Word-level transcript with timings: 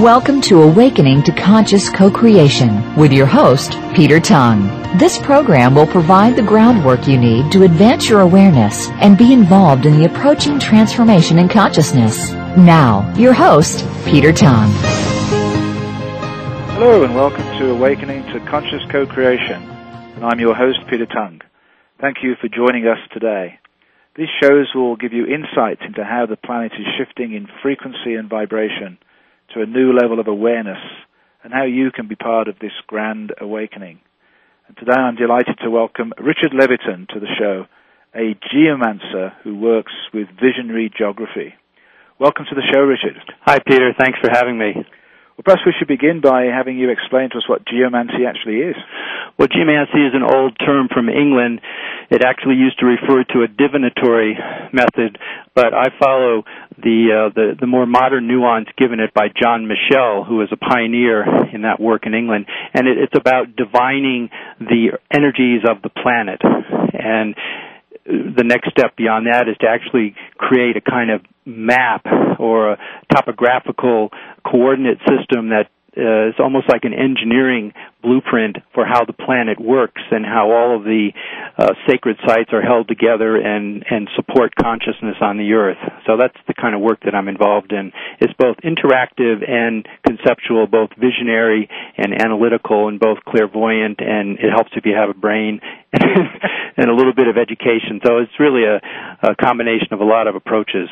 Welcome 0.00 0.40
to 0.42 0.62
Awakening 0.62 1.24
to 1.24 1.32
Conscious 1.32 1.90
Co-Creation 1.90 2.96
with 2.96 3.12
your 3.12 3.26
host, 3.26 3.72
Peter 3.94 4.18
Tongue. 4.18 4.66
This 4.96 5.18
program 5.18 5.74
will 5.74 5.86
provide 5.86 6.36
the 6.36 6.42
groundwork 6.42 7.06
you 7.06 7.18
need 7.18 7.52
to 7.52 7.64
advance 7.64 8.08
your 8.08 8.20
awareness 8.20 8.88
and 8.92 9.18
be 9.18 9.34
involved 9.34 9.84
in 9.84 9.98
the 9.98 10.06
approaching 10.06 10.58
transformation 10.58 11.38
in 11.38 11.50
consciousness. 11.50 12.30
Now, 12.56 13.14
your 13.14 13.34
host, 13.34 13.84
Peter 14.06 14.32
Tongue. 14.32 14.70
Hello 16.72 17.04
and 17.04 17.14
welcome 17.14 17.44
to 17.58 17.70
Awakening 17.70 18.22
to 18.32 18.40
Conscious 18.48 18.80
Co-Creation. 18.90 19.62
And 19.62 20.24
I'm 20.24 20.40
your 20.40 20.54
host, 20.54 20.78
Peter 20.88 21.04
Tongue. 21.04 21.42
Thank 22.00 22.22
you 22.22 22.36
for 22.40 22.48
joining 22.48 22.86
us 22.86 22.98
today. 23.12 23.60
These 24.16 24.30
shows 24.42 24.74
will 24.74 24.96
give 24.96 25.12
you 25.12 25.26
insights 25.26 25.82
into 25.84 26.04
how 26.04 26.24
the 26.24 26.38
planet 26.38 26.72
is 26.72 26.86
shifting 26.96 27.34
in 27.34 27.48
frequency 27.60 28.14
and 28.14 28.30
vibration 28.30 28.96
to 29.54 29.62
a 29.62 29.66
new 29.66 29.92
level 29.92 30.20
of 30.20 30.28
awareness 30.28 30.78
and 31.42 31.52
how 31.52 31.64
you 31.64 31.90
can 31.90 32.06
be 32.06 32.14
part 32.14 32.48
of 32.48 32.58
this 32.60 32.72
grand 32.86 33.32
awakening. 33.40 34.00
And 34.68 34.76
today 34.76 34.92
I'm 34.92 35.16
delighted 35.16 35.58
to 35.62 35.70
welcome 35.70 36.12
Richard 36.18 36.52
Leviton 36.52 37.08
to 37.08 37.20
the 37.20 37.26
show, 37.38 37.66
a 38.14 38.38
geomancer 38.52 39.32
who 39.42 39.58
works 39.58 39.92
with 40.14 40.28
visionary 40.40 40.90
geography. 40.96 41.54
Welcome 42.20 42.46
to 42.48 42.54
the 42.54 42.62
show, 42.72 42.80
Richard. 42.80 43.16
Hi, 43.42 43.58
Peter. 43.66 43.92
Thanks 43.98 44.18
for 44.20 44.30
having 44.30 44.58
me. 44.58 44.72
Well, 44.76 45.44
perhaps 45.44 45.62
we 45.64 45.72
should 45.78 45.88
begin 45.88 46.20
by 46.20 46.52
having 46.52 46.78
you 46.78 46.90
explain 46.90 47.30
to 47.30 47.38
us 47.38 47.48
what 47.48 47.66
geomancy 47.66 48.28
actually 48.28 48.60
is. 48.60 48.76
Well, 49.38 49.48
geomancy 49.48 50.04
is 50.04 50.12
an 50.12 50.22
old 50.22 50.58
term 50.60 50.88
from 50.92 51.08
England. 51.08 51.62
It 52.10 52.22
actually 52.22 52.56
used 52.56 52.78
to 52.80 52.86
refer 52.86 53.24
to 53.32 53.42
a 53.42 53.48
divinatory 53.48 54.36
method, 54.70 55.16
but 55.54 55.72
I 55.72 55.88
follow 55.98 56.44
the 56.82 57.28
uh, 57.28 57.34
the, 57.34 57.56
the 57.60 57.66
more 57.66 57.86
modern 57.86 58.26
nuance 58.26 58.68
given 58.76 59.00
it 59.00 59.12
by 59.14 59.28
John 59.28 59.66
Michell, 59.66 60.24
who 60.24 60.42
is 60.42 60.48
a 60.52 60.56
pioneer 60.56 61.24
in 61.54 61.62
that 61.62 61.80
work 61.80 62.06
in 62.06 62.14
England, 62.14 62.46
and 62.74 62.86
it, 62.86 62.98
it's 62.98 63.16
about 63.16 63.56
divining 63.56 64.30
the 64.58 64.98
energies 65.12 65.62
of 65.68 65.82
the 65.82 65.90
planet. 65.90 66.40
And 66.92 67.34
the 68.04 68.44
next 68.44 68.70
step 68.70 68.96
beyond 68.96 69.26
that 69.26 69.48
is 69.48 69.56
to 69.60 69.68
actually 69.68 70.14
create 70.36 70.76
a 70.76 70.80
kind 70.80 71.10
of 71.10 71.20
map 71.44 72.04
or 72.38 72.72
a 72.72 72.78
topographical 73.12 74.10
coordinate 74.44 74.98
system 75.00 75.50
that 75.50 75.68
uh, 76.00 76.28
is 76.28 76.34
almost 76.38 76.68
like 76.68 76.84
an 76.84 76.94
engineering 76.94 77.72
blueprint 78.02 78.56
for 78.72 78.86
how 78.86 79.04
the 79.04 79.12
planet 79.12 79.60
works 79.60 80.00
and 80.10 80.24
how 80.24 80.50
all 80.50 80.76
of 80.76 80.84
the 80.84 81.12
uh, 81.58 81.74
sacred 81.86 82.16
sites 82.26 82.50
are 82.52 82.62
held 82.62 82.88
together 82.88 83.36
and 83.36 83.84
and 83.90 84.08
support 84.16 84.54
consciousness 84.56 85.16
on 85.20 85.36
the 85.36 85.52
earth. 85.52 85.76
So 86.06 86.16
that's 86.16 86.36
the 86.48 86.54
kind 86.54 86.74
of 86.74 86.80
work 86.80 87.00
that 87.04 87.14
I'm 87.14 87.28
involved 87.28 87.72
in. 87.72 87.92
It's 88.20 88.32
both 88.34 88.56
interactive 88.64 89.46
and 89.46 89.86
conceptual, 90.06 90.66
both 90.66 90.90
visionary 90.96 91.68
and 91.96 92.14
analytical, 92.20 92.88
and 92.88 92.98
both 92.98 93.18
clairvoyant. 93.28 94.00
And 94.00 94.38
it 94.38 94.50
helps 94.50 94.70
if 94.74 94.86
you 94.86 94.94
have 94.96 95.10
a 95.10 95.18
brain 95.18 95.60
and 95.92 96.90
a 96.90 96.94
little 96.94 97.14
bit 97.14 97.28
of 97.28 97.36
education. 97.36 98.00
So 98.04 98.18
it's 98.18 98.38
really 98.40 98.64
a, 98.64 98.80
a 99.22 99.36
combination 99.36 99.92
of 99.92 100.00
a 100.00 100.04
lot 100.04 100.26
of 100.26 100.34
approaches. 100.34 100.88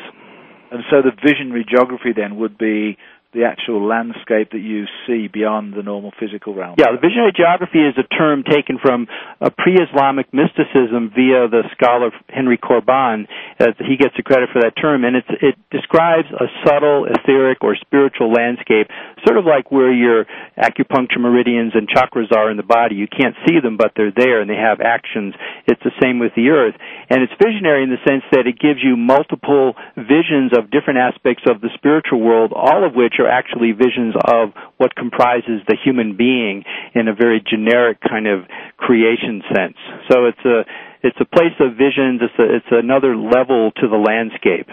And 0.71 0.83
so 0.91 1.01
the 1.01 1.11
visionary 1.11 1.65
geography 1.67 2.13
then 2.15 2.37
would 2.37 2.57
be 2.57 2.97
the 3.31 3.45
actual 3.45 3.85
landscape 3.85 4.49
that 4.57 4.65
you 4.65 4.89
see 5.05 5.29
beyond 5.29 5.77
the 5.77 5.85
normal 5.85 6.09
physical 6.17 6.57
realm. 6.57 6.81
Yeah, 6.81 6.97
the 6.97 6.97
visionary 6.97 7.29
geography 7.29 7.77
is 7.77 7.93
a 7.93 8.07
term 8.09 8.41
taken 8.41 8.81
from 8.81 9.05
a 9.37 9.53
pre-Islamic 9.53 10.33
mysticism 10.33 11.13
via 11.13 11.45
the 11.45 11.61
scholar 11.77 12.09
Henry 12.25 12.57
Corbin. 12.57 13.29
Uh, 13.61 13.77
he 13.85 14.01
gets 14.01 14.17
the 14.17 14.25
credit 14.25 14.49
for 14.49 14.65
that 14.65 14.73
term, 14.73 15.05
and 15.05 15.13
it 15.13 15.55
describes 15.69 16.25
a 16.33 16.49
subtle, 16.65 17.05
etheric, 17.05 17.61
or 17.61 17.77
spiritual 17.77 18.33
landscape, 18.33 18.89
sort 19.21 19.37
of 19.37 19.45
like 19.45 19.69
where 19.69 19.93
your 19.93 20.25
acupuncture 20.57 21.21
meridians 21.21 21.77
and 21.77 21.85
chakras 21.85 22.33
are 22.33 22.49
in 22.49 22.57
the 22.57 22.65
body. 22.65 22.95
You 22.95 23.07
can't 23.07 23.37
see 23.45 23.61
them, 23.61 23.77
but 23.77 23.93
they're 23.93 24.15
there, 24.15 24.41
and 24.41 24.49
they 24.49 24.57
have 24.57 24.81
actions. 24.81 25.37
It's 25.69 25.81
the 25.85 25.93
same 26.01 26.17
with 26.17 26.33
the 26.33 26.49
earth, 26.49 26.73
and 27.13 27.21
it's 27.21 27.33
visionary 27.37 27.85
in 27.85 27.93
the 27.93 28.01
sense 28.09 28.25
that 28.33 28.49
it 28.49 28.57
gives 28.57 28.81
you 28.81 28.97
multiple 28.97 29.77
visions 29.93 30.57
of 30.57 30.73
different 30.73 30.97
aspects 30.97 31.45
of 31.45 31.61
the 31.61 31.69
spiritual 31.77 32.25
world, 32.25 32.53
all 32.57 32.81
of 32.81 32.97
which 32.97 33.18
are 33.19 33.27
actually 33.27 33.71
visions 33.71 34.15
of 34.15 34.49
what 34.77 34.95
comprises 34.95 35.61
the 35.67 35.77
human 35.83 36.15
being 36.17 36.63
in 36.95 37.07
a 37.07 37.13
very 37.13 37.43
generic 37.43 37.99
kind 38.01 38.27
of 38.27 38.45
creation 38.77 39.43
sense. 39.53 39.77
So 40.09 40.25
it's 40.25 40.45
a 40.45 40.63
it's 41.01 41.17
a 41.19 41.25
place 41.25 41.55
of 41.59 41.77
visions. 41.77 42.21
It's 42.21 42.39
a, 42.39 42.55
it's 42.55 42.71
another 42.71 43.15
level 43.15 43.71
to 43.77 43.87
the 43.87 43.95
landscape. 43.97 44.67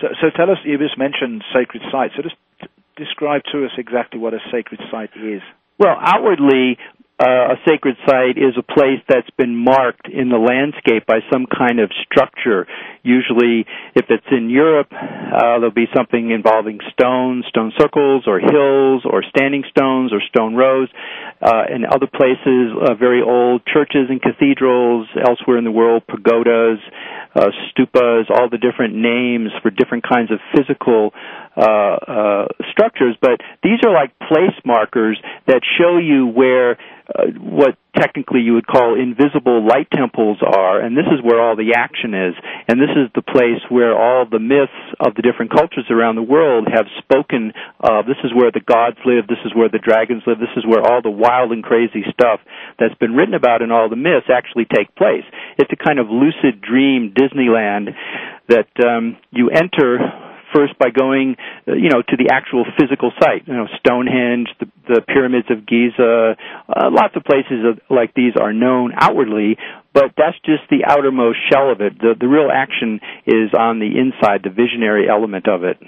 So, 0.00 0.08
so 0.20 0.26
tell 0.34 0.50
us. 0.50 0.58
You 0.64 0.78
just 0.78 0.98
mentioned 0.98 1.42
sacred 1.54 1.82
sites. 1.90 2.14
So 2.16 2.22
just 2.22 2.36
describe 2.96 3.42
to 3.52 3.64
us 3.64 3.72
exactly 3.78 4.20
what 4.20 4.34
a 4.34 4.38
sacred 4.52 4.80
site 4.90 5.10
is. 5.16 5.42
Well, 5.78 5.96
outwardly, 5.98 6.78
uh, 7.20 7.54
a 7.54 7.56
sacred 7.64 7.96
site 8.06 8.36
is 8.36 8.58
a 8.58 8.62
place 8.62 8.98
that's 9.08 9.30
been 9.38 9.54
marked 9.54 10.08
in 10.08 10.30
the 10.30 10.38
landscape 10.38 11.06
by 11.06 11.20
some 11.32 11.46
kind 11.46 11.78
of 11.78 11.90
structure. 12.02 12.66
Usually, 13.04 13.66
if 13.94 14.06
it's 14.10 14.26
in 14.32 14.50
Europe, 14.50 14.88
uh, 14.90 15.62
there'll 15.62 15.70
be 15.70 15.86
something 15.94 16.32
involving 16.32 16.80
stones, 16.92 17.44
stone 17.48 17.72
circles, 17.78 18.24
or 18.26 18.40
hills, 18.40 19.02
or 19.06 19.22
standing 19.30 19.62
stones, 19.70 20.12
or 20.12 20.20
stone 20.26 20.56
rows. 20.56 20.88
Uh, 21.40 21.62
in 21.72 21.84
other 21.84 22.08
places, 22.10 22.74
uh, 22.82 22.94
very 22.94 23.22
old 23.22 23.62
churches 23.66 24.10
and 24.10 24.20
cathedrals. 24.20 25.06
Elsewhere 25.14 25.58
in 25.58 25.64
the 25.64 25.70
world, 25.70 26.02
pagodas, 26.08 26.80
uh, 27.36 27.50
stupas, 27.70 28.30
all 28.30 28.48
the 28.50 28.58
different 28.58 28.94
names 28.94 29.50
for 29.62 29.70
different 29.70 30.02
kinds 30.02 30.32
of 30.32 30.38
physical 30.54 31.12
uh, 31.56 31.62
uh, 31.62 32.46
structures. 32.72 33.16
But 33.20 33.38
these 33.62 33.78
are 33.84 33.92
like 33.92 34.18
place 34.18 34.56
markers 34.64 35.20
that 35.46 35.60
show 35.78 35.98
you 35.98 36.26
where 36.26 36.76
uh, 37.04 37.28
what 37.36 37.76
technically 37.94 38.40
you 38.40 38.54
would 38.54 38.66
call 38.66 38.98
invisible 38.98 39.66
light 39.66 39.88
temples 39.92 40.38
are, 40.40 40.80
and 40.80 40.96
this 40.96 41.04
is 41.12 41.20
where 41.22 41.36
all 41.36 41.54
the 41.54 41.76
action 41.76 42.14
is. 42.14 42.34
And 42.66 42.80
this 42.80 42.96
is 42.96 43.12
the 43.14 43.22
place 43.22 43.60
where 43.68 43.92
all 43.92 44.24
the 44.24 44.40
myths 44.40 44.72
of 45.04 45.14
the 45.14 45.22
different 45.22 45.52
cultures 45.52 45.84
around 45.90 46.16
the 46.16 46.24
world 46.24 46.66
have 46.72 46.86
spoken 46.98 47.52
of. 47.80 48.06
This 48.06 48.20
is 48.24 48.32
where 48.32 48.50
the 48.50 48.64
gods 48.64 48.96
live, 49.04 49.28
this 49.28 49.42
is 49.44 49.52
where 49.54 49.68
the 49.68 49.78
dragons 49.78 50.22
live, 50.26 50.40
this 50.40 50.56
is 50.56 50.64
where 50.64 50.80
all 50.80 51.02
the 51.02 51.12
wild 51.12 51.52
and 51.52 51.62
crazy 51.62 52.02
stuff 52.08 52.40
that's 52.80 52.96
been 52.96 53.12
written 53.12 53.34
about 53.34 53.60
in 53.60 53.70
all 53.70 53.88
the 53.88 54.00
myths 54.00 54.32
actually 54.32 54.64
take 54.64 54.94
place. 54.96 55.24
It's 55.58 55.70
a 55.72 55.76
kind 55.76 55.98
of 55.98 56.08
lucid 56.08 56.64
dream 56.64 57.12
Disneyland 57.12 57.92
that 58.48 58.72
um, 58.80 59.16
you 59.30 59.50
enter 59.50 60.00
first 60.54 60.78
by 60.78 60.90
going, 60.90 61.36
uh, 61.66 61.72
you 61.72 61.88
know, 61.90 62.02
to 62.02 62.16
the 62.16 62.30
actual 62.32 62.64
physical 62.78 63.12
site. 63.20 63.46
You 63.46 63.54
know, 63.54 63.66
Stonehenge, 63.80 64.48
the, 64.60 64.66
the 64.88 65.00
pyramids 65.02 65.48
of 65.50 65.66
Giza, 65.66 66.36
uh, 66.68 66.90
lots 66.90 67.16
of 67.16 67.24
places 67.24 67.80
like 67.90 68.14
these 68.14 68.34
are 68.40 68.52
known 68.52 68.92
outwardly, 68.94 69.56
but 69.92 70.14
that's 70.16 70.38
just 70.44 70.62
the 70.70 70.84
outermost 70.86 71.38
shell 71.50 71.70
of 71.70 71.80
it. 71.80 71.98
The 71.98 72.14
the 72.18 72.28
real 72.28 72.50
action 72.52 73.00
is 73.26 73.50
on 73.58 73.78
the 73.78 73.90
inside, 73.98 74.42
the 74.44 74.50
visionary 74.50 75.08
element 75.08 75.48
of 75.48 75.64
it. 75.64 75.78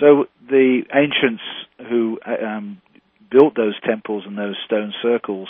So 0.00 0.26
the 0.48 0.82
ancients 0.92 1.42
who 1.88 2.18
uh, 2.24 2.44
um, 2.44 2.82
built 3.30 3.54
those 3.56 3.78
temples 3.86 4.24
and 4.26 4.36
those 4.36 4.56
stone 4.66 4.92
circles 5.02 5.48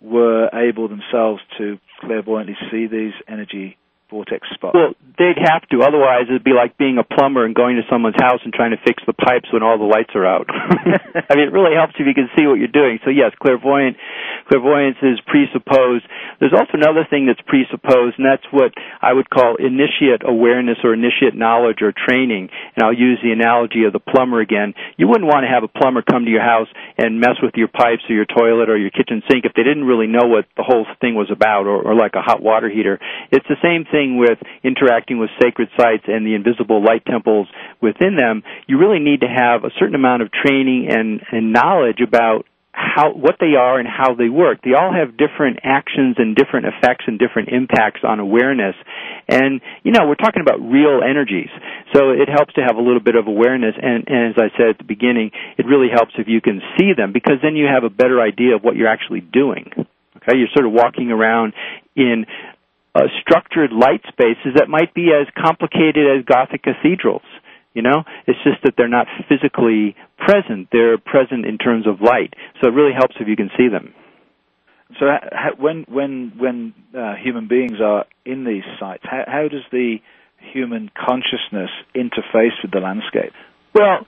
were 0.00 0.48
able 0.52 0.88
themselves 0.88 1.40
to 1.58 1.78
clairvoyantly 2.00 2.56
see 2.70 2.86
these 2.86 3.12
energy 3.26 3.76
vortex 4.10 4.48
spot? 4.54 4.74
Well, 4.74 4.94
they'd 5.18 5.38
have 5.38 5.66
to. 5.74 5.82
Otherwise, 5.82 6.30
it'd 6.30 6.46
be 6.46 6.56
like 6.56 6.78
being 6.78 6.96
a 6.96 7.04
plumber 7.04 7.44
and 7.44 7.54
going 7.54 7.76
to 7.76 7.84
someone's 7.90 8.16
house 8.16 8.40
and 8.44 8.54
trying 8.54 8.70
to 8.70 8.80
fix 8.86 9.02
the 9.06 9.12
pipes 9.12 9.50
when 9.52 9.62
all 9.62 9.76
the 9.76 9.88
lights 9.88 10.14
are 10.14 10.24
out. 10.24 10.46
I 10.50 11.34
mean, 11.34 11.50
it 11.50 11.52
really 11.52 11.74
helps 11.74 11.98
if 11.98 12.06
you 12.06 12.14
can 12.14 12.30
see 12.38 12.46
what 12.46 12.62
you're 12.62 12.72
doing. 12.72 12.98
So 13.04 13.10
yes, 13.10 13.34
clairvoyant, 13.42 13.98
clairvoyance 14.46 14.96
is 15.02 15.18
presupposed. 15.26 16.06
There's 16.40 16.54
also 16.54 16.78
another 16.78 17.04
thing 17.04 17.26
that's 17.26 17.42
presupposed, 17.42 18.16
and 18.16 18.24
that's 18.24 18.46
what 18.54 18.72
I 19.02 19.12
would 19.12 19.28
call 19.28 19.58
initiate 19.58 20.22
awareness 20.22 20.78
or 20.86 20.94
initiate 20.94 21.34
knowledge 21.34 21.82
or 21.82 21.90
training. 21.92 22.48
And 22.78 22.86
I'll 22.86 22.96
use 22.96 23.18
the 23.20 23.34
analogy 23.34 23.84
of 23.84 23.92
the 23.92 24.00
plumber 24.00 24.40
again. 24.40 24.72
You 24.96 25.10
wouldn't 25.10 25.26
want 25.26 25.42
to 25.44 25.50
have 25.50 25.66
a 25.66 25.72
plumber 25.72 26.00
come 26.00 26.24
to 26.24 26.30
your 26.30 26.46
house 26.46 26.70
and 26.96 27.18
mess 27.18 27.42
with 27.42 27.58
your 27.58 27.68
pipes 27.68 28.06
or 28.08 28.14
your 28.14 28.30
toilet 28.30 28.70
or 28.70 28.78
your 28.78 28.94
kitchen 28.94 29.22
sink 29.26 29.44
if 29.44 29.52
they 29.58 29.66
didn't 29.66 29.84
really 29.84 30.06
know 30.06 30.30
what 30.30 30.46
the 30.56 30.62
whole 30.62 30.86
thing 31.02 31.18
was 31.18 31.30
about, 31.30 31.66
or, 31.66 31.82
or 31.82 31.94
like 31.94 32.14
a 32.14 32.22
hot 32.22 32.40
water 32.40 32.70
heater. 32.70 33.00
It's 33.34 33.46
the 33.48 33.58
same 33.60 33.84
thing 33.84 33.97
thing 33.98 34.16
with 34.16 34.38
interacting 34.62 35.18
with 35.18 35.30
sacred 35.42 35.68
sites 35.76 36.04
and 36.06 36.24
the 36.24 36.34
invisible 36.34 36.82
light 36.84 37.04
temples 37.04 37.48
within 37.82 38.14
them, 38.14 38.42
you 38.66 38.78
really 38.78 39.00
need 39.00 39.20
to 39.20 39.28
have 39.28 39.64
a 39.64 39.70
certain 39.78 39.94
amount 39.94 40.22
of 40.22 40.30
training 40.30 40.86
and, 40.88 41.20
and 41.32 41.52
knowledge 41.52 41.98
about 42.06 42.46
how 42.78 43.10
what 43.10 43.34
they 43.40 43.58
are 43.58 43.80
and 43.80 43.88
how 43.88 44.14
they 44.14 44.28
work. 44.28 44.62
They 44.62 44.74
all 44.78 44.94
have 44.94 45.18
different 45.18 45.58
actions 45.64 46.14
and 46.18 46.36
different 46.36 46.66
effects 46.66 47.04
and 47.08 47.18
different 47.18 47.48
impacts 47.48 48.06
on 48.06 48.20
awareness. 48.20 48.76
And 49.26 49.60
you 49.82 49.90
know, 49.90 50.06
we're 50.06 50.14
talking 50.14 50.42
about 50.42 50.62
real 50.62 51.00
energies. 51.02 51.50
So 51.92 52.10
it 52.14 52.28
helps 52.30 52.54
to 52.54 52.62
have 52.62 52.76
a 52.76 52.80
little 52.80 53.02
bit 53.02 53.16
of 53.16 53.26
awareness 53.26 53.74
and, 53.82 54.06
and 54.06 54.30
as 54.30 54.36
I 54.38 54.54
said 54.56 54.68
at 54.68 54.78
the 54.78 54.86
beginning, 54.86 55.32
it 55.58 55.66
really 55.66 55.88
helps 55.92 56.12
if 56.18 56.28
you 56.28 56.40
can 56.40 56.62
see 56.78 56.92
them 56.96 57.12
because 57.12 57.42
then 57.42 57.56
you 57.56 57.66
have 57.66 57.82
a 57.82 57.90
better 57.90 58.22
idea 58.22 58.54
of 58.54 58.62
what 58.62 58.76
you're 58.76 58.90
actually 58.90 59.22
doing. 59.22 59.72
Okay, 60.22 60.38
you're 60.38 60.52
sort 60.54 60.66
of 60.66 60.72
walking 60.72 61.10
around 61.10 61.54
in 61.96 62.26
uh, 62.94 63.02
structured 63.20 63.72
light 63.72 64.02
spaces 64.08 64.54
that 64.56 64.68
might 64.68 64.94
be 64.94 65.10
as 65.12 65.26
complicated 65.36 66.06
as 66.18 66.24
Gothic 66.24 66.62
cathedrals. 66.62 67.26
You 67.74 67.82
know, 67.82 68.02
it's 68.26 68.38
just 68.42 68.62
that 68.64 68.74
they're 68.76 68.88
not 68.88 69.06
physically 69.28 69.94
present; 70.18 70.68
they're 70.72 70.98
present 70.98 71.46
in 71.46 71.58
terms 71.58 71.86
of 71.86 72.00
light. 72.00 72.34
So 72.60 72.68
it 72.68 72.72
really 72.72 72.94
helps 72.96 73.14
if 73.20 73.28
you 73.28 73.36
can 73.36 73.50
see 73.56 73.68
them. 73.68 73.94
So 74.98 75.06
when 75.58 75.84
when 75.88 76.32
when 76.38 76.74
uh, 76.96 77.14
human 77.22 77.46
beings 77.46 77.78
are 77.82 78.06
in 78.24 78.44
these 78.44 78.64
sites, 78.80 79.04
how, 79.04 79.24
how 79.26 79.48
does 79.48 79.64
the 79.70 79.98
human 80.52 80.90
consciousness 80.96 81.70
interface 81.94 82.56
with 82.62 82.72
the 82.72 82.80
landscape? 82.80 83.32
Well, 83.74 84.06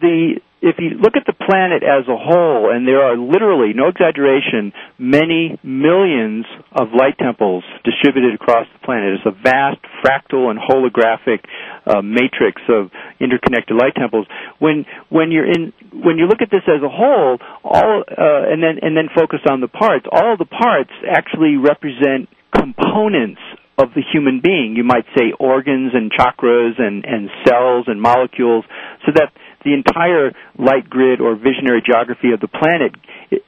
the 0.00 0.40
if 0.60 0.74
you 0.78 0.98
look 0.98 1.14
at 1.14 1.22
the 1.22 1.38
planet 1.38 1.86
as 1.86 2.02
a 2.10 2.18
whole, 2.18 2.74
and 2.74 2.82
there 2.82 2.98
are 2.98 3.16
literally, 3.16 3.78
no 3.78 3.86
exaggeration, 3.86 4.72
many 4.98 5.54
millions 5.62 6.46
of 6.74 6.90
light 6.90 7.14
temples 7.14 7.62
distributed 7.84 8.34
across 8.34 8.66
the 8.74 8.82
planet. 8.82 9.14
It's 9.14 9.26
a 9.26 9.30
vast 9.38 9.78
fractal 10.02 10.50
and 10.50 10.58
holographic 10.58 11.46
uh, 11.86 12.02
matrix 12.02 12.58
of 12.68 12.90
interconnected 13.20 13.76
light 13.78 13.94
temples. 13.94 14.26
When 14.58 14.84
when 15.08 15.30
you're 15.30 15.46
in 15.46 15.72
when 15.94 16.18
you 16.18 16.26
look 16.26 16.42
at 16.42 16.50
this 16.50 16.66
as 16.66 16.82
a 16.82 16.90
whole, 16.90 17.38
all 17.62 18.02
uh, 18.02 18.50
and 18.50 18.58
then 18.58 18.82
and 18.82 18.96
then 18.96 19.14
focus 19.14 19.40
on 19.48 19.60
the 19.60 19.68
parts, 19.68 20.06
all 20.10 20.36
the 20.36 20.48
parts 20.50 20.90
actually 21.06 21.54
represent 21.56 22.28
components 22.50 23.40
of 23.78 23.94
the 23.94 24.02
human 24.12 24.40
being. 24.42 24.74
You 24.76 24.82
might 24.82 25.06
say 25.16 25.30
organs 25.38 25.92
and 25.94 26.10
chakras 26.10 26.82
and, 26.82 27.04
and 27.06 27.30
cells 27.46 27.86
and 27.86 28.02
molecules, 28.02 28.64
so 29.06 29.12
that 29.14 29.30
the 29.64 29.74
entire 29.74 30.32
light 30.58 30.88
grid 30.88 31.20
or 31.20 31.34
visionary 31.34 31.82
geography 31.84 32.32
of 32.32 32.40
the 32.40 32.48
planet 32.48 32.94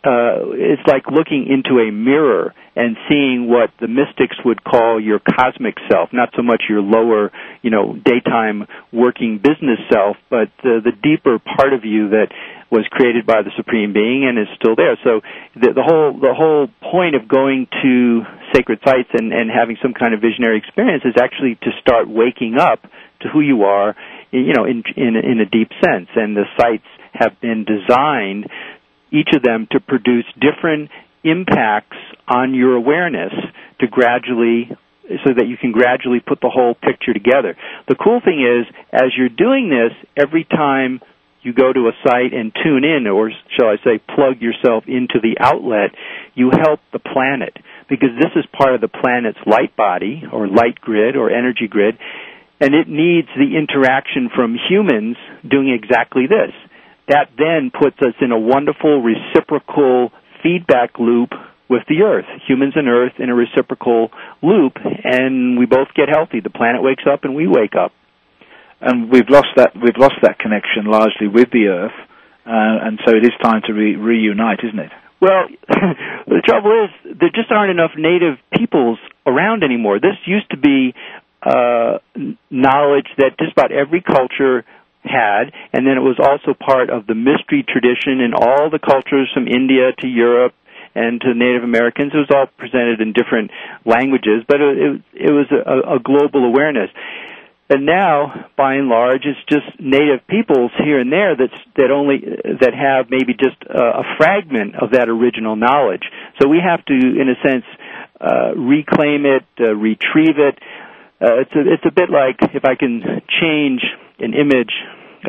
uh, 0.05 0.51
is 0.53 0.79
like 0.87 1.05
looking 1.11 1.47
into 1.49 1.81
a 1.81 1.91
mirror 1.91 2.55
and 2.77 2.97
seeing 3.09 3.49
what 3.49 3.71
the 3.81 3.89
mystics 3.89 4.37
would 4.45 4.62
call 4.62 5.01
your 5.01 5.19
cosmic 5.19 5.75
self, 5.91 6.11
not 6.12 6.31
so 6.37 6.43
much 6.43 6.62
your 6.69 6.81
lower, 6.81 7.31
you 7.62 7.71
know, 7.71 7.95
daytime 7.95 8.67
working 8.93 9.39
business 9.39 9.79
self, 9.93 10.17
but 10.29 10.49
uh, 10.65 10.81
the 10.83 10.93
deeper 11.03 11.39
part 11.39 11.73
of 11.73 11.85
you 11.85 12.11
that 12.11 12.29
was 12.71 12.87
created 12.91 13.27
by 13.27 13.43
the 13.43 13.51
supreme 13.57 13.93
being 13.93 14.25
and 14.25 14.39
is 14.39 14.47
still 14.55 14.77
there. 14.77 14.97
So 15.03 15.21
the, 15.55 15.75
the 15.75 15.83
whole 15.83 16.15
the 16.15 16.33
whole 16.33 16.69
point 16.81 17.17
of 17.17 17.27
going 17.27 17.67
to 17.83 18.23
sacred 18.55 18.79
sites 18.85 19.11
and, 19.12 19.33
and 19.33 19.51
having 19.51 19.77
some 19.83 19.93
kind 19.93 20.15
of 20.15 20.21
visionary 20.21 20.59
experience 20.59 21.03
is 21.05 21.15
actually 21.21 21.57
to 21.62 21.71
start 21.81 22.09
waking 22.09 22.57
up 22.59 22.81
to 23.23 23.29
who 23.29 23.41
you 23.41 23.65
are 23.65 23.97
you 24.31 24.53
know, 24.55 24.65
in, 24.65 24.82
in, 24.97 25.17
in 25.17 25.41
a 25.41 25.47
deep 25.47 25.71
sense. 25.85 26.09
And 26.15 26.37
the 26.37 26.44
sites 26.56 26.87
have 27.12 27.41
been 27.41 27.65
designed, 27.65 28.47
each 29.11 29.29
of 29.35 29.43
them, 29.43 29.67
to 29.73 29.81
produce 29.81 30.27
different 30.35 30.91
impacts 31.25 31.97
on 32.29 32.55
your 32.55 32.77
awareness 32.77 33.32
to 33.81 33.87
gradually 33.87 34.71
so 35.25 35.35
that 35.35 35.49
you 35.49 35.56
can 35.56 35.73
gradually 35.73 36.21
put 36.21 36.41
the 36.41 36.50
whole 36.50 36.75
picture 36.75 37.12
together. 37.12 37.56
The 37.88 37.97
cool 37.97 38.21
thing 38.25 38.38
is, 38.38 38.73
as 38.93 39.11
you're 39.17 39.29
doing 39.29 39.69
this, 39.69 39.93
every 40.17 40.44
time 40.44 41.00
you 41.43 41.53
go 41.53 41.73
to 41.73 41.88
a 41.88 41.93
site 42.06 42.33
and 42.33 42.53
tune 42.55 42.85
in, 42.85 43.06
or 43.06 43.31
shall 43.59 43.69
I 43.69 43.76
say, 43.83 43.99
plug 43.99 44.41
yourself 44.41 44.85
into 44.87 45.19
the 45.21 45.37
outlet, 45.41 45.91
you 46.35 46.50
help 46.50 46.81
the 46.93 47.00
planet 47.00 47.56
because 47.88 48.11
this 48.21 48.31
is 48.37 48.44
part 48.56 48.75
of 48.75 48.81
the 48.81 48.88
planet's 48.88 49.41
light 49.47 49.75
body 49.75 50.23
or 50.31 50.47
light 50.47 50.81
grid 50.81 51.17
or 51.17 51.31
energy 51.31 51.67
grid 51.69 51.99
and 52.61 52.75
it 52.75 52.89
needs 52.89 53.29
the 53.37 53.57
interaction 53.57 54.29
from 54.35 54.57
humans 54.69 55.17
doing 55.49 55.71
exactly 55.71 56.27
this. 56.27 56.53
That 57.09 57.31
then 57.37 57.73
puts 57.73 57.97
us 58.01 58.15
in 58.21 58.31
a 58.31 58.39
wonderful 58.39 59.03
reciprocal 59.03 60.12
feedback 60.43 60.99
loop 60.99 61.31
with 61.69 61.83
the 61.89 62.03
earth, 62.03 62.27
humans 62.47 62.75
and 62.77 62.89
earth 62.89 63.15
in 63.19 63.31
a 63.31 63.35
reciprocal 63.35 64.11
loop, 64.43 64.77
and 64.85 65.59
we 65.59 65.67
both 65.67 65.89
get 65.95 66.09
healthy. 66.09 66.41
The 66.41 66.51
planet 66.51 66.83
wakes 66.83 67.05
up 67.11 67.25
and 67.25 67.35
we 67.35 67.47
wake 67.47 67.75
up. 67.75 67.93
And 68.81 69.11
we've 69.11 69.29
lost 69.29 69.49
that 69.57 69.73
we've 69.77 69.97
lost 69.99 70.17
that 70.23 70.39
connection 70.39 70.87
largely 70.87 71.29
with 71.29 71.51
the 71.53 71.69
earth, 71.69 71.99
uh, 72.47 72.87
and 72.87 72.99
so 73.05 73.15
it 73.15 73.23
is 73.23 73.33
time 73.43 73.61
to 73.67 73.75
re- 73.75 73.97
reunite, 73.97 74.61
isn't 74.65 74.79
it? 74.79 74.91
Well, 75.21 75.49
the 75.69 76.41
trouble 76.45 76.89
is 76.89 77.17
there 77.19 77.29
just 77.29 77.53
aren't 77.53 77.71
enough 77.71 77.93
native 77.97 78.39
peoples 78.57 78.99
around 79.27 79.62
anymore. 79.62 80.01
This 80.01 80.17
used 80.25 80.51
to 80.51 80.57
be 80.57 80.95
uh, 81.42 81.98
knowledge 82.50 83.08
that 83.19 83.38
just 83.38 83.52
about 83.52 83.72
every 83.72 84.02
culture 84.02 84.64
had, 85.02 85.52
and 85.72 85.87
then 85.87 85.96
it 85.96 86.04
was 86.04 86.20
also 86.20 86.52
part 86.52 86.90
of 86.90 87.06
the 87.06 87.14
mystery 87.14 87.64
tradition 87.66 88.20
in 88.20 88.34
all 88.34 88.69
the 88.70 88.78
cultures 88.78 89.31
from 89.32 89.48
India 89.48 89.92
to 89.98 90.06
Europe 90.06 90.54
and 90.94 91.20
to 91.20 91.32
Native 91.34 91.64
Americans. 91.64 92.12
It 92.12 92.19
was 92.19 92.31
all 92.34 92.46
presented 92.58 93.00
in 93.00 93.12
different 93.12 93.50
languages, 93.87 94.44
but 94.46 94.60
it, 94.60 95.02
it 95.14 95.32
was 95.32 95.46
a, 95.50 95.96
a 95.96 95.98
global 96.00 96.44
awareness. 96.44 96.90
And 97.70 97.87
now, 97.87 98.50
by 98.56 98.75
and 98.75 98.88
large, 98.88 99.22
it's 99.25 99.38
just 99.48 99.78
native 99.78 100.26
peoples 100.26 100.72
here 100.82 100.98
and 100.98 101.12
there 101.12 101.37
that 101.37 101.54
that 101.76 101.90
only 101.92 102.19
that 102.19 102.75
have 102.75 103.08
maybe 103.08 103.32
just 103.32 103.62
a, 103.62 104.02
a 104.02 104.04
fragment 104.19 104.75
of 104.75 104.90
that 104.90 105.08
original 105.08 105.54
knowledge. 105.54 106.02
So 106.42 106.48
we 106.48 106.58
have 106.58 106.84
to, 106.87 106.94
in 106.94 107.28
a 107.31 107.38
sense, 107.46 107.64
uh, 108.20 108.56
reclaim 108.56 109.25
it, 109.25 109.46
uh, 109.60 109.72
retrieve 109.76 110.37
it, 110.37 110.58
uh, 111.20 111.40
it's 111.40 111.52
a, 111.52 111.61
it's 111.61 111.84
a 111.87 111.93
bit 111.93 112.08
like 112.11 112.40
if 112.55 112.64
I 112.64 112.75
can 112.75 113.02
change 113.40 113.82
an 114.19 114.32
image, 114.34 114.73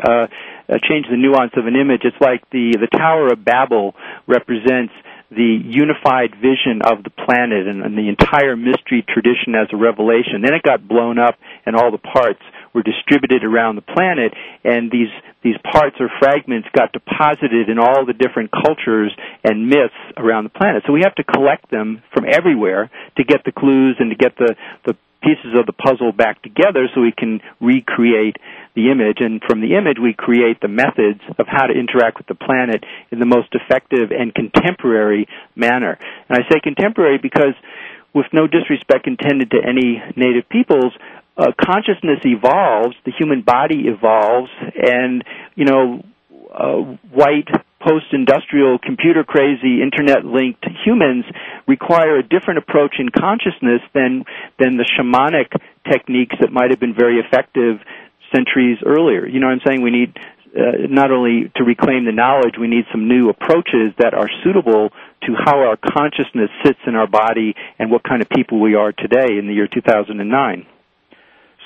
uh, 0.02 0.26
uh, 0.68 0.78
change 0.88 1.06
the 1.10 1.16
nuance 1.16 1.52
of 1.56 1.66
an 1.66 1.76
image. 1.76 2.02
It's 2.04 2.20
like 2.20 2.48
the 2.50 2.78
the 2.80 2.88
Tower 2.88 3.32
of 3.32 3.44
Babel 3.44 3.94
represents 4.26 4.92
the 5.28 5.60
unified 5.64 6.36
vision 6.36 6.84
of 6.84 7.04
the 7.04 7.10
planet 7.10 7.66
and, 7.66 7.82
and 7.82 7.96
the 7.96 8.08
entire 8.08 8.56
mystery 8.56 9.04
tradition 9.08 9.56
as 9.56 9.68
a 9.72 9.76
revelation. 9.76 10.44
Then 10.44 10.52
it 10.52 10.62
got 10.62 10.86
blown 10.86 11.18
up, 11.18 11.36
and 11.64 11.74
all 11.74 11.90
the 11.90 12.00
parts 12.00 12.40
were 12.74 12.82
distributed 12.82 13.44
around 13.44 13.76
the 13.76 13.84
planet, 13.84 14.32
and 14.64 14.90
these 14.90 15.12
these 15.42 15.56
parts 15.60 15.96
or 16.00 16.08
fragments 16.20 16.68
got 16.72 16.92
deposited 16.92 17.68
in 17.68 17.78
all 17.78 18.06
the 18.06 18.14
different 18.14 18.50
cultures 18.50 19.12
and 19.44 19.68
myths 19.68 19.98
around 20.16 20.44
the 20.44 20.54
planet. 20.56 20.84
So 20.86 20.92
we 20.92 21.02
have 21.02 21.16
to 21.16 21.24
collect 21.24 21.70
them 21.70 22.02
from 22.14 22.24
everywhere 22.30 22.90
to 23.16 23.24
get 23.24 23.44
the 23.44 23.52
clues 23.52 23.96
and 23.98 24.10
to 24.10 24.16
get 24.16 24.36
the 24.36 24.54
the 24.86 24.96
pieces 25.22 25.54
of 25.58 25.66
the 25.66 25.72
puzzle 25.72 26.12
back 26.12 26.42
together 26.42 26.88
so 26.94 27.00
we 27.00 27.12
can 27.16 27.40
recreate 27.60 28.36
the 28.74 28.90
image. 28.90 29.18
And 29.20 29.40
from 29.46 29.60
the 29.60 29.74
image, 29.76 29.98
we 30.02 30.14
create 30.14 30.60
the 30.60 30.68
methods 30.68 31.20
of 31.38 31.46
how 31.46 31.66
to 31.66 31.74
interact 31.74 32.18
with 32.18 32.26
the 32.26 32.34
planet 32.34 32.84
in 33.10 33.18
the 33.18 33.26
most 33.26 33.48
effective 33.52 34.10
and 34.10 34.34
contemporary 34.34 35.28
manner. 35.54 35.98
And 36.28 36.38
I 36.38 36.48
say 36.50 36.60
contemporary 36.60 37.18
because, 37.18 37.54
with 38.12 38.26
no 38.32 38.46
disrespect 38.46 39.06
intended 39.06 39.50
to 39.52 39.58
any 39.62 40.02
native 40.16 40.48
peoples, 40.48 40.92
uh, 41.36 41.52
consciousness 41.58 42.20
evolves, 42.24 42.94
the 43.06 43.12
human 43.18 43.42
body 43.42 43.88
evolves, 43.88 44.50
and, 44.76 45.24
you 45.54 45.64
know, 45.64 46.04
uh, 46.52 46.76
white 47.10 47.48
post-industrial, 47.84 48.78
computer 48.78 49.24
crazy, 49.24 49.82
internet 49.82 50.24
linked 50.24 50.64
humans 50.84 51.24
require 51.66 52.18
a 52.18 52.22
different 52.22 52.58
approach 52.58 52.96
in 52.98 53.08
consciousness 53.10 53.82
than 53.94 54.24
than 54.58 54.76
the 54.76 54.86
shamanic 54.96 55.50
techniques 55.90 56.36
that 56.40 56.52
might 56.52 56.70
have 56.70 56.80
been 56.80 56.94
very 56.94 57.18
effective 57.18 57.80
centuries 58.34 58.78
earlier. 58.86 59.26
You 59.26 59.40
know 59.40 59.46
what 59.46 59.60
I'm 59.60 59.66
saying? 59.66 59.82
We 59.82 59.90
need 59.90 60.16
uh, 60.54 60.86
not 60.88 61.10
only 61.10 61.50
to 61.56 61.64
reclaim 61.64 62.04
the 62.04 62.12
knowledge, 62.12 62.54
we 62.60 62.68
need 62.68 62.84
some 62.92 63.08
new 63.08 63.30
approaches 63.30 63.92
that 63.98 64.14
are 64.14 64.28
suitable 64.44 64.90
to 65.24 65.34
how 65.34 65.60
our 65.60 65.76
consciousness 65.76 66.50
sits 66.64 66.78
in 66.86 66.94
our 66.94 67.06
body 67.06 67.54
and 67.78 67.90
what 67.90 68.02
kind 68.04 68.20
of 68.22 68.28
people 68.28 68.60
we 68.60 68.74
are 68.74 68.92
today 68.92 69.38
in 69.38 69.46
the 69.46 69.54
year 69.54 69.66
2009. 69.66 70.66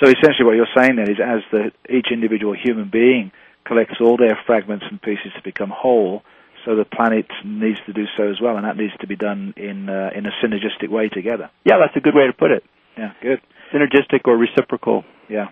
So 0.01 0.09
essentially, 0.09 0.45
what 0.45 0.57
you're 0.57 0.77
saying 0.77 0.97
then 0.97 1.11
is, 1.11 1.19
as 1.19 1.41
the, 1.51 1.73
each 1.89 2.09
individual 2.13 2.55
human 2.55 2.89
being 2.91 3.33
collects 3.67 3.97
all 4.01 4.17
their 4.17 4.39
fragments 4.47 4.85
and 4.89 5.01
pieces 5.01 5.33
to 5.37 5.43
become 5.43 5.71
whole, 5.71 6.23
so 6.65 6.77
the 6.77 6.85
planet 6.85 7.27
needs 7.45 7.79
to 7.87 7.93
do 7.93 8.05
so 8.17 8.31
as 8.31 8.41
well, 8.41 8.57
and 8.57 8.65
that 8.65 8.77
needs 8.77 8.93
to 9.01 9.07
be 9.07 9.17
done 9.17 9.55
in 9.57 9.89
uh, 9.89 10.11
in 10.15 10.27
a 10.27 10.33
synergistic 10.43 10.89
way 10.89 11.09
together. 11.09 11.51
Yeah, 11.65 11.77
that's 11.79 11.97
a 11.97 12.01
good 12.01 12.15
way 12.15 12.27
to 12.27 12.33
put 12.33 12.51
it. 12.51 12.65
Yeah, 12.97 13.13
good. 13.23 13.41
Synergistic 13.73 14.23
or 14.25 14.37
reciprocal. 14.37 15.05
Yeah. 15.29 15.49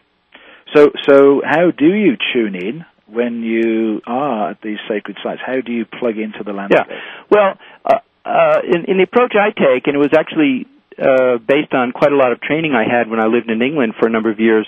So, 0.74 0.90
so 1.08 1.42
how 1.44 1.70
do 1.70 1.86
you 1.94 2.16
tune 2.32 2.54
in 2.54 2.84
when 3.06 3.42
you 3.42 4.00
are 4.06 4.50
at 4.50 4.62
these 4.62 4.78
sacred 4.88 5.18
sites? 5.22 5.40
How 5.44 5.60
do 5.60 5.72
you 5.72 5.84
plug 5.84 6.18
into 6.18 6.42
the 6.42 6.52
landscape? 6.52 6.86
Yeah. 6.88 6.96
Well, 7.30 7.58
uh, 7.84 7.98
uh, 8.24 8.60
in, 8.64 8.84
in 8.86 8.96
the 8.96 9.04
approach 9.04 9.34
I 9.38 9.50
take, 9.50 9.86
and 9.86 9.94
it 9.94 9.98
was 9.98 10.14
actually 10.16 10.66
uh, 10.98 11.38
based 11.38 11.72
on 11.72 11.92
quite 11.92 12.12
a 12.12 12.16
lot 12.16 12.32
of 12.32 12.40
training 12.40 12.72
I 12.72 12.84
had 12.84 13.08
when 13.08 13.20
I 13.20 13.26
lived 13.26 13.50
in 13.50 13.62
England 13.62 13.94
for 13.98 14.06
a 14.06 14.10
number 14.10 14.30
of 14.30 14.40
years. 14.40 14.66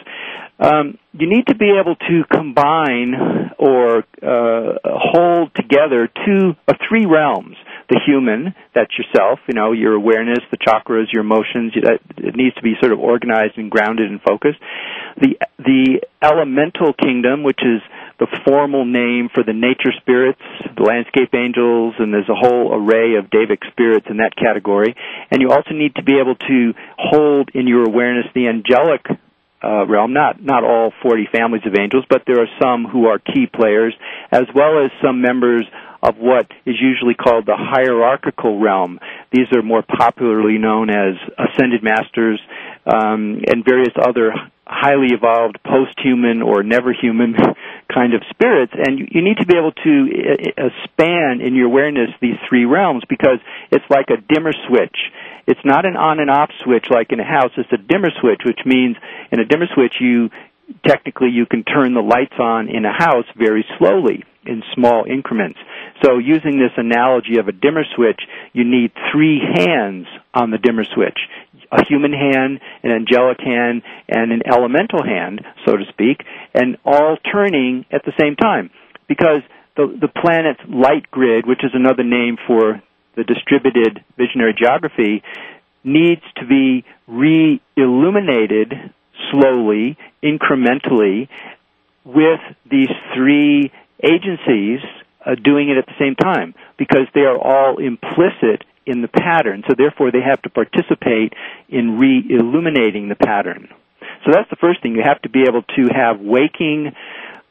Um, 0.59 0.99
you 1.13 1.29
need 1.29 1.47
to 1.49 1.55
be 1.55 1.71
able 1.79 1.97
to 1.97 2.25
combine 2.33 3.15
or 3.59 3.99
uh, 4.23 4.79
hold 4.85 5.55
together 5.55 6.09
two 6.25 6.57
or 6.67 6.75
three 6.89 7.07
realms. 7.07 7.57
The 7.89 8.01
human, 8.05 8.55
that's 8.75 8.91
yourself, 8.99 9.39
you 9.47 9.55
know, 9.55 9.73
your 9.73 9.93
awareness, 9.93 10.41
the 10.51 10.57
chakras, 10.57 11.13
your 11.13 11.23
emotions, 11.23 11.73
it 11.77 12.35
needs 12.35 12.57
to 12.57 12.63
be 12.63 12.75
sort 12.81 12.93
of 12.93 12.99
organized 12.99 13.59
and 13.59 13.71
grounded 13.71 14.11
and 14.11 14.21
focused. 14.21 14.59
The, 15.21 15.39
the 15.59 16.01
elemental 16.23 16.93
kingdom, 16.95 17.45
which 17.45 17.61
is 17.63 17.81
the 18.19 18.27
formal 18.47 18.85
name 18.85 19.29
for 19.33 19.43
the 19.43 19.53
nature 19.53 19.93
spirits, 20.01 20.41
the 20.77 20.83
landscape 20.83 21.35
angels, 21.35 21.95
and 21.99 22.13
there's 22.13 22.29
a 22.29 22.35
whole 22.35 22.73
array 22.73 23.17
of 23.17 23.29
Devic 23.29 23.61
spirits 23.71 24.07
in 24.09 24.19
that 24.19 24.35
category. 24.37 24.95
And 25.31 25.43
you 25.43 25.51
also 25.51 25.73
need 25.73 25.95
to 25.97 26.03
be 26.03 26.19
able 26.19 26.37
to 26.37 26.73
hold 26.97 27.51
in 27.55 27.67
your 27.67 27.85
awareness 27.85 28.27
the 28.35 28.49
angelic 28.49 29.05
uh, 29.63 29.87
realm, 29.87 30.13
not 30.13 30.43
not 30.43 30.65
all 30.65 30.93
40 31.03 31.29
families 31.33 31.63
of 31.67 31.75
angels, 31.79 32.05
but 32.09 32.23
there 32.27 32.41
are 32.41 32.49
some 32.61 32.85
who 32.85 33.07
are 33.07 33.19
key 33.19 33.47
players, 33.47 33.95
as 34.31 34.45
well 34.55 34.85
as 34.85 34.91
some 35.03 35.21
members 35.21 35.67
of 36.03 36.17
what 36.19 36.47
is 36.65 36.77
usually 36.81 37.15
called 37.15 37.47
the 37.47 37.57
hierarchical 37.57 38.61
realm. 38.61 39.01
These 39.33 39.49
are 39.55 39.63
more 39.63 39.83
popularly 39.83 40.59
known 40.59 40.91
as 40.91 41.17
ascended 41.37 41.83
masters 41.83 42.41
um, 42.87 43.43
and 43.49 43.65
various 43.65 43.95
other 44.01 44.33
highly 44.67 45.15
evolved 45.15 45.59
post-human 45.65 46.43
or 46.43 46.63
never 46.63 46.93
human 46.93 47.35
kind 47.95 48.15
of 48.15 48.23
spirits 48.31 48.73
and 48.75 48.99
you, 48.99 49.23
need 49.23 49.39
to 49.39 49.47
be 49.47 49.57
able 49.57 49.73
to 49.73 49.95
uh, 50.59 50.67
uh, 50.67 50.69
span 50.85 51.41
in 51.41 51.55
your 51.55 51.67
awareness 51.67 52.11
these 52.21 52.35
three 52.49 52.65
realms 52.65 53.03
because 53.09 53.39
it's 53.71 53.85
like 53.89 54.07
a 54.11 54.21
dimmer 54.33 54.53
switch. 54.69 54.97
It's 55.47 55.61
not 55.65 55.87
an 55.87 55.97
on 55.97 56.19
and 56.19 56.31
off 56.31 56.51
switch 56.65 56.87
like 56.91 57.13
in 57.13 57.21
a 57.21 57.25
house 57.25 57.53
it's 57.57 57.73
a 57.73 57.79
dimmer 57.79 58.11
switch 58.21 58.43
which 58.45 58.61
means 58.67 58.97
in 59.31 59.39
a 59.39 59.45
dimmer 59.45 59.67
switch 59.73 59.95
you 60.01 60.31
technically 60.85 61.31
you 61.31 61.47
can 61.47 61.63
turn 61.63 61.95
the 61.95 62.03
lights 62.03 62.35
on 62.41 62.69
in 62.69 62.85
a 62.85 62.93
house 62.93 63.27
very 63.37 63.65
slowly 63.79 64.25
in 64.49 64.63
small 64.75 65.05
increments 65.09 65.59
so 66.03 66.19
using 66.19 66.59
this 66.59 66.73
analogy 66.77 67.39
of 67.39 67.49
a 67.49 67.53
dimmer 67.53 67.85
switch 67.95 68.21
you 68.53 68.65
need 68.65 68.91
three 69.13 69.41
hands 69.55 70.07
on 70.35 70.51
the 70.51 70.59
dimmer 70.59 70.85
switch 70.85 71.19
a 71.73 71.85
human 71.85 72.13
hand, 72.13 72.61
an 72.83 72.91
angelic 72.91 73.41
hand, 73.41 73.83
and 74.09 74.33
an 74.33 74.43
elemental 74.47 75.03
hand, 75.05 75.41
so 75.65 75.77
to 75.77 75.85
speak, 75.91 76.23
and 76.55 76.77
all 76.85 77.17
turning 77.33 77.85
at 77.91 78.05
the 78.05 78.13
same 78.21 78.37
time. 78.37 78.71
Because 79.09 79.43
the, 79.77 79.87
the 80.01 80.09
planet's 80.09 80.61
light 80.69 81.11
grid, 81.11 81.47
which 81.47 81.65
is 81.65 81.71
another 81.75 82.05
name 82.05 82.37
for 82.47 82.83
the 83.17 83.25
distributed 83.25 84.05
visionary 84.17 84.55
geography, 84.59 85.23
needs 85.85 86.23
to 86.37 86.47
be 86.47 86.85
re-illuminated 87.07 88.75
slowly, 89.31 89.97
incrementally, 90.23 91.29
with 92.05 92.41
these 92.71 92.91
three 93.15 93.71
agencies 94.03 94.81
uh, 95.25 95.35
doing 95.35 95.71
it 95.71 95.77
at 95.77 95.87
the 95.87 95.97
same 95.99 96.15
time 96.15 96.55
because 96.79 97.07
they 97.15 97.23
are 97.23 97.39
all 97.39 97.79
implicit 97.79 98.65
in 98.87 99.03
the 99.03 99.09
pattern. 99.09 99.65
So 99.69 99.75
therefore 99.77 100.13
they 100.13 100.21
have 100.21 100.41
to 100.43 100.51
participate 100.51 101.33
in 101.69 101.99
re-illuminating 101.99 103.09
the 103.09 103.17
pattern. 103.17 103.69
So 104.25 104.33
that's 104.33 104.49
the 104.49 104.57
first 104.57 104.83
thing. 104.83 104.95
You 104.95 105.03
have 105.05 105.21
to 105.23 105.29
be 105.29 105.45
able 105.49 105.63
to 105.63 105.89
have 105.95 106.21
waking, 106.21 106.93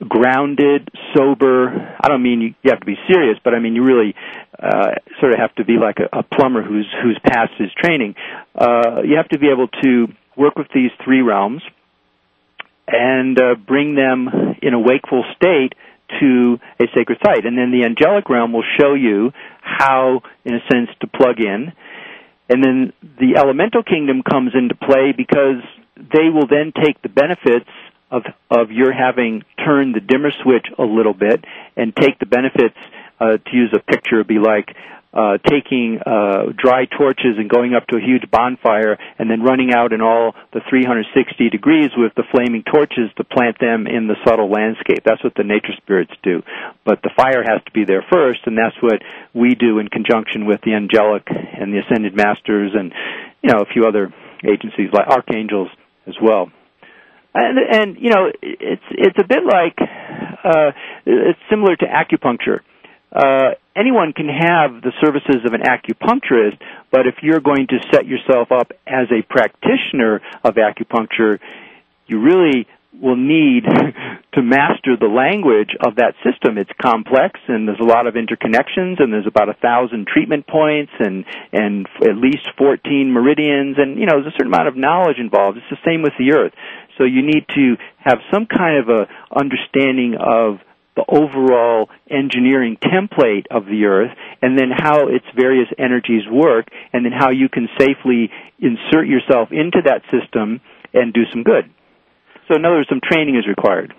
grounded, 0.07 0.89
sober. 1.13 1.95
I 2.01 2.07
don't 2.07 2.23
mean 2.23 2.41
you, 2.41 2.55
you 2.63 2.71
have 2.71 2.79
to 2.79 2.85
be 2.85 2.97
serious, 3.07 3.37
but 3.43 3.53
I 3.53 3.59
mean 3.59 3.75
you 3.75 3.83
really 3.83 4.15
uh, 4.57 4.95
sort 5.19 5.33
of 5.33 5.39
have 5.39 5.53
to 5.55 5.65
be 5.65 5.77
like 5.79 5.97
a, 5.99 6.19
a 6.19 6.23
plumber 6.23 6.63
who's 6.63 6.87
who's 7.03 7.19
passed 7.25 7.53
his 7.57 7.69
training. 7.73 8.15
Uh, 8.55 9.01
you 9.03 9.17
have 9.17 9.29
to 9.29 9.39
be 9.39 9.47
able 9.47 9.67
to 9.83 10.07
work 10.35 10.55
with 10.55 10.67
these 10.73 10.91
three 11.03 11.21
realms 11.21 11.61
and 12.87 13.39
uh, 13.39 13.55
bring 13.55 13.95
them 13.95 14.29
in 14.61 14.73
a 14.73 14.79
wakeful 14.79 15.23
state 15.35 15.73
to 16.19 16.59
a 16.79 16.85
sacred 16.95 17.19
site. 17.23 17.45
And 17.45 17.57
then 17.57 17.71
the 17.71 17.85
angelic 17.85 18.29
realm 18.29 18.53
will 18.53 18.65
show 18.79 18.93
you 18.93 19.31
how, 19.61 20.21
in 20.43 20.55
a 20.55 20.59
sense, 20.71 20.89
to 21.01 21.07
plug 21.07 21.39
in. 21.39 21.73
And 22.49 22.63
then 22.63 22.93
the 23.01 23.37
elemental 23.37 23.83
kingdom 23.83 24.21
comes 24.21 24.51
into 24.53 24.75
play 24.75 25.13
because 25.15 25.63
they 25.97 26.29
will 26.29 26.47
then 26.47 26.73
take 26.75 27.01
the 27.01 27.09
benefits 27.09 27.69
of, 28.11 28.23
of 28.51 28.71
your 28.71 28.93
having 28.93 29.43
turned 29.63 29.95
the 29.95 29.99
dimmer 29.99 30.31
switch 30.43 30.67
a 30.77 30.83
little 30.83 31.13
bit 31.13 31.43
and 31.75 31.95
take 31.95 32.19
the 32.19 32.25
benefits, 32.25 32.77
uh, 33.19 33.37
to 33.37 33.51
use 33.53 33.73
a 33.73 33.79
picture, 33.79 34.23
be 34.23 34.39
like, 34.39 34.75
uh, 35.15 35.37
taking 35.47 35.97
uh, 36.05 36.51
dry 36.51 36.83
torches 36.85 37.39
and 37.39 37.49
going 37.49 37.73
up 37.73 37.87
to 37.87 37.95
a 37.95 38.03
huge 38.03 38.29
bonfire 38.29 38.99
and 39.17 39.31
then 39.31 39.41
running 39.41 39.71
out 39.71 39.93
in 39.93 40.01
all 40.01 40.35
the 40.51 40.59
360 40.69 41.49
degrees 41.49 41.89
with 41.95 42.11
the 42.15 42.23
flaming 42.35 42.63
torches 42.67 43.07
to 43.15 43.23
plant 43.23 43.55
them 43.59 43.87
in 43.87 44.07
the 44.07 44.19
subtle 44.27 44.51
landscape. 44.51 44.99
That's 45.05 45.23
what 45.23 45.33
the 45.35 45.47
nature 45.47 45.71
spirits 45.77 46.11
do. 46.21 46.43
But 46.83 46.99
the 47.01 47.11
fire 47.15 47.43
has 47.47 47.63
to 47.63 47.71
be 47.71 47.85
there 47.85 48.03
first, 48.11 48.39
and 48.45 48.57
that's 48.57 48.75
what 48.83 48.99
we 49.33 49.55
do 49.55 49.79
in 49.79 49.87
conjunction 49.87 50.45
with 50.45 50.59
the 50.67 50.75
angelic 50.75 51.23
and 51.31 51.71
the 51.71 51.79
ascended 51.79 52.15
masters 52.15 52.75
and 52.75 52.91
you 53.41 53.51
know 53.51 53.61
a 53.61 53.71
few 53.71 53.85
other 53.87 54.13
agencies 54.43 54.91
like 54.91 55.07
archangels 55.07 55.69
as 56.07 56.15
well. 56.21 56.51
And, 57.33 57.57
and 57.71 57.97
you 57.99 58.09
know 58.09 58.31
it's 58.41 58.87
it's 58.91 59.19
a 59.19 59.27
bit 59.27 59.43
like 59.47 59.79
uh, 59.79 60.71
it's 61.05 61.39
similar 61.49 61.75
to 61.77 61.85
acupuncture 61.85 62.59
uh, 63.11 63.55
anyone 63.75 64.13
can 64.13 64.27
have 64.27 64.81
the 64.81 64.91
services 65.01 65.45
of 65.45 65.53
an 65.53 65.61
acupuncturist, 65.61 66.57
but 66.91 67.07
if 67.07 67.15
you're 67.21 67.39
going 67.39 67.67
to 67.67 67.77
set 67.91 68.05
yourself 68.05 68.51
up 68.51 68.71
as 68.87 69.07
a 69.11 69.21
practitioner 69.21 70.21
of 70.43 70.55
acupuncture, 70.55 71.39
you 72.07 72.21
really 72.21 72.67
will 73.01 73.17
need 73.17 73.63
to 74.33 74.41
master 74.41 74.95
the 74.99 75.07
language 75.07 75.71
of 75.85 75.95
that 75.95 76.13
system. 76.23 76.57
It's 76.57 76.71
complex 76.81 77.39
and 77.47 77.67
there's 77.67 77.79
a 77.79 77.85
lot 77.87 78.07
of 78.07 78.15
interconnections 78.15 79.01
and 79.01 79.11
there's 79.11 79.27
about 79.27 79.49
a 79.49 79.53
thousand 79.53 80.07
treatment 80.07 80.47
points 80.47 80.91
and, 80.99 81.25
and 81.51 81.87
at 82.01 82.15
least 82.15 82.47
14 82.57 83.11
meridians 83.11 83.77
and, 83.77 83.99
you 83.99 84.05
know, 84.05 84.21
there's 84.21 84.33
a 84.33 84.37
certain 84.37 84.53
amount 84.53 84.67
of 84.67 84.77
knowledge 84.77 85.17
involved. 85.19 85.57
It's 85.57 85.69
the 85.69 85.83
same 85.85 86.01
with 86.03 86.13
the 86.17 86.33
earth. 86.33 86.53
So 86.97 87.03
you 87.03 87.21
need 87.21 87.45
to 87.55 87.75
have 87.97 88.19
some 88.31 88.45
kind 88.45 88.79
of 88.79 88.89
a 88.89 89.07
understanding 89.35 90.15
of 90.19 90.59
the 90.95 91.05
overall 91.07 91.89
engineering 92.09 92.77
template 92.81 93.45
of 93.51 93.65
the 93.65 93.85
earth 93.85 94.11
and 94.41 94.57
then 94.57 94.69
how 94.71 95.07
its 95.07 95.25
various 95.35 95.67
energies 95.77 96.23
work 96.31 96.67
and 96.93 97.05
then 97.05 97.11
how 97.11 97.31
you 97.31 97.49
can 97.49 97.67
safely 97.77 98.31
insert 98.59 99.07
yourself 99.07 99.49
into 99.51 99.81
that 99.83 100.01
system 100.11 100.61
and 100.93 101.13
do 101.13 101.23
some 101.31 101.43
good. 101.43 101.69
So 102.47 102.55
in 102.55 102.63
other 102.63 102.75
words, 102.75 102.89
some 102.89 103.01
training 103.03 103.35
is 103.35 103.47
required. 103.47 103.93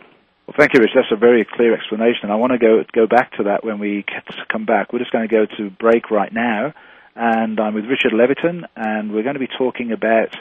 Well, 0.46 0.54
thank 0.56 0.74
you, 0.74 0.80
Rich. 0.80 0.92
That's 0.94 1.10
a 1.10 1.16
very 1.16 1.44
clear 1.44 1.74
explanation. 1.74 2.30
I 2.30 2.36
want 2.36 2.52
to 2.52 2.58
go 2.58 2.84
go 2.94 3.06
back 3.08 3.32
to 3.38 3.44
that 3.44 3.64
when 3.64 3.80
we 3.80 4.04
come 4.50 4.64
back. 4.64 4.92
We're 4.92 5.00
just 5.00 5.10
going 5.10 5.28
to 5.28 5.34
go 5.34 5.46
to 5.58 5.70
break 5.70 6.10
right 6.12 6.32
now, 6.32 6.72
and 7.16 7.58
I'm 7.58 7.74
with 7.74 7.86
Richard 7.86 8.12
Leviton, 8.12 8.62
and 8.76 9.12
we're 9.12 9.24
going 9.24 9.34
to 9.34 9.40
be 9.40 9.48
talking 9.58 9.90
about 9.90 10.36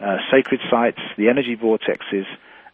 uh, 0.00 0.18
sacred 0.30 0.60
sites, 0.70 1.00
the 1.16 1.28
energy 1.28 1.56
vortexes, 1.56 2.26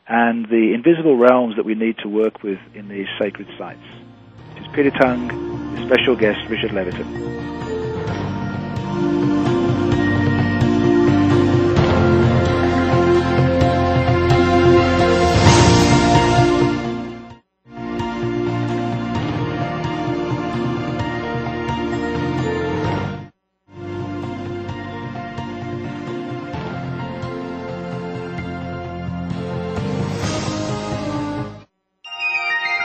and 0.06 0.46
the 0.46 0.72
invisible 0.74 1.16
realms 1.16 1.56
that 1.56 1.64
we 1.64 1.74
need 1.74 1.96
to 1.98 2.08
work 2.08 2.42
with 2.42 2.58
in 2.74 2.88
these 2.88 3.06
sacred 3.20 3.48
sites. 3.58 3.84
This 4.54 4.64
is 4.64 4.68
Peter 4.74 4.90
with 4.90 5.28
special 5.86 6.16
guest 6.16 6.38
Richard 6.48 6.70
Leviton. 6.70 7.34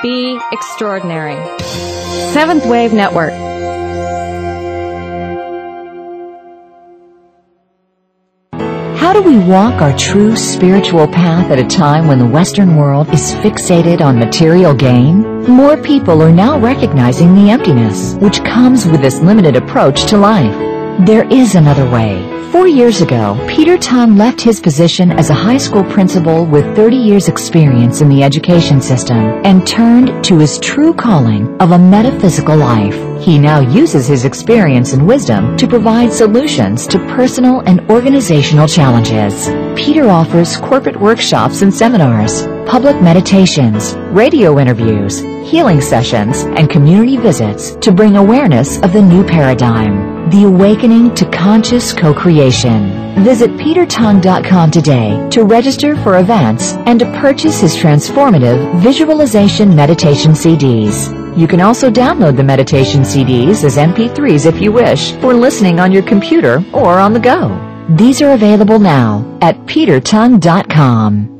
Be 0.01 0.39
extraordinary. 0.53 1.35
Seventh 2.31 2.65
Wave 2.65 2.93
Network. 2.93 3.33
How 8.97 9.11
do 9.11 9.21
we 9.21 9.37
walk 9.39 9.81
our 9.81 9.97
true 9.97 10.37
spiritual 10.37 11.05
path 11.05 11.51
at 11.51 11.59
a 11.59 11.67
time 11.67 12.07
when 12.07 12.17
the 12.17 12.25
Western 12.25 12.77
world 12.77 13.09
is 13.13 13.33
fixated 13.33 13.99
on 13.99 14.17
material 14.17 14.73
gain? 14.73 15.43
More 15.43 15.75
people 15.75 16.21
are 16.21 16.31
now 16.31 16.57
recognizing 16.57 17.35
the 17.35 17.49
emptiness 17.49 18.13
which 18.21 18.41
comes 18.45 18.85
with 18.85 19.01
this 19.01 19.19
limited 19.19 19.57
approach 19.57 20.05
to 20.05 20.17
life. 20.17 20.68
There 21.05 21.25
is 21.31 21.55
another 21.55 21.89
way. 21.89 22.27
Four 22.51 22.67
years 22.67 22.99
ago, 22.99 23.41
Peter 23.47 23.77
Tongue 23.77 24.17
left 24.17 24.41
his 24.41 24.59
position 24.59 25.13
as 25.13 25.29
a 25.29 25.33
high 25.33 25.57
school 25.57 25.85
principal 25.85 26.45
with 26.45 26.75
30 26.75 26.97
years 26.97 27.29
experience 27.29 28.01
in 28.01 28.09
the 28.09 28.21
education 28.21 28.81
system 28.81 29.15
and 29.45 29.65
turned 29.65 30.21
to 30.25 30.37
his 30.39 30.59
true 30.59 30.93
calling 30.93 31.55
of 31.61 31.71
a 31.71 31.79
metaphysical 31.79 32.57
life. 32.57 32.97
He 33.23 33.39
now 33.39 33.61
uses 33.61 34.07
his 34.07 34.25
experience 34.25 34.91
and 34.91 35.07
wisdom 35.07 35.55
to 35.55 35.69
provide 35.69 36.11
solutions 36.11 36.85
to 36.87 36.99
personal 37.15 37.61
and 37.61 37.79
organizational 37.89 38.67
challenges. 38.67 39.47
Peter 39.79 40.09
offers 40.09 40.57
corporate 40.57 40.99
workshops 40.99 41.61
and 41.61 41.73
seminars, 41.73 42.41
public 42.69 43.01
meditations, 43.01 43.95
radio 44.11 44.59
interviews, 44.59 45.21
healing 45.49 45.81
sessions, 45.81 46.43
and 46.43 46.69
community 46.69 47.17
visits 47.17 47.75
to 47.77 47.91
bring 47.91 48.15
awareness 48.15 48.79
of 48.83 48.93
the 48.93 49.01
new 49.01 49.25
paradigm. 49.25 50.29
The 50.29 50.43
Awakening 50.43 51.15
to 51.15 51.25
Conscious 51.31 51.93
Co-Creation. 51.93 53.23
Visit 53.23 53.49
petertongue.com 53.53 54.69
today 54.69 55.27
to 55.31 55.43
register 55.45 55.95
for 56.03 56.19
events 56.19 56.73
and 56.85 56.99
to 56.99 57.05
purchase 57.19 57.59
his 57.59 57.75
transformative 57.75 58.79
visualization 58.81 59.75
meditation 59.75 60.33
CDs. 60.33 61.09
You 61.35 61.47
can 61.47 61.61
also 61.61 61.89
download 61.89 62.37
the 62.37 62.43
meditation 62.43 63.01
CDs 63.01 63.63
as 63.63 63.77
MP3s 63.77 64.45
if 64.45 64.61
you 64.61 64.71
wish 64.71 65.13
for 65.13 65.33
listening 65.33 65.79
on 65.79 65.91
your 65.91 66.03
computer 66.03 66.63
or 66.71 66.99
on 66.99 67.13
the 67.13 67.19
go. 67.19 67.49
These 67.89 68.21
are 68.21 68.33
available 68.33 68.77
now 68.77 69.25
at 69.41 69.57
petertongue.com. 69.65 71.38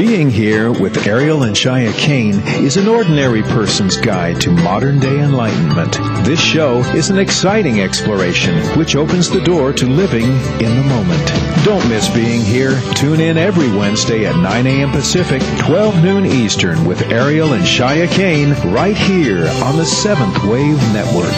Being 0.00 0.30
here 0.30 0.72
with 0.72 1.06
Ariel 1.06 1.42
and 1.42 1.54
Shya 1.54 1.92
Kane 1.92 2.40
is 2.64 2.78
an 2.78 2.88
ordinary 2.88 3.42
person's 3.42 3.98
guide 3.98 4.40
to 4.40 4.50
modern 4.50 4.98
day 4.98 5.20
enlightenment. 5.22 5.92
This 6.24 6.40
show 6.40 6.78
is 6.94 7.10
an 7.10 7.18
exciting 7.18 7.82
exploration 7.82 8.56
which 8.78 8.96
opens 8.96 9.28
the 9.28 9.42
door 9.42 9.74
to 9.74 9.86
living 9.86 10.24
in 10.24 10.74
the 10.74 10.84
moment. 10.88 11.26
Don't 11.66 11.86
miss 11.90 12.08
being 12.14 12.40
here. 12.40 12.80
Tune 12.94 13.20
in 13.20 13.36
every 13.36 13.70
Wednesday 13.76 14.24
at 14.24 14.36
9 14.36 14.66
a.m. 14.66 14.90
Pacific, 14.90 15.42
12 15.58 16.02
noon 16.02 16.24
Eastern 16.24 16.86
with 16.86 17.02
Ariel 17.12 17.52
and 17.52 17.64
Shya 17.64 18.10
Kane 18.10 18.54
right 18.72 18.96
here 18.96 19.46
on 19.62 19.76
the 19.76 19.84
Seventh 19.84 20.42
Wave 20.44 20.80
Network. 20.94 21.36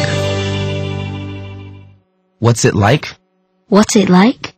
What's 2.39 2.65
it 2.65 2.77
like? 2.77 3.13
What's 3.67 3.97
it 3.97 4.09
like? 4.09 4.55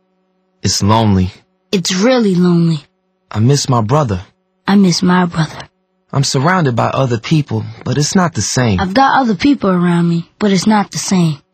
It's 0.61 0.83
lonely. 0.83 1.31
It's 1.71 1.95
really 1.95 2.35
lonely. 2.35 2.85
I 3.31 3.39
miss 3.39 3.69
my 3.69 3.81
brother. 3.81 4.23
I 4.67 4.75
miss 4.75 5.01
my 5.03 5.25
brother. 5.25 5.69
I'm 6.11 6.23
surrounded 6.23 6.75
by 6.75 6.87
other 6.87 7.19
people, 7.19 7.63
but 7.83 7.97
it's 7.97 8.15
not 8.15 8.33
the 8.33 8.41
same. 8.41 8.79
I've 8.79 8.93
got 8.93 9.19
other 9.21 9.35
people 9.35 9.69
around 9.69 10.07
me, 10.07 10.29
but 10.39 10.51
it's 10.51 10.67
not 10.67 10.91
the 10.91 10.97
same. 10.97 11.39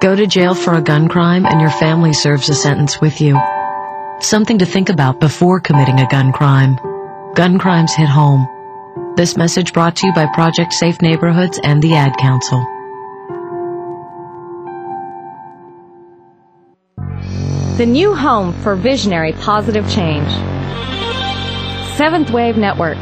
Go 0.00 0.16
to 0.16 0.26
jail 0.26 0.54
for 0.54 0.72
a 0.72 0.80
gun 0.80 1.08
crime 1.08 1.44
and 1.44 1.60
your 1.60 1.68
family 1.68 2.14
serves 2.14 2.48
a 2.48 2.54
sentence 2.54 3.02
with 3.02 3.20
you. 3.20 3.38
Something 4.20 4.56
to 4.60 4.64
think 4.64 4.88
about 4.88 5.20
before 5.20 5.60
committing 5.60 6.00
a 6.00 6.08
gun 6.08 6.32
crime. 6.32 6.78
Gun 7.34 7.58
crimes 7.58 7.92
hit 7.94 8.08
home. 8.08 8.48
This 9.16 9.36
message 9.36 9.74
brought 9.74 9.96
to 9.96 10.06
you 10.06 10.14
by 10.14 10.24
Project 10.32 10.72
Safe 10.72 11.02
Neighborhoods 11.02 11.60
and 11.62 11.82
the 11.82 11.96
Ad 11.96 12.16
Council. 12.16 12.64
The 17.76 17.86
new 17.86 18.14
home 18.14 18.54
for 18.62 18.76
visionary 18.76 19.34
positive 19.34 19.86
change. 19.90 20.30
Seventh 21.98 22.30
Wave 22.30 22.56
Network. 22.56 22.96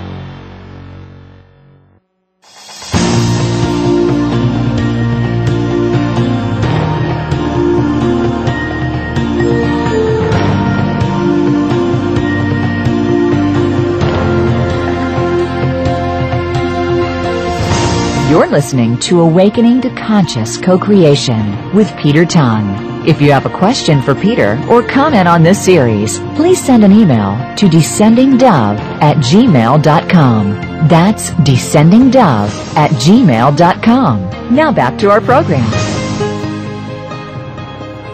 Listening 18.58 18.98
to 18.98 19.20
Awakening 19.20 19.80
to 19.80 19.88
Conscious 19.94 20.56
Co-Creation 20.56 21.72
with 21.76 21.96
Peter 21.96 22.26
Tongue. 22.26 23.06
If 23.06 23.22
you 23.22 23.30
have 23.30 23.46
a 23.46 23.56
question 23.56 24.02
for 24.02 24.16
Peter 24.16 24.60
or 24.68 24.82
comment 24.82 25.28
on 25.28 25.44
this 25.44 25.64
series, 25.64 26.18
please 26.34 26.60
send 26.60 26.82
an 26.82 26.90
email 26.90 27.36
to 27.54 27.66
descendingdove 27.68 28.80
at 29.00 29.18
gmail.com. 29.18 30.50
That's 30.88 31.30
descendingdove 31.30 32.50
at 32.74 32.90
gmail.com. 32.90 34.56
Now 34.56 34.72
back 34.72 34.98
to 34.98 35.10
our 35.10 35.20
program. 35.20 35.70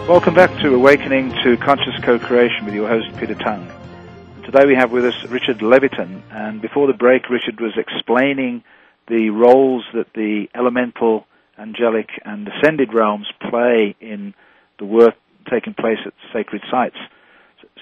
Welcome 0.07 0.35
back 0.35 0.51
to 0.61 0.75
Awakening 0.75 1.31
to 1.43 1.57
Conscious 1.57 1.99
Co-Creation 2.03 2.65
with 2.65 2.75
your 2.75 2.87
host 2.87 3.07
Peter 3.17 3.33
Tongue. 3.33 3.67
Today 4.43 4.67
we 4.67 4.75
have 4.75 4.91
with 4.91 5.05
us 5.05 5.23
Richard 5.27 5.57
Leviton, 5.57 6.21
and 6.29 6.61
before 6.61 6.85
the 6.85 6.93
break, 6.93 7.31
Richard 7.31 7.59
was 7.59 7.75
explaining 7.77 8.63
the 9.07 9.29
roles 9.29 9.83
that 9.93 10.07
the 10.13 10.47
elemental, 10.55 11.25
angelic, 11.57 12.09
and 12.23 12.47
ascended 12.47 12.93
realms 12.93 13.27
play 13.49 13.95
in 13.99 14.33
the 14.79 14.85
work 14.85 15.15
taking 15.51 15.73
place 15.73 15.99
at 16.05 16.13
sacred 16.33 16.61
sites. 16.71 16.97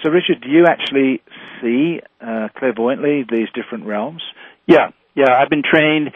So, 0.03 0.09
Richard, 0.09 0.41
do 0.41 0.49
you 0.49 0.65
actually 0.65 1.21
see 1.62 2.01
uh, 2.19 2.49
clairvoyantly 2.57 3.25
these 3.29 3.47
different 3.53 3.86
realms? 3.86 4.21
Yeah, 4.67 4.91
yeah. 5.15 5.31
I've 5.39 5.49
been 5.49 5.63
trained 5.63 6.12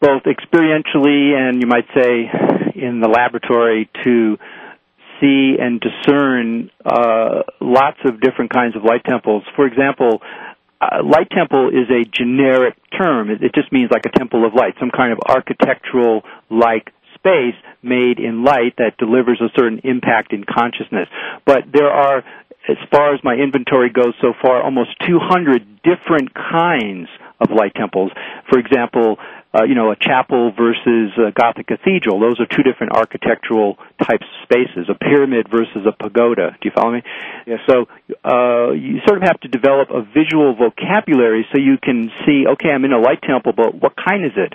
both 0.00 0.22
experientially 0.22 1.34
and 1.36 1.60
you 1.60 1.68
might 1.68 1.86
say 1.94 2.30
in 2.74 3.00
the 3.00 3.08
laboratory 3.08 3.90
to 4.04 4.38
see 5.20 5.56
and 5.60 5.80
discern 5.80 6.70
uh, 6.84 7.42
lots 7.60 7.98
of 8.06 8.20
different 8.20 8.52
kinds 8.52 8.74
of 8.76 8.84
light 8.84 9.04
temples. 9.04 9.42
For 9.54 9.66
example, 9.66 10.22
uh, 10.80 11.04
light 11.04 11.28
temple 11.30 11.68
is 11.68 11.90
a 11.90 12.04
generic 12.04 12.74
term. 12.96 13.30
It, 13.30 13.42
it 13.42 13.54
just 13.54 13.70
means 13.72 13.90
like 13.90 14.06
a 14.06 14.18
temple 14.18 14.46
of 14.46 14.54
light, 14.54 14.74
some 14.80 14.90
kind 14.90 15.12
of 15.12 15.18
architectural 15.28 16.22
like 16.50 16.92
space 17.14 17.56
made 17.82 18.18
in 18.18 18.44
light 18.44 18.76
that 18.78 18.96
delivers 18.98 19.40
a 19.40 19.52
certain 19.58 19.80
impact 19.84 20.32
in 20.32 20.44
consciousness. 20.44 21.08
But 21.44 21.64
there 21.72 21.90
are, 21.90 22.18
as 22.68 22.76
far 22.90 23.14
as 23.14 23.20
my 23.22 23.34
inventory 23.34 23.90
goes 23.90 24.14
so 24.22 24.32
far, 24.40 24.62
almost 24.62 24.90
200 25.06 25.82
different 25.82 26.32
kinds 26.34 27.08
of 27.40 27.50
light 27.50 27.74
temples. 27.74 28.10
For 28.48 28.58
example, 28.58 29.16
uh, 29.52 29.64
you 29.64 29.74
know, 29.74 29.90
a 29.90 29.96
chapel 29.96 30.52
versus 30.56 31.10
a 31.18 31.32
Gothic 31.32 31.66
cathedral. 31.66 32.20
Those 32.20 32.38
are 32.38 32.46
two 32.46 32.62
different 32.62 32.92
architectural 32.94 33.76
types 33.98 34.22
of 34.22 34.36
spaces. 34.46 34.86
A 34.88 34.94
pyramid 34.94 35.48
versus 35.50 35.82
a 35.86 35.92
pagoda. 35.92 36.56
Do 36.60 36.68
you 36.68 36.72
follow 36.74 36.92
me? 36.92 37.02
Yes. 37.46 37.58
So 37.66 37.86
uh, 38.22 38.70
you 38.72 39.02
sort 39.06 39.18
of 39.18 39.24
have 39.26 39.40
to 39.40 39.48
develop 39.48 39.90
a 39.90 40.02
visual 40.02 40.54
vocabulary 40.54 41.46
so 41.50 41.58
you 41.58 41.78
can 41.82 42.10
see, 42.24 42.46
okay, 42.46 42.70
I'm 42.70 42.84
in 42.84 42.92
a 42.92 43.00
light 43.00 43.22
temple, 43.22 43.52
but 43.56 43.74
what 43.74 43.94
kind 43.96 44.24
is 44.24 44.36
it? 44.36 44.54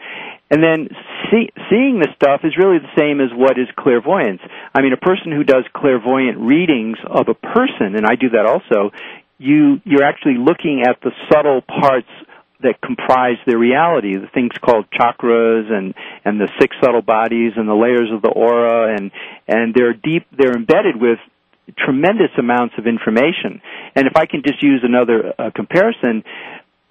And 0.49 0.63
then 0.63 0.87
see, 1.31 1.51
seeing 1.69 1.99
this 1.99 2.13
stuff 2.15 2.41
is 2.43 2.55
really 2.55 2.79
the 2.79 2.93
same 2.95 3.19
as 3.19 3.35
what 3.35 3.59
is 3.59 3.67
clairvoyance. 3.75 4.41
I 4.73 4.81
mean, 4.81 4.93
a 4.93 5.01
person 5.01 5.31
who 5.31 5.43
does 5.43 5.65
clairvoyant 5.75 6.37
readings 6.37 6.97
of 7.03 7.27
a 7.27 7.33
person, 7.33 7.97
and 7.97 8.05
I 8.05 8.15
do 8.15 8.29
that 8.29 8.45
also, 8.45 8.95
you 9.37 9.81
you're 9.83 10.03
actually 10.03 10.37
looking 10.37 10.83
at 10.87 11.01
the 11.01 11.11
subtle 11.29 11.61
parts 11.61 12.07
that 12.61 12.81
comprise 12.81 13.37
their 13.45 13.57
reality, 13.57 14.15
the 14.15 14.27
things 14.33 14.51
called 14.63 14.85
chakras 14.91 15.71
and 15.71 15.93
and 16.23 16.39
the 16.39 16.49
six 16.59 16.75
subtle 16.81 17.01
bodies 17.01 17.53
and 17.55 17.67
the 17.67 17.73
layers 17.75 18.09
of 18.13 18.21
the 18.21 18.29
aura 18.29 18.95
and 18.95 19.11
and 19.47 19.73
they're 19.73 19.93
deep 19.93 20.25
they're 20.37 20.55
embedded 20.55 20.95
with 20.99 21.19
tremendous 21.77 22.31
amounts 22.37 22.75
of 22.77 22.87
information. 22.87 23.61
And 23.95 24.07
if 24.07 24.15
I 24.15 24.25
can 24.25 24.43
just 24.45 24.61
use 24.61 24.81
another 24.83 25.33
uh, 25.37 25.49
comparison, 25.55 26.23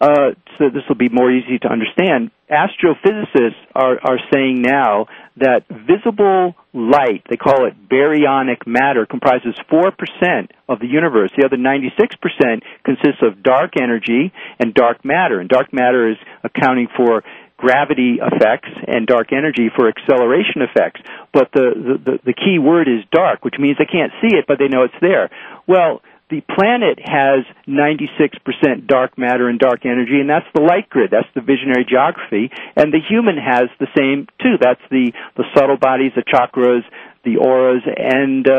uh, 0.00 0.34
so 0.58 0.70
this 0.70 0.82
will 0.88 0.96
be 0.96 1.08
more 1.08 1.30
easy 1.30 1.58
to 1.60 1.68
understand. 1.68 2.30
Astrophysicists 2.50 3.56
are, 3.74 3.98
are 4.02 4.18
saying 4.32 4.60
now 4.60 5.06
that 5.36 5.64
visible 5.68 6.54
light, 6.72 7.22
they 7.30 7.36
call 7.36 7.66
it 7.66 7.88
baryonic 7.88 8.66
matter, 8.66 9.06
comprises 9.06 9.54
4% 9.70 10.50
of 10.68 10.80
the 10.80 10.86
universe. 10.86 11.30
The 11.36 11.46
other 11.46 11.56
96% 11.56 12.62
consists 12.84 13.22
of 13.22 13.42
dark 13.42 13.72
energy 13.80 14.32
and 14.58 14.74
dark 14.74 15.04
matter. 15.04 15.40
And 15.40 15.48
dark 15.48 15.72
matter 15.72 16.10
is 16.10 16.18
accounting 16.42 16.88
for 16.96 17.22
gravity 17.56 18.18
effects 18.20 18.68
and 18.86 19.06
dark 19.06 19.32
energy 19.32 19.70
for 19.74 19.88
acceleration 19.88 20.62
effects. 20.62 21.00
But 21.32 21.50
the, 21.52 21.98
the, 22.04 22.18
the 22.24 22.34
key 22.34 22.58
word 22.58 22.88
is 22.88 23.04
dark, 23.10 23.44
which 23.44 23.54
means 23.58 23.78
they 23.78 23.86
can't 23.86 24.12
see 24.20 24.36
it, 24.36 24.44
but 24.46 24.58
they 24.58 24.68
know 24.68 24.82
it's 24.84 25.00
there. 25.00 25.30
Well, 25.66 26.02
the 26.30 26.40
planet 26.40 26.98
has 27.04 27.44
96% 27.68 28.86
dark 28.86 29.18
matter 29.18 29.48
and 29.48 29.58
dark 29.58 29.84
energy, 29.84 30.20
and 30.20 30.28
that's 30.28 30.46
the 30.54 30.62
light 30.62 30.88
grid. 30.88 31.10
That's 31.10 31.28
the 31.34 31.42
visionary 31.42 31.84
geography. 31.88 32.50
And 32.76 32.92
the 32.92 33.00
human 33.00 33.36
has 33.36 33.68
the 33.78 33.88
same 33.96 34.26
too. 34.40 34.56
That's 34.60 34.80
the, 34.90 35.12
the 35.36 35.44
subtle 35.54 35.76
bodies, 35.76 36.12
the 36.16 36.22
chakras, 36.22 36.82
the 37.24 37.36
auras, 37.36 37.82
and 37.84 38.46
uh, 38.46 38.52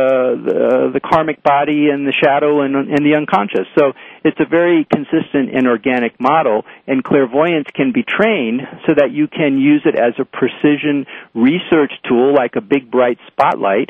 the, 0.46 0.92
the 0.94 1.00
karmic 1.00 1.42
body, 1.42 1.90
and 1.90 2.08
the 2.08 2.14
shadow, 2.14 2.62
and, 2.62 2.76
and 2.76 3.06
the 3.06 3.16
unconscious. 3.16 3.68
So 3.78 3.94
it's 4.24 4.40
a 4.40 4.46
very 4.46 4.86
consistent 4.86 5.56
and 5.56 5.68
organic 5.68 6.20
model, 6.20 6.66
and 6.88 7.04
clairvoyance 7.04 7.68
can 7.74 7.92
be 7.94 8.04
trained 8.04 8.62
so 8.88 8.94
that 8.96 9.12
you 9.12 9.28
can 9.28 9.58
use 9.58 9.82
it 9.86 9.96
as 9.96 10.14
a 10.20 10.26
precision 10.26 11.06
research 11.34 11.94
tool, 12.08 12.34
like 12.34 12.56
a 12.56 12.62
big 12.62 12.92
bright 12.92 13.18
spotlight, 13.28 13.90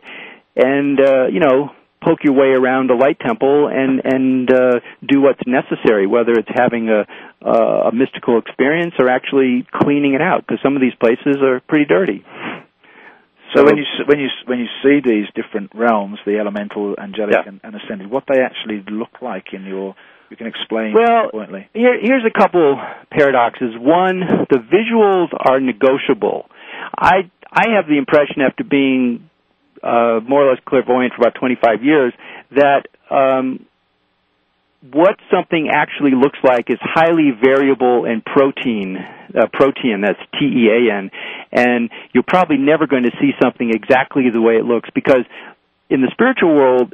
and 0.55 0.99
uh, 0.99 1.27
you 1.27 1.39
know 1.39 1.71
poke 2.06 2.20
your 2.24 2.34
way 2.34 2.54
around 2.54 2.91
a 2.91 2.96
light 2.96 3.18
temple 3.20 3.68
and 3.68 4.02
and 4.04 4.52
uh, 4.52 4.80
do 5.02 5.22
what's 5.22 5.41
necessary, 5.48 6.06
whether 6.06 6.34
it's 6.34 6.50
having 6.54 6.89
a 6.89 7.06
a 7.46 7.91
mystical 7.91 8.39
experience 8.39 8.94
or 9.00 9.10
actually 9.10 9.68
cleaning 9.74 10.13
it 10.13 10.22
out, 10.22 10.46
because 10.46 10.60
some 10.63 10.76
of 10.76 10.82
these 10.82 10.96
places 10.96 11.41
are 11.41 11.60
pretty 11.68 11.86
dirty. 11.86 12.24
So, 13.56 13.63
when 13.63 13.78
you 13.78 13.86
when 14.06 14.20
you 14.20 14.28
when 14.46 14.60
you 14.60 14.68
see 14.84 15.00
these 15.04 15.28
different 15.34 15.72
realms, 15.74 16.20
the 16.26 16.39
elemental, 16.39 16.96
angelic, 17.00 17.36
yeah. 17.36 17.48
and, 17.48 17.62
and, 17.63 17.76
ascended, 17.76 18.10
what 18.10 18.24
they 18.28 18.41
actually 18.41 18.84
look 18.91 19.22
like 19.22 19.54
in 19.54 19.63
your 19.63 19.96
you 20.30 20.36
can 20.36 20.48
explain 20.48 20.94
well, 20.94 21.30
here, 21.74 21.98
here's 22.02 22.26
a 22.26 22.38
couple 22.38 22.82
paradoxes. 23.12 23.76
One, 23.78 24.20
the 24.50 24.58
visuals 24.58 25.30
are 25.38 25.60
negotiable. 25.60 26.48
I 26.98 27.30
I 27.52 27.76
have 27.76 27.88
the 27.88 27.98
impression 27.98 28.41
after 28.41 28.63
being 28.63 29.30
uh, 29.86 30.19
more 30.28 30.45
or 30.45 30.52
less 30.52 30.62
clairvoyant 30.65 31.13
for 31.13 31.21
about 31.21 31.36
25 31.36 31.84
years 31.84 32.13
that 32.52 32.88
um, 33.10 33.65
what 34.91 35.15
something 35.32 35.69
actually 35.71 36.12
looks 36.12 36.39
like 36.43 36.69
is 36.69 36.78
highly 36.82 37.32
variable 37.32 38.06
in 38.06 38.21
protein, 38.21 38.98
uh, 38.98 39.48
protein 39.52 40.02
that's 40.02 40.19
T-E-A-N, 40.39 41.12
and 41.52 41.89
you're 42.13 42.26
probably 42.28 42.58
never 42.58 42.88
going 42.88 43.04
to 43.04 43.12
see 43.19 43.32
something 43.41 43.71
exactly 43.74 44.30
the 44.32 44.41
way 44.41 44.56
it 44.56 44.65
looks 44.65 44.89
because 44.93 45.26
in 45.89 46.02
the 46.02 46.10
spiritual 46.12 46.56
world, 46.56 46.93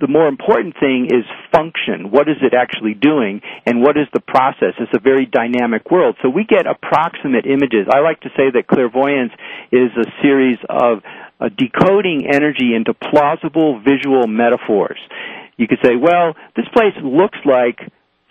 the 0.00 0.08
more 0.08 0.26
important 0.26 0.74
thing 0.80 1.06
is 1.06 1.24
function. 1.52 2.10
What 2.10 2.28
is 2.28 2.36
it 2.42 2.54
actually 2.54 2.94
doing, 2.94 3.40
and 3.66 3.82
what 3.82 3.96
is 3.96 4.08
the 4.12 4.20
process? 4.20 4.74
It's 4.80 4.92
a 4.94 5.00
very 5.00 5.26
dynamic 5.26 5.90
world. 5.90 6.16
So 6.22 6.28
we 6.28 6.44
get 6.44 6.66
approximate 6.66 7.46
images. 7.46 7.86
I 7.88 8.00
like 8.00 8.20
to 8.22 8.30
say 8.36 8.50
that 8.52 8.66
clairvoyance 8.66 9.32
is 9.70 9.90
a 9.94 10.10
series 10.20 10.58
of 10.68 11.02
uh, 11.38 11.50
decoding 11.56 12.26
energy 12.26 12.74
into 12.74 12.94
plausible 12.94 13.80
visual 13.80 14.26
metaphors. 14.26 14.98
You 15.56 15.68
could 15.68 15.78
say, 15.84 15.94
well, 15.94 16.34
this 16.56 16.66
place 16.74 16.94
looks 17.02 17.38
like 17.44 17.78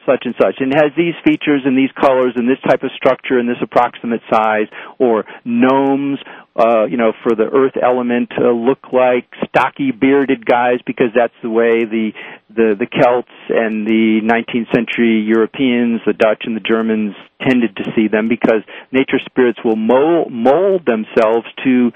such 0.06 0.24
and 0.26 0.36
such 0.42 0.56
and 0.60 0.74
has 0.74 0.92
these 0.98 1.14
features 1.24 1.62
and 1.64 1.78
these 1.78 1.92
colors 2.00 2.34
and 2.36 2.50
this 2.50 2.60
type 2.68 2.84
of 2.84 2.90
structure 2.98 3.38
and 3.38 3.48
this 3.48 3.62
approximate 3.62 4.22
size 4.32 4.68
or 4.98 5.26
gnomes 5.46 6.20
uh, 6.56 6.86
you 6.86 6.98
know, 6.98 7.14
for 7.24 7.34
the 7.34 7.48
earth 7.48 7.78
element 7.82 8.30
to 8.38 8.52
look 8.52 8.92
like 8.92 9.26
stocky 9.48 9.92
bearded 9.92 10.46
guys 10.46 10.80
because 10.86 11.08
that's 11.16 11.34
the 11.42 11.50
way 11.50 11.86
the 11.86 12.12
the 12.50 12.76
the 12.78 12.88
Celts 12.92 13.32
and 13.48 13.88
the 13.88 14.20
19th 14.20 14.68
century 14.76 15.24
Europeans, 15.26 16.02
the 16.06 16.12
Dutch 16.12 16.44
and 16.44 16.56
the 16.56 16.60
Germans 16.60 17.16
tended 17.42 17.76
to 17.78 17.84
see 17.96 18.10
them 18.10 18.28
because 18.28 18.62
nature 18.92 19.20
spirits 19.26 19.60
will 19.64 19.78
mold 19.78 20.86
themselves 20.86 21.48
to 21.64 21.92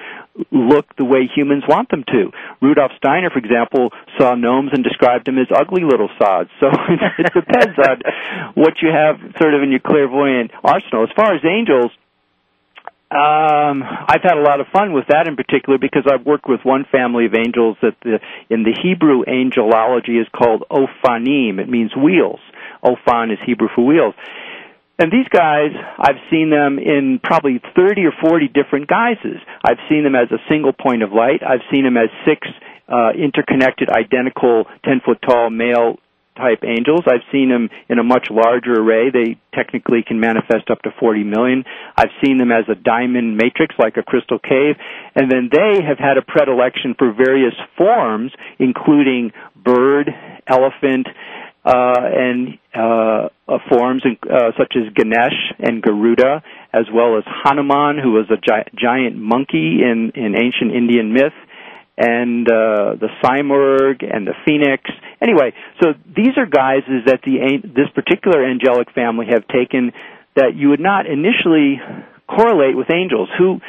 look 0.52 0.86
the 0.96 1.04
way 1.04 1.28
humans 1.28 1.64
want 1.68 1.90
them 1.90 2.04
to. 2.08 2.32
Rudolf 2.62 2.92
Steiner, 2.98 3.30
for 3.30 3.40
example, 3.40 3.92
saw 4.18 4.36
gnomes 4.36 4.72
and 4.74 4.84
described 4.84 5.28
them 5.28 5.38
as 5.38 5.48
ugly 5.54 5.84
little 5.84 6.10
sods. 6.18 6.50
So 6.60 6.68
it 7.20 7.34
depends 7.34 7.78
on 7.78 8.54
what 8.56 8.82
you 8.82 8.90
have 8.90 9.20
sort 9.38 9.54
of 9.54 9.64
in 9.64 9.72
your 9.72 9.80
clairvoyant 9.80 10.52
arsenal. 10.64 11.04
As 11.04 11.10
far 11.16 11.36
as 11.36 11.42
angels, 11.44 11.92
um, 13.12 13.84
I've 13.84 14.24
had 14.24 14.38
a 14.38 14.42
lot 14.42 14.60
of 14.60 14.68
fun 14.74 14.94
with 14.94 15.06
that 15.10 15.28
in 15.28 15.36
particular 15.36 15.78
because 15.78 16.04
I've 16.12 16.26
worked 16.26 16.50
with 16.50 16.62
one 16.64 16.86
family 16.92 17.28
of 17.28 17.36
angels 17.36 17.78
that 17.82 17.94
the, 18.02 18.20
in 18.50 18.64
the 18.64 18.74
Hebrew 18.74 19.24
angelology 19.26 20.20
is 20.20 20.28
called 20.36 20.64
Ophanim. 20.72 21.60
It 21.60 21.70
means 21.70 21.96
wheels. 21.96 22.40
Ophan 22.84 23.32
is 23.32 23.40
Hebrew 23.46 23.68
for 23.76 23.86
wheels. 23.86 24.16
And 24.98 25.12
these 25.12 25.28
guys, 25.30 25.72
I've 26.00 26.18
seen 26.32 26.50
them 26.50 26.80
in 26.80 27.20
probably 27.22 27.62
30 27.76 28.06
or 28.06 28.14
40 28.22 28.48
different 28.48 28.88
guises. 28.88 29.38
I've 29.64 29.80
seen 29.90 30.04
them 30.04 30.16
as 30.16 30.32
a 30.32 30.40
single 30.50 30.74
point 30.74 31.04
of 31.04 31.12
light. 31.12 31.44
I've 31.46 31.66
seen 31.72 31.84
them 31.84 31.98
as 31.98 32.10
six 32.26 32.48
uh, 32.88 33.12
interconnected, 33.12 33.90
identical, 33.90 34.66
10 34.86 35.02
foot 35.06 35.20
tall 35.22 35.50
male 35.50 36.00
type 36.36 36.64
angels. 36.64 37.02
I've 37.08 37.26
seen 37.32 37.50
them 37.50 37.70
in 37.90 38.00
a 38.00 38.04
much 38.04 38.28
larger 38.30 38.74
array. 38.74 39.10
They 39.10 39.38
technically 39.54 40.04
can 40.06 40.20
manifest 40.20 40.70
up 40.70 40.82
to 40.84 40.92
40 41.00 41.24
million. 41.24 41.64
I've 41.98 42.14
seen 42.24 42.38
them 42.38 42.52
as 42.52 42.66
a 42.70 42.76
diamond 42.76 43.38
matrix, 43.38 43.76
like 43.80 43.98
a 43.98 44.04
crystal 44.04 44.40
cave. 44.40 44.76
And 45.16 45.32
then 45.32 45.50
they 45.52 45.84
have 45.84 45.98
had 45.98 46.18
a 46.18 46.22
predilection 46.22 46.96
for 46.98 47.14
various 47.14 47.56
forms, 47.78 48.32
including 48.60 49.32
bird, 49.56 50.10
elephant, 50.48 51.08
uh, 51.66 51.98
and 51.98 52.60
uh, 52.76 53.30
uh, 53.48 53.58
forms 53.70 54.04
uh, 54.06 54.52
such 54.58 54.76
as 54.78 54.94
Ganesh 54.94 55.34
and 55.58 55.82
Garuda, 55.82 56.44
as 56.72 56.86
well 56.94 57.18
as 57.18 57.24
Hanuman, 57.26 57.98
who 57.98 58.12
was 58.12 58.30
a 58.30 58.38
gi- 58.38 58.70
giant 58.80 59.16
monkey 59.18 59.82
in, 59.82 60.12
in 60.14 60.36
ancient 60.38 60.76
Indian 60.76 61.12
myth, 61.12 61.34
and 61.98 62.48
uh, 62.48 62.96
the 63.00 63.08
Simurgh 63.24 64.04
and 64.04 64.28
the 64.28 64.34
Phoenix. 64.46 64.84
Anyway, 65.22 65.54
so 65.82 65.94
these 66.06 66.38
are 66.38 66.46
guises 66.46 67.06
that 67.06 67.22
the 67.24 67.62
this 67.64 67.90
particular 67.96 68.46
angelic 68.46 68.92
family 68.94 69.28
have 69.30 69.48
taken 69.48 69.92
that 70.36 70.56
you 70.56 70.70
would 70.70 70.82
not 70.82 71.06
initially 71.06 71.80
correlate 72.28 72.76
with 72.76 72.88
angels. 72.92 73.30
Who 73.38 73.62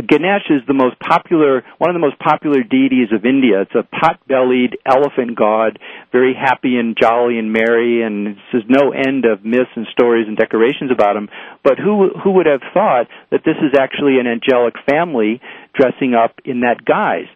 Ganesh 0.00 0.48
is 0.48 0.62
the 0.66 0.74
most 0.74 0.98
popular, 0.98 1.62
one 1.78 1.90
of 1.90 1.94
the 1.94 2.00
most 2.00 2.18
popular 2.18 2.62
deities 2.62 3.12
of 3.12 3.24
India. 3.24 3.62
It's 3.62 3.74
a 3.74 3.82
pot-bellied 3.82 4.78
elephant 4.86 5.36
god, 5.36 5.78
very 6.12 6.34
happy 6.34 6.76
and 6.78 6.96
jolly 6.96 7.38
and 7.38 7.52
merry, 7.52 8.02
and 8.02 8.36
there's 8.52 8.64
no 8.68 8.92
end 8.92 9.24
of 9.24 9.44
myths 9.44 9.70
and 9.76 9.86
stories 9.92 10.26
and 10.26 10.36
decorations 10.36 10.90
about 10.90 11.16
him. 11.16 11.28
But 11.62 11.78
who 11.78 12.10
who 12.22 12.32
would 12.32 12.46
have 12.46 12.62
thought 12.72 13.08
that 13.30 13.44
this 13.44 13.56
is 13.60 13.76
actually 13.78 14.18
an 14.18 14.26
angelic 14.26 14.74
family 14.88 15.40
dressing 15.74 16.14
up 16.14 16.40
in 16.44 16.60
that 16.60 16.84
guise? 16.84 17.28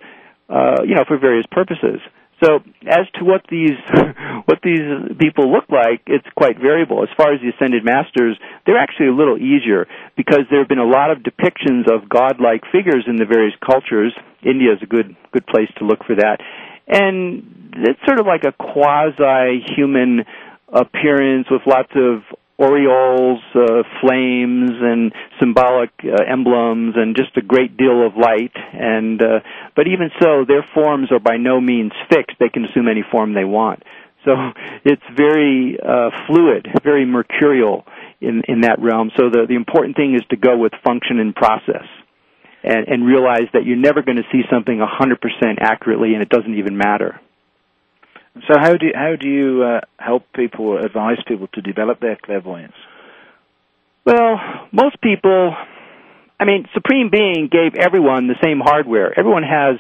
Uh, 0.48 0.82
you 0.84 0.94
know, 0.94 1.04
for 1.06 1.18
various 1.18 1.46
purposes. 1.50 2.00
So 2.42 2.60
as 2.86 3.10
to 3.18 3.24
what 3.24 3.42
these 3.50 3.78
what 4.46 4.58
these 4.62 4.86
people 5.18 5.50
look 5.50 5.66
like, 5.68 6.02
it's 6.06 6.26
quite 6.36 6.58
variable. 6.58 7.02
As 7.02 7.08
far 7.16 7.34
as 7.34 7.40
the 7.40 7.50
ascended 7.50 7.84
masters, 7.84 8.38
they're 8.64 8.78
actually 8.78 9.08
a 9.08 9.14
little 9.14 9.36
easier 9.36 9.86
because 10.16 10.46
there 10.50 10.60
have 10.60 10.68
been 10.68 10.78
a 10.78 10.86
lot 10.86 11.10
of 11.10 11.18
depictions 11.18 11.90
of 11.90 12.08
godlike 12.08 12.62
figures 12.70 13.04
in 13.08 13.16
the 13.16 13.26
various 13.26 13.54
cultures. 13.64 14.14
India 14.42 14.72
is 14.72 14.78
a 14.82 14.86
good 14.86 15.16
good 15.32 15.46
place 15.46 15.68
to 15.78 15.84
look 15.84 16.04
for 16.06 16.14
that, 16.14 16.38
and 16.86 17.42
it's 17.74 18.00
sort 18.06 18.20
of 18.20 18.26
like 18.26 18.44
a 18.46 18.52
quasi 18.52 19.66
human 19.74 20.24
appearance 20.72 21.48
with 21.50 21.62
lots 21.66 21.90
of 21.96 22.22
aureoles, 22.60 23.38
uh, 23.54 23.82
flames, 24.00 24.70
and 24.80 25.12
symbolic 25.38 25.90
uh, 26.04 26.24
emblems, 26.30 26.94
and 26.96 27.16
just 27.16 27.36
a 27.36 27.42
great 27.42 27.76
deal 27.76 28.04
of 28.04 28.16
light. 28.16 28.52
And 28.72 29.22
uh, 29.22 29.40
but 29.76 29.86
even 29.86 30.10
so, 30.20 30.44
their 30.46 30.66
forms 30.74 31.12
are 31.12 31.20
by 31.20 31.36
no 31.36 31.60
means 31.60 31.92
fixed. 32.10 32.36
They 32.40 32.48
can 32.48 32.64
assume 32.64 32.88
any 32.88 33.04
form 33.10 33.34
they 33.34 33.44
want. 33.44 33.82
So 34.24 34.32
it's 34.84 35.02
very 35.16 35.78
uh, 35.80 36.10
fluid, 36.26 36.66
very 36.82 37.06
mercurial 37.06 37.86
in 38.20 38.42
in 38.48 38.62
that 38.62 38.80
realm. 38.80 39.10
So 39.16 39.30
the 39.30 39.46
the 39.48 39.54
important 39.54 39.96
thing 39.96 40.14
is 40.14 40.22
to 40.30 40.36
go 40.36 40.56
with 40.58 40.72
function 40.84 41.18
and 41.20 41.34
process. 41.34 41.86
And, 42.60 42.88
and 42.88 43.06
realize 43.06 43.46
that 43.52 43.64
you're 43.64 43.76
never 43.76 44.02
going 44.02 44.16
to 44.16 44.24
see 44.32 44.42
something 44.50 44.78
100% 44.78 45.58
accurately, 45.60 46.14
and 46.14 46.22
it 46.22 46.28
doesn't 46.28 46.58
even 46.58 46.76
matter. 46.76 47.20
So 48.46 48.54
how 48.58 48.76
do 48.76 48.86
you, 48.86 48.92
how 48.94 49.16
do 49.18 49.28
you 49.28 49.62
uh, 49.62 49.80
help 49.98 50.24
people 50.34 50.66
or 50.66 50.84
advise 50.84 51.18
people 51.26 51.48
to 51.54 51.60
develop 51.60 52.00
their 52.00 52.16
clairvoyance? 52.16 52.74
Well, 54.04 54.38
most 54.72 55.00
people, 55.00 55.54
I 56.40 56.44
mean, 56.44 56.66
Supreme 56.72 57.10
Being 57.10 57.48
gave 57.50 57.74
everyone 57.74 58.26
the 58.26 58.38
same 58.42 58.60
hardware. 58.60 59.12
Everyone 59.18 59.42
has 59.42 59.76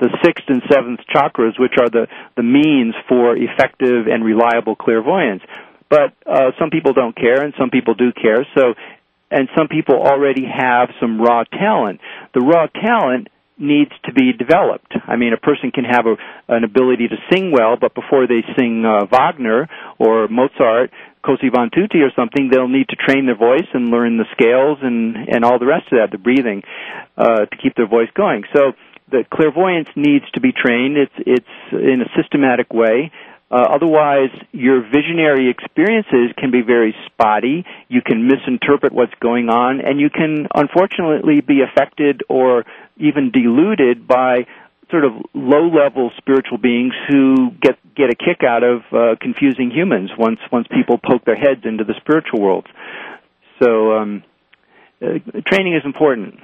the 0.00 0.08
sixth 0.24 0.44
and 0.48 0.62
seventh 0.70 1.00
chakras, 1.14 1.58
which 1.58 1.74
are 1.78 1.88
the, 1.88 2.06
the 2.36 2.42
means 2.42 2.94
for 3.08 3.36
effective 3.36 4.06
and 4.06 4.24
reliable 4.24 4.74
clairvoyance. 4.74 5.42
but 5.88 6.12
uh, 6.26 6.52
some 6.58 6.70
people 6.70 6.92
don't 6.92 7.16
care, 7.16 7.42
and 7.42 7.54
some 7.58 7.70
people 7.70 7.94
do 7.94 8.12
care. 8.12 8.46
So, 8.56 8.74
and 9.30 9.48
some 9.56 9.68
people 9.68 9.96
already 9.96 10.44
have 10.44 10.90
some 11.00 11.20
raw 11.20 11.44
talent. 11.44 12.00
The 12.34 12.40
raw 12.40 12.66
talent 12.66 13.28
needs 13.58 13.92
to 14.04 14.12
be 14.12 14.32
developed. 14.32 14.92
I 15.06 15.16
mean, 15.16 15.32
a 15.32 15.36
person 15.36 15.70
can 15.70 15.84
have 15.84 16.06
a, 16.06 16.16
an 16.48 16.64
ability 16.64 17.08
to 17.08 17.16
sing 17.30 17.52
well, 17.52 17.76
but 17.80 17.94
before 17.94 18.26
they 18.26 18.42
sing 18.56 18.84
uh, 18.84 19.06
Wagner 19.06 19.68
or 19.98 20.28
Mozart, 20.28 20.90
Cosi 21.24 21.50
fan 21.50 21.70
tutte 21.74 21.96
or 21.96 22.12
something, 22.14 22.48
they'll 22.50 22.68
need 22.68 22.88
to 22.88 22.96
train 22.96 23.26
their 23.26 23.36
voice 23.36 23.66
and 23.74 23.90
learn 23.90 24.16
the 24.16 24.24
scales 24.32 24.78
and 24.82 25.16
and 25.28 25.44
all 25.44 25.58
the 25.58 25.66
rest 25.66 25.86
of 25.92 25.98
that, 25.98 26.10
the 26.10 26.18
breathing, 26.18 26.62
uh, 27.16 27.46
to 27.46 27.56
keep 27.60 27.74
their 27.74 27.88
voice 27.88 28.08
going. 28.14 28.44
So 28.54 28.72
the 29.10 29.24
clairvoyance 29.32 29.88
needs 29.96 30.24
to 30.34 30.40
be 30.40 30.52
trained. 30.52 30.96
It's 30.96 31.18
it's 31.18 31.56
in 31.72 32.02
a 32.02 32.08
systematic 32.20 32.72
way. 32.72 33.10
Uh, 33.50 33.64
otherwise, 33.70 34.28
your 34.52 34.82
visionary 34.82 35.48
experiences 35.48 36.34
can 36.36 36.50
be 36.50 36.60
very 36.60 36.94
spotty. 37.06 37.64
You 37.88 38.02
can 38.02 38.28
misinterpret 38.28 38.92
what's 38.92 39.14
going 39.20 39.48
on, 39.48 39.80
and 39.80 39.98
you 39.98 40.10
can 40.10 40.48
unfortunately 40.54 41.40
be 41.40 41.62
affected 41.62 42.22
or 42.28 42.66
even 42.98 43.30
deluded 43.30 44.06
by 44.06 44.46
sort 44.90 45.04
of 45.04 45.12
low-level 45.34 46.10
spiritual 46.18 46.58
beings 46.58 46.92
who 47.08 47.50
get 47.60 47.78
get 47.94 48.10
a 48.10 48.14
kick 48.14 48.42
out 48.46 48.62
of 48.62 48.82
uh, 48.92 49.16
confusing 49.20 49.70
humans 49.70 50.10
once 50.18 50.40
once 50.52 50.66
people 50.68 50.98
poke 50.98 51.24
their 51.24 51.36
heads 51.36 51.62
into 51.64 51.84
the 51.84 51.94
spiritual 52.00 52.40
world. 52.40 52.66
So, 53.62 53.92
um, 53.92 54.24
uh, 55.02 55.18
training 55.46 55.74
is 55.74 55.82
important. 55.86 56.38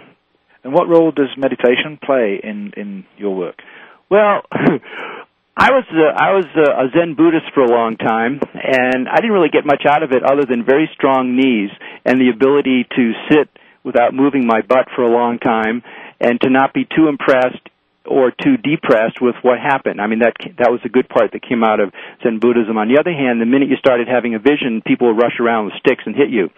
And 0.62 0.72
what 0.72 0.88
role 0.88 1.12
does 1.12 1.28
meditation 1.36 1.98
play 2.02 2.40
in 2.42 2.72
in 2.78 3.04
your 3.18 3.36
work? 3.36 3.60
Well. 4.08 4.40
I 5.56 5.70
was 5.70 5.84
uh, 5.86 6.10
I 6.10 6.34
was 6.34 6.46
uh, 6.56 6.82
a 6.82 6.90
Zen 6.90 7.14
Buddhist 7.14 7.46
for 7.54 7.62
a 7.62 7.70
long 7.70 7.96
time, 7.96 8.40
and 8.54 9.08
I 9.08 9.16
didn't 9.16 9.30
really 9.30 9.54
get 9.54 9.64
much 9.64 9.86
out 9.88 10.02
of 10.02 10.10
it 10.10 10.24
other 10.24 10.44
than 10.44 10.64
very 10.64 10.90
strong 10.94 11.36
knees 11.36 11.70
and 12.04 12.20
the 12.20 12.30
ability 12.34 12.86
to 12.96 13.12
sit 13.30 13.48
without 13.84 14.14
moving 14.14 14.46
my 14.46 14.62
butt 14.62 14.88
for 14.96 15.02
a 15.02 15.10
long 15.10 15.38
time, 15.38 15.82
and 16.18 16.40
to 16.40 16.50
not 16.50 16.74
be 16.74 16.84
too 16.84 17.06
impressed 17.06 17.62
or 18.04 18.32
too 18.32 18.56
depressed 18.56 19.20
with 19.20 19.36
what 19.42 19.60
happened. 19.60 20.00
I 20.00 20.08
mean, 20.08 20.18
that 20.26 20.34
that 20.58 20.72
was 20.72 20.80
a 20.84 20.88
good 20.88 21.08
part 21.08 21.30
that 21.32 21.46
came 21.46 21.62
out 21.62 21.78
of 21.78 21.94
Zen 22.24 22.40
Buddhism. 22.40 22.76
On 22.76 22.88
the 22.88 22.98
other 22.98 23.12
hand, 23.12 23.40
the 23.40 23.46
minute 23.46 23.68
you 23.68 23.76
started 23.76 24.08
having 24.08 24.34
a 24.34 24.40
vision, 24.40 24.82
people 24.84 25.06
would 25.14 25.22
rush 25.22 25.38
around 25.38 25.66
with 25.66 25.74
sticks 25.78 26.02
and 26.04 26.16
hit 26.16 26.30
you. 26.30 26.50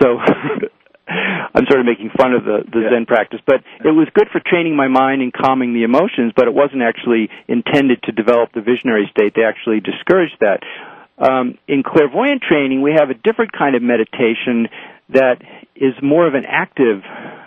So. 0.00 0.16
I'm 1.54 1.66
sort 1.66 1.80
of 1.80 1.86
making 1.86 2.10
fun 2.16 2.32
of 2.32 2.44
the, 2.44 2.62
the 2.70 2.80
yeah. 2.80 2.90
Zen 2.90 3.06
practice, 3.06 3.40
but 3.46 3.62
it 3.84 3.90
was 3.90 4.08
good 4.14 4.28
for 4.30 4.40
training 4.40 4.76
my 4.76 4.88
mind 4.88 5.22
and 5.22 5.32
calming 5.32 5.74
the 5.74 5.82
emotions, 5.82 6.32
but 6.34 6.46
it 6.46 6.54
wasn't 6.54 6.82
actually 6.82 7.28
intended 7.48 8.02
to 8.04 8.12
develop 8.12 8.52
the 8.52 8.60
visionary 8.60 9.10
state. 9.10 9.34
They 9.34 9.44
actually 9.44 9.80
discouraged 9.80 10.38
that. 10.40 10.62
Um, 11.18 11.58
in 11.68 11.82
clairvoyant 11.82 12.42
training, 12.42 12.80
we 12.80 12.92
have 12.96 13.10
a 13.10 13.14
different 13.14 13.52
kind 13.52 13.76
of 13.76 13.82
meditation 13.82 14.68
that 15.12 15.42
is 15.74 15.94
more 16.02 16.26
of 16.26 16.34
an 16.34 16.44
active 16.46 17.02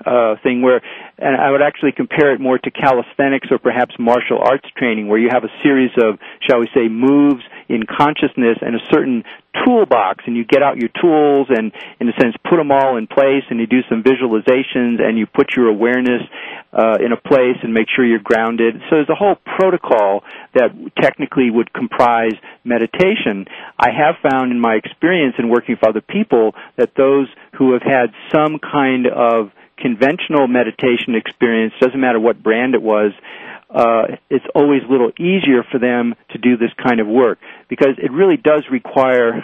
uh, 0.06 0.36
thing 0.44 0.62
where, 0.62 0.82
and 1.18 1.40
I 1.40 1.52
would 1.52 1.62
actually 1.62 1.92
compare 1.92 2.34
it 2.34 2.42
more 2.42 2.58
to 2.58 2.72
calisthenics 2.72 3.48
or 3.52 3.60
perhaps 3.60 3.96
martial 4.00 4.40
arts 4.40 4.68
training, 4.76 5.08
where 5.08 5.20
you 5.20 5.30
have 5.32 5.44
a 5.44 5.54
series 5.64 5.92
of, 6.02 6.20
shall 6.42 6.60
we 6.60 6.68
say, 6.74 6.90
moves 6.90 7.44
in 7.70 7.84
consciousness 7.86 8.58
and 8.62 8.76
a 8.76 8.84
certain 8.92 9.24
toolbox, 9.64 10.24
and 10.26 10.36
you 10.36 10.44
get 10.44 10.64
out 10.64 10.78
your 10.78 10.90
tools 11.00 11.48
and, 11.50 11.72
in 12.00 12.10
a 12.10 12.14
sense, 12.20 12.36
put 12.50 12.58
them 12.58 12.72
all 12.72 12.98
in 12.98 13.06
place, 13.08 13.44
and 13.50 13.60
you 13.60 13.68
do 13.68 13.82
some 13.88 14.02
visualizations, 14.04 15.00
and 15.00 15.18
you 15.18 15.28
put 15.28 15.56
your 15.56 15.70
awareness 15.70 16.24
uh, 16.74 16.98
in 17.00 17.12
a 17.12 17.18
place 17.18 17.58
and 17.62 17.72
make 17.72 17.88
sure 17.96 18.04
you're 18.04 18.20
grounded. 18.20 18.74
So 18.90 18.98
there's 18.98 19.10
a 19.10 19.16
whole 19.16 19.36
protocol 19.58 20.24
that 20.56 20.72
technically 21.00 21.52
would 21.52 21.72
comprise 21.72 22.34
meditation. 22.64 23.46
I 23.78 23.90
have 23.92 24.16
found 24.28 24.52
in 24.52 24.60
my 24.60 24.74
experience 24.74 25.36
in 25.38 25.50
working 25.50 25.78
with 25.80 25.88
other 25.88 26.02
people 26.02 26.56
that 26.78 26.96
those 26.98 27.28
who 27.58 27.74
have 27.74 27.84
had 27.84 28.14
some 28.32 28.60
kind 28.60 29.08
of 29.08 29.52
conventional 29.78 30.48
meditation 30.48 31.16
experience, 31.16 31.74
doesn't 31.80 32.00
matter 32.00 32.20
what 32.20 32.42
brand 32.42 32.74
it 32.74 32.82
was, 32.82 33.12
uh, 33.70 34.16
it's 34.30 34.46
always 34.54 34.82
a 34.88 34.92
little 34.92 35.12
easier 35.18 35.64
for 35.72 35.80
them 35.80 36.14
to 36.32 36.38
do 36.38 36.58
this 36.58 36.70
kind 36.82 37.00
of 37.00 37.08
work 37.08 37.40
because 37.70 37.96
it 37.98 38.12
really 38.12 38.38
does 38.38 38.64
require 38.72 39.44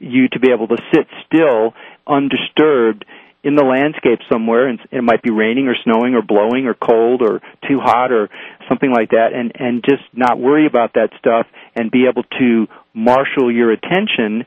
you 0.00 0.28
to 0.28 0.40
be 0.40 0.50
able 0.50 0.66
to 0.66 0.76
sit 0.92 1.06
still, 1.26 1.72
undisturbed 2.06 3.04
in 3.42 3.54
the 3.54 3.64
landscape 3.64 4.20
somewhere, 4.30 4.68
and 4.68 4.78
it 4.90 5.02
might 5.02 5.22
be 5.22 5.30
raining 5.30 5.68
or 5.68 5.76
snowing 5.84 6.14
or 6.14 6.22
blowing 6.22 6.66
or 6.66 6.74
cold 6.74 7.22
or 7.22 7.40
too 7.68 7.80
hot 7.80 8.12
or 8.12 8.28
something 8.68 8.90
like 8.90 9.10
that, 9.10 9.32
and 9.34 9.52
and 9.54 9.82
just 9.82 10.02
not 10.12 10.38
worry 10.38 10.66
about 10.66 10.94
that 10.94 11.10
stuff 11.18 11.46
and 11.74 11.90
be 11.90 12.06
able 12.06 12.24
to 12.38 12.66
marshal 12.92 13.50
your 13.52 13.72
attention 13.72 14.44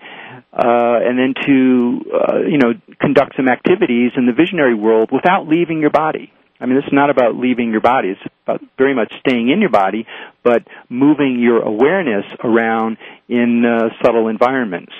uh, 0.53 0.99
and 1.01 1.17
then 1.17 1.33
to 1.45 2.01
uh, 2.13 2.37
you 2.47 2.57
know 2.57 2.73
conduct 2.99 3.35
some 3.35 3.47
activities 3.47 4.11
in 4.15 4.25
the 4.25 4.33
visionary 4.33 4.75
world 4.75 5.09
without 5.11 5.47
leaving 5.47 5.79
your 5.79 5.89
body. 5.89 6.31
I 6.59 6.65
mean, 6.65 6.75
this 6.75 6.85
is 6.85 6.93
not 6.93 7.09
about 7.09 7.35
leaving 7.35 7.71
your 7.71 7.81
body. 7.81 8.09
It's 8.09 8.21
about 8.45 8.61
very 8.77 8.93
much 8.93 9.11
staying 9.19 9.49
in 9.49 9.59
your 9.59 9.71
body, 9.71 10.05
but 10.43 10.63
moving 10.87 11.39
your 11.41 11.61
awareness 11.61 12.25
around 12.41 12.97
in 13.27 13.65
uh, 13.65 13.89
subtle 14.01 14.29
environments. 14.29 14.93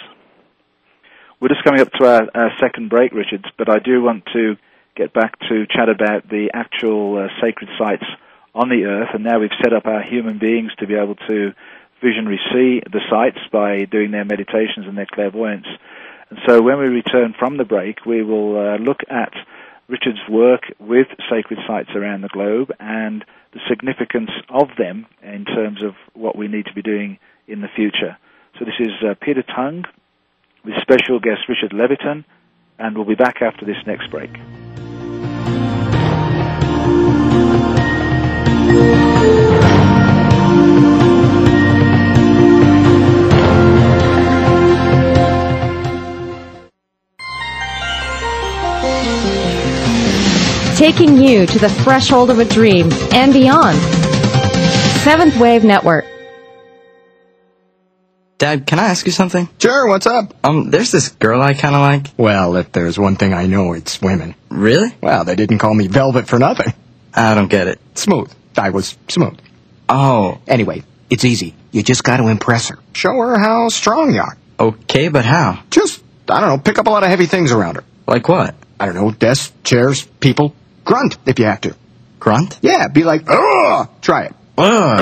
We're 1.44 1.50
just 1.50 1.66
coming 1.66 1.82
up 1.82 1.92
to 2.00 2.06
our, 2.06 2.22
our, 2.34 2.52
second 2.62 2.90
break, 2.90 3.12
Richards, 3.12 3.44
but 3.58 3.70
I 3.70 3.80
do 3.80 4.02
want 4.02 4.24
to 4.32 4.56
get 4.96 5.12
back 5.12 5.38
to 5.50 5.66
chat 5.68 5.90
about 5.90 6.30
the 6.30 6.52
actual 6.54 7.18
uh, 7.18 7.28
sacred 7.42 7.70
sites 7.78 8.06
on 8.56 8.70
the 8.70 8.86
earth, 8.86 9.10
and 9.14 9.26
now 9.26 9.40
we've 9.40 9.52
set 9.62 9.74
up 9.74 9.86
our 9.86 10.02
human 10.02 10.40
beings 10.40 10.72
to 10.80 10.88
be 10.88 10.96
able 10.96 11.16
to 11.16 11.52
visionary 12.02 12.40
see 12.54 12.80
the 12.90 13.02
sites 13.10 13.40
by 13.52 13.84
doing 13.84 14.12
their 14.12 14.24
meditations 14.24 14.88
and 14.88 14.98
their 14.98 15.06
clairvoyance. 15.06 15.68
And 16.30 16.40
so 16.48 16.62
when 16.62 16.78
we 16.78 16.86
return 16.86 17.36
from 17.38 17.58
the 17.58 17.66
break, 17.66 18.06
we 18.06 18.24
will 18.24 18.58
uh, 18.58 18.78
look 18.78 19.02
at 19.10 19.34
Richard's 19.90 20.24
work 20.30 20.62
with 20.80 21.08
sacred 21.30 21.60
sites 21.68 21.90
around 21.94 22.22
the 22.22 22.30
globe 22.30 22.72
and 22.80 23.26
the 23.52 23.60
significance 23.68 24.32
of 24.48 24.70
them 24.78 25.08
in 25.22 25.44
terms 25.44 25.84
of 25.84 25.96
what 26.14 26.38
we 26.38 26.48
need 26.48 26.68
to 26.68 26.74
be 26.74 26.82
doing 26.82 27.20
in 27.50 27.60
the 27.60 27.68
future. 27.76 28.16
So 28.58 28.64
this 28.64 28.80
is 28.80 28.94
uh, 29.04 29.16
Peter 29.20 29.44
Tongue 29.44 29.84
with 30.64 30.74
special 30.82 31.20
guest 31.20 31.42
Richard 31.50 31.72
Leviton, 31.72 32.26
and 32.80 32.96
we'll 32.96 33.06
be 33.06 33.16
back 33.16 33.42
after 33.42 33.66
this 33.66 33.78
next 33.86 34.10
break. 34.10 34.32
taking 50.84 51.16
you 51.16 51.46
to 51.46 51.60
the 51.60 51.70
threshold 51.70 52.30
of 52.30 52.40
a 52.40 52.46
dream 52.46 52.90
and 53.14 53.32
beyond. 53.32 53.78
Seventh 55.04 55.38
Wave 55.40 55.64
Network. 55.64 56.13
Dad, 58.44 58.68
can 58.68 58.78
I 58.78 58.88
ask 58.88 59.06
you 59.06 59.14
something? 59.14 59.48
Sure, 59.58 59.88
what's 59.88 60.06
up? 60.06 60.34
Um, 60.44 60.70
there's 60.70 60.92
this 60.92 61.08
girl 61.08 61.42
I 61.42 61.54
kinda 61.54 61.80
like. 61.80 62.08
Well, 62.18 62.58
if 62.58 62.74
there's 62.74 63.00
one 63.00 63.16
thing 63.16 63.34
I 63.34 63.46
know, 63.46 63.72
it's 63.72 64.02
women. 64.02 64.36
Really? 64.50 64.94
Well, 65.00 65.24
they 65.24 65.38
didn't 65.38 65.60
call 65.60 65.74
me 65.74 65.88
Velvet 65.88 66.28
for 66.28 66.38
nothing. 66.40 66.74
I 67.14 67.36
don't 67.36 67.48
get 67.48 67.70
it. 67.70 67.80
Smooth. 67.96 68.30
I 68.58 68.72
was 68.72 68.98
smooth. 69.08 69.40
Oh. 69.88 70.40
Anyway, 70.46 70.84
it's 71.10 71.24
easy. 71.24 71.56
You 71.72 71.84
just 71.84 72.04
gotta 72.04 72.28
impress 72.28 72.68
her. 72.68 72.80
Show 72.92 73.14
her 73.14 73.40
how 73.40 73.70
strong 73.70 74.14
you 74.14 74.20
are. 74.20 74.38
Okay, 74.60 75.08
but 75.08 75.24
how? 75.24 75.64
Just, 75.70 76.04
I 76.28 76.42
don't 76.42 76.50
know, 76.50 76.58
pick 76.58 76.78
up 76.78 76.88
a 76.88 76.90
lot 76.90 77.04
of 77.04 77.10
heavy 77.10 77.28
things 77.28 77.54
around 77.54 77.76
her. 77.76 77.86
Like 78.08 78.28
what? 78.28 78.56
I 78.78 78.88
don't 78.88 78.96
know, 78.96 79.12
desks, 79.12 79.54
chairs, 79.64 80.04
people, 80.20 80.54
Grunt 80.84 81.18
if 81.26 81.40
you 81.40 81.46
have 81.46 81.62
to. 81.62 81.78
Grunt? 82.20 82.60
Yeah, 82.62 82.90
be 82.90 83.06
like, 83.06 83.24
ugh! 83.26 83.90
Try 84.02 84.26
it. 84.26 84.34
Ugh. 84.58 85.02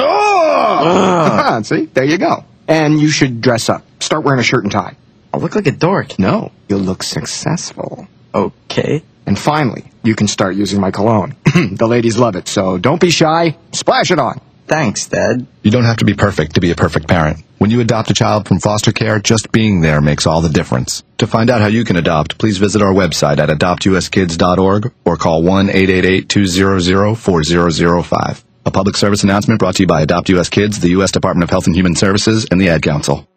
Ugh! 0.86 1.66
See, 1.66 1.86
there 1.86 2.04
you 2.04 2.20
go. 2.20 2.46
And 2.68 3.00
you 3.00 3.10
should 3.10 3.42
dress 3.42 3.70
up. 3.70 3.84
Start 4.00 4.24
wearing 4.24 4.40
a 4.40 4.44
shirt 4.44 4.64
and 4.64 4.72
tie. 4.72 4.96
I'll 5.34 5.40
look 5.40 5.56
like 5.56 5.68
a 5.68 5.72
dork. 5.72 6.20
No, 6.20 6.52
you'll 6.68 6.80
look 6.80 7.04
successful. 7.04 8.08
Okay. 8.34 9.04
And 9.26 9.38
finally, 9.38 9.92
you 10.04 10.16
can 10.16 10.28
start 10.28 10.56
using 10.56 10.82
my 10.82 10.92
cologne. 10.92 11.36
the 11.46 11.88
ladies 11.88 12.18
love 12.18 12.36
it, 12.36 12.48
so 12.48 12.78
don't 12.78 13.00
be 13.00 13.12
shy. 13.12 13.56
Splash 13.72 14.12
it 14.12 14.20
on. 14.20 14.42
Thanks, 14.68 15.08
Dad. 15.08 15.46
You 15.64 15.72
don't 15.72 15.84
have 15.84 15.98
to 15.98 16.06
be 16.06 16.14
perfect 16.14 16.56
to 16.56 16.62
be 16.62 16.72
a 16.72 16.76
perfect 16.76 17.08
parent. 17.08 17.44
When 17.58 17.72
you 17.72 17.82
adopt 17.82 18.10
a 18.10 18.14
child 18.14 18.48
from 18.48 18.60
foster 18.60 18.92
care, 18.92 19.20
just 19.20 19.52
being 19.52 19.82
there 19.82 20.02
makes 20.02 20.26
all 20.26 20.42
the 20.42 20.50
difference. 20.50 21.04
To 21.18 21.28
find 21.28 21.50
out 21.50 21.62
how 21.62 21.68
you 21.68 21.84
can 21.84 21.98
adopt, 21.98 22.38
please 22.38 22.58
visit 22.58 22.82
our 22.82 22.94
website 22.94 23.38
at 23.38 23.50
adoptuskids.org 23.50 24.94
or 25.06 25.18
call 25.18 25.44
1-888-200-4005. 25.44 28.44
A 28.64 28.72
public 28.72 28.96
service 28.96 29.24
announcement 29.24 29.60
brought 29.60 29.76
to 29.76 29.84
you 29.84 29.88
by 29.88 30.02
Adopt 30.02 30.30
US 30.30 30.50
Kids, 30.50 30.80
the 30.80 30.90
U.S. 30.90 31.12
Department 31.12 31.44
of 31.44 31.50
Health 31.50 31.66
and 31.66 31.76
Human 31.76 31.96
Services, 31.96 32.46
and 32.52 32.62
the 32.62 32.70
Ad 32.70 32.84
Council. 32.84 33.28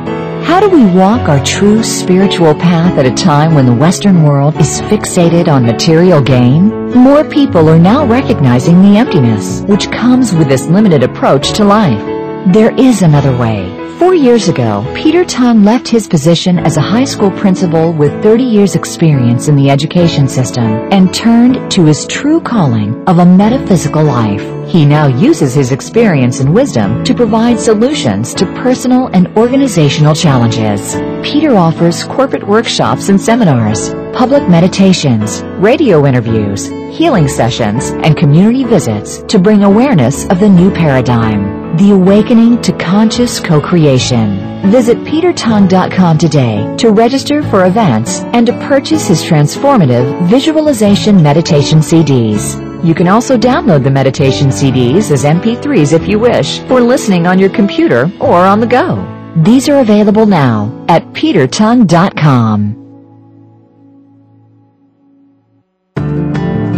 How 0.00 0.58
do 0.58 0.68
we 0.68 0.84
walk 0.84 1.28
our 1.28 1.42
true 1.44 1.82
spiritual 1.84 2.54
path 2.54 2.98
at 2.98 3.06
a 3.06 3.14
time 3.14 3.54
when 3.54 3.64
the 3.64 3.72
Western 3.72 4.24
world 4.24 4.56
is 4.56 4.80
fixated 4.82 5.46
on 5.46 5.64
material 5.64 6.20
gain? 6.20 6.90
More 6.90 7.22
people 7.22 7.68
are 7.68 7.78
now 7.78 8.04
recognizing 8.04 8.82
the 8.82 8.98
emptiness 8.98 9.60
which 9.62 9.90
comes 9.90 10.34
with 10.34 10.48
this 10.48 10.66
limited 10.66 11.04
approach 11.04 11.52
to 11.52 11.64
life. 11.64 12.04
There 12.52 12.74
is 12.76 13.02
another 13.02 13.36
way 13.36 13.79
Four 14.00 14.14
years 14.14 14.48
ago, 14.48 14.90
Peter 14.96 15.26
Tongue 15.26 15.62
left 15.62 15.86
his 15.86 16.08
position 16.08 16.58
as 16.58 16.78
a 16.78 16.80
high 16.80 17.04
school 17.04 17.30
principal 17.30 17.92
with 17.92 18.22
30 18.22 18.42
years 18.42 18.74
experience 18.74 19.46
in 19.46 19.56
the 19.56 19.68
education 19.68 20.26
system 20.26 20.64
and 20.90 21.12
turned 21.12 21.70
to 21.72 21.84
his 21.84 22.06
true 22.06 22.40
calling 22.40 23.04
of 23.06 23.18
a 23.18 23.26
metaphysical 23.26 24.02
life. 24.02 24.40
He 24.66 24.86
now 24.86 25.06
uses 25.06 25.52
his 25.52 25.70
experience 25.70 26.40
and 26.40 26.54
wisdom 26.54 27.04
to 27.04 27.14
provide 27.14 27.60
solutions 27.60 28.32
to 28.36 28.46
personal 28.62 29.08
and 29.08 29.28
organizational 29.36 30.14
challenges. 30.14 30.94
Peter 31.22 31.56
offers 31.56 32.02
corporate 32.04 32.46
workshops 32.46 33.08
and 33.10 33.20
seminars, 33.20 33.90
public 34.16 34.48
meditations, 34.48 35.42
radio 35.58 36.06
interviews, 36.06 36.66
healing 36.96 37.28
sessions, 37.28 37.90
and 37.90 38.16
community 38.16 38.64
visits 38.64 39.22
to 39.24 39.38
bring 39.38 39.62
awareness 39.62 40.26
of 40.28 40.40
the 40.40 40.48
new 40.48 40.70
paradigm. 40.70 41.76
The 41.76 41.92
Awakening 41.92 42.62
to 42.62 42.72
Conscious 42.72 43.38
Co-Creation. 43.38 44.70
Visit 44.70 44.98
petertongue.com 44.98 46.18
today 46.18 46.76
to 46.78 46.90
register 46.90 47.42
for 47.44 47.66
events 47.66 48.20
and 48.34 48.46
to 48.46 48.52
purchase 48.66 49.06
his 49.06 49.22
transformative 49.22 50.20
visualization 50.28 51.22
meditation 51.22 51.78
CDs. 51.78 52.58
You 52.84 52.94
can 52.94 53.08
also 53.08 53.36
download 53.36 53.84
the 53.84 53.90
meditation 53.90 54.48
CDs 54.48 55.10
as 55.10 55.24
MP3s 55.24 55.92
if 55.92 56.08
you 56.08 56.18
wish 56.18 56.60
for 56.60 56.80
listening 56.80 57.26
on 57.26 57.38
your 57.38 57.50
computer 57.50 58.10
or 58.20 58.38
on 58.38 58.60
the 58.60 58.66
go. 58.66 59.19
These 59.36 59.68
are 59.68 59.80
available 59.80 60.26
now 60.26 60.84
at 60.88 61.04
petertongue.com. 61.12 62.76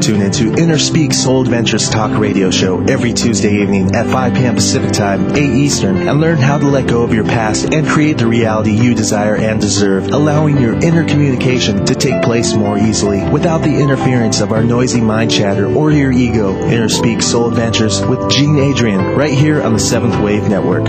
Tune 0.02 0.20
into 0.20 0.52
Inner 0.54 0.78
Speak 0.78 1.12
Soul 1.12 1.42
Adventures 1.42 1.88
Talk 1.88 2.18
radio 2.18 2.50
show 2.50 2.82
every 2.86 3.12
Tuesday 3.12 3.62
evening 3.62 3.94
at 3.94 4.06
5 4.06 4.34
p.m. 4.34 4.56
Pacific 4.56 4.90
Time, 4.90 5.30
8 5.30 5.38
Eastern, 5.38 6.08
and 6.08 6.20
learn 6.20 6.38
how 6.38 6.58
to 6.58 6.66
let 6.66 6.88
go 6.88 7.02
of 7.02 7.14
your 7.14 7.22
past 7.22 7.72
and 7.72 7.86
create 7.86 8.18
the 8.18 8.26
reality 8.26 8.72
you 8.72 8.96
desire 8.96 9.36
and 9.36 9.60
deserve, 9.60 10.08
allowing 10.08 10.60
your 10.60 10.74
inner 10.74 11.04
communication 11.08 11.86
to 11.86 11.94
take 11.94 12.20
place 12.20 12.52
more 12.52 12.76
easily 12.76 13.22
without 13.30 13.62
the 13.62 13.80
interference 13.80 14.40
of 14.40 14.50
our 14.50 14.64
noisy 14.64 15.00
mind 15.00 15.30
chatter 15.30 15.72
or 15.72 15.92
your 15.92 16.10
ego. 16.10 16.52
Inner 16.66 16.88
Speak 16.88 17.22
Soul 17.22 17.50
Adventures 17.50 18.04
with 18.04 18.28
Gene 18.28 18.58
Adrian, 18.58 19.14
right 19.16 19.32
here 19.32 19.62
on 19.62 19.72
the 19.72 19.78
Seventh 19.78 20.20
Wave 20.20 20.48
Network. 20.48 20.88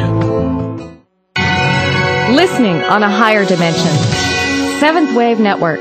Listening 2.34 2.78
on 2.78 3.04
a 3.04 3.10
higher 3.10 3.46
dimension. 3.46 3.96
Seventh 4.80 5.15
Wave 5.15 5.39
Network. 5.39 5.80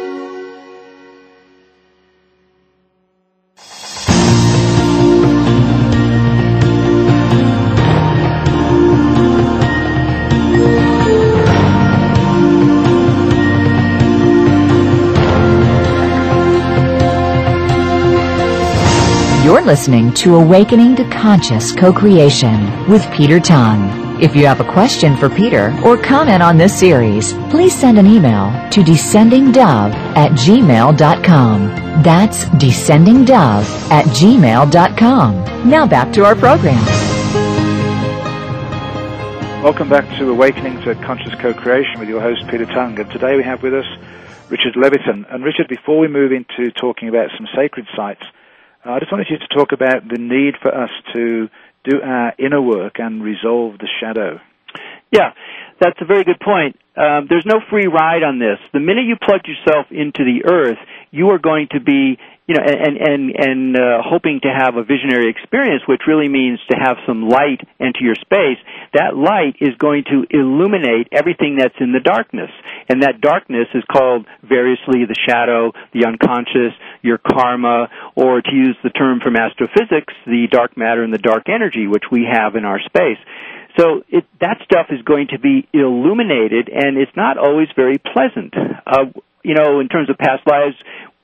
You're 19.42 19.62
listening 19.62 20.12
to 20.16 20.36
Awakening 20.36 20.96
to 20.96 21.08
Conscious 21.08 21.72
Co-Creation 21.72 22.90
with 22.90 23.10
Peter 23.10 23.40
Tongue. 23.40 24.01
If 24.22 24.36
you 24.36 24.46
have 24.46 24.60
a 24.60 24.72
question 24.72 25.16
for 25.16 25.28
Peter 25.28 25.76
or 25.84 25.96
comment 25.96 26.44
on 26.44 26.56
this 26.56 26.78
series, 26.78 27.32
please 27.50 27.74
send 27.74 27.98
an 27.98 28.06
email 28.06 28.52
to 28.70 28.80
descendingdove 28.82 29.92
at 30.14 30.30
gmail.com. 30.38 31.66
That's 32.04 32.44
descendingdove 32.44 33.90
at 33.90 34.04
gmail.com. 34.04 35.68
Now 35.68 35.88
back 35.88 36.12
to 36.12 36.24
our 36.24 36.36
program. 36.36 36.84
Welcome 39.60 39.88
back 39.88 40.08
to 40.18 40.30
Awakening 40.30 40.80
to 40.82 40.94
Conscious 40.94 41.34
Co-Creation 41.40 41.98
with 41.98 42.08
your 42.08 42.20
host 42.20 42.46
Peter 42.46 42.66
Tongue. 42.66 42.96
And 43.00 43.10
today 43.10 43.34
we 43.34 43.42
have 43.42 43.64
with 43.64 43.74
us 43.74 43.86
Richard 44.50 44.74
Leviton. 44.76 45.26
And 45.34 45.42
Richard, 45.42 45.66
before 45.66 45.98
we 45.98 46.06
move 46.06 46.30
into 46.30 46.70
talking 46.70 47.08
about 47.08 47.30
some 47.36 47.48
sacred 47.56 47.88
sites, 47.96 48.22
uh, 48.86 48.92
I 48.92 49.00
just 49.00 49.10
wanted 49.10 49.26
you 49.30 49.38
to 49.38 49.48
talk 49.48 49.72
about 49.72 50.06
the 50.06 50.18
need 50.18 50.54
for 50.62 50.72
us 50.72 50.90
to 51.12 51.48
do 51.84 52.00
our 52.02 52.32
inner 52.38 52.60
work 52.60 52.94
and 52.98 53.22
resolve 53.22 53.78
the 53.78 53.88
shadow. 54.00 54.38
Yeah, 55.12 55.32
that's 55.80 55.98
a 56.00 56.06
very 56.06 56.24
good 56.24 56.40
point. 56.40 56.76
Um, 56.96 57.26
there's 57.28 57.46
no 57.46 57.60
free 57.70 57.86
ride 57.86 58.22
on 58.22 58.38
this. 58.38 58.58
The 58.72 58.80
minute 58.80 59.04
you 59.06 59.16
plug 59.16 59.40
yourself 59.44 59.86
into 59.90 60.24
the 60.24 60.44
earth, 60.48 60.78
you 61.10 61.30
are 61.30 61.38
going 61.38 61.68
to 61.72 61.80
be, 61.80 62.18
you 62.46 62.54
know, 62.54 62.64
and 62.64 62.96
and 62.96 63.32
and 63.36 63.76
uh, 63.76 64.00
hoping 64.04 64.40
to 64.42 64.48
have 64.48 64.76
a 64.76 64.84
visionary 64.84 65.28
experience, 65.28 65.82
which 65.88 66.02
really 66.06 66.28
means 66.28 66.60
to 66.70 66.76
have 66.76 66.96
some 67.06 67.28
light 67.28 67.60
enter 67.80 68.00
your 68.00 68.14
space. 68.16 68.60
That 68.94 69.16
light 69.16 69.56
is 69.60 69.76
going 69.78 70.04
to 70.12 70.24
illuminate 70.30 71.08
everything 71.12 71.56
that's 71.58 71.76
in 71.80 71.92
the 71.92 72.00
darkness, 72.00 72.50
and 72.88 73.02
that 73.02 73.20
darkness 73.20 73.68
is 73.74 73.82
called 73.90 74.26
variously 74.42 75.04
the 75.06 75.16
shadow, 75.28 75.72
the 75.92 76.06
unconscious, 76.06 76.72
your 77.02 77.18
karma, 77.18 77.88
or 78.14 78.40
to 78.40 78.52
use 78.52 78.76
the 78.82 78.90
term 78.90 79.20
from 79.20 79.36
astrophysics, 79.36 80.14
the 80.26 80.46
dark 80.50 80.76
matter 80.76 81.02
and 81.02 81.12
the 81.12 81.18
dark 81.18 81.48
energy, 81.48 81.86
which 81.86 82.04
we 82.10 82.26
have 82.30 82.56
in 82.56 82.64
our 82.64 82.80
space. 82.80 83.18
So 83.78 84.02
it, 84.08 84.24
that 84.40 84.58
stuff 84.64 84.86
is 84.90 85.00
going 85.02 85.28
to 85.28 85.38
be 85.38 85.66
illuminated, 85.72 86.68
and 86.68 86.98
it's 86.98 87.16
not 87.16 87.38
always 87.38 87.68
very 87.74 87.98
pleasant. 87.98 88.54
Uh, 88.86 89.06
you 89.42 89.54
know, 89.54 89.80
in 89.80 89.88
terms 89.88 90.10
of 90.10 90.18
past 90.18 90.46
lives, 90.46 90.76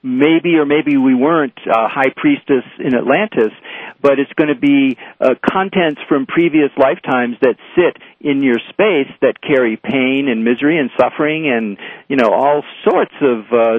maybe 0.02 0.56
or 0.56 0.64
maybe 0.64 0.96
we 0.96 1.14
weren't 1.14 1.58
uh, 1.66 1.88
high 1.88 2.12
priestess 2.16 2.64
in 2.78 2.94
Atlantis, 2.94 3.52
but 4.00 4.18
it's 4.18 4.32
going 4.34 4.48
to 4.48 4.58
be 4.58 4.96
uh, 5.20 5.34
contents 5.50 6.00
from 6.08 6.26
previous 6.26 6.70
lifetimes 6.76 7.36
that 7.42 7.56
sit 7.74 8.00
in 8.20 8.42
your 8.42 8.58
space 8.70 9.10
that 9.22 9.40
carry 9.40 9.76
pain 9.76 10.28
and 10.28 10.44
misery 10.44 10.78
and 10.78 10.90
suffering 10.98 11.48
and 11.50 11.78
you 12.08 12.16
know 12.16 12.30
all 12.32 12.62
sorts 12.88 13.14
of 13.20 13.44
uh, 13.52 13.78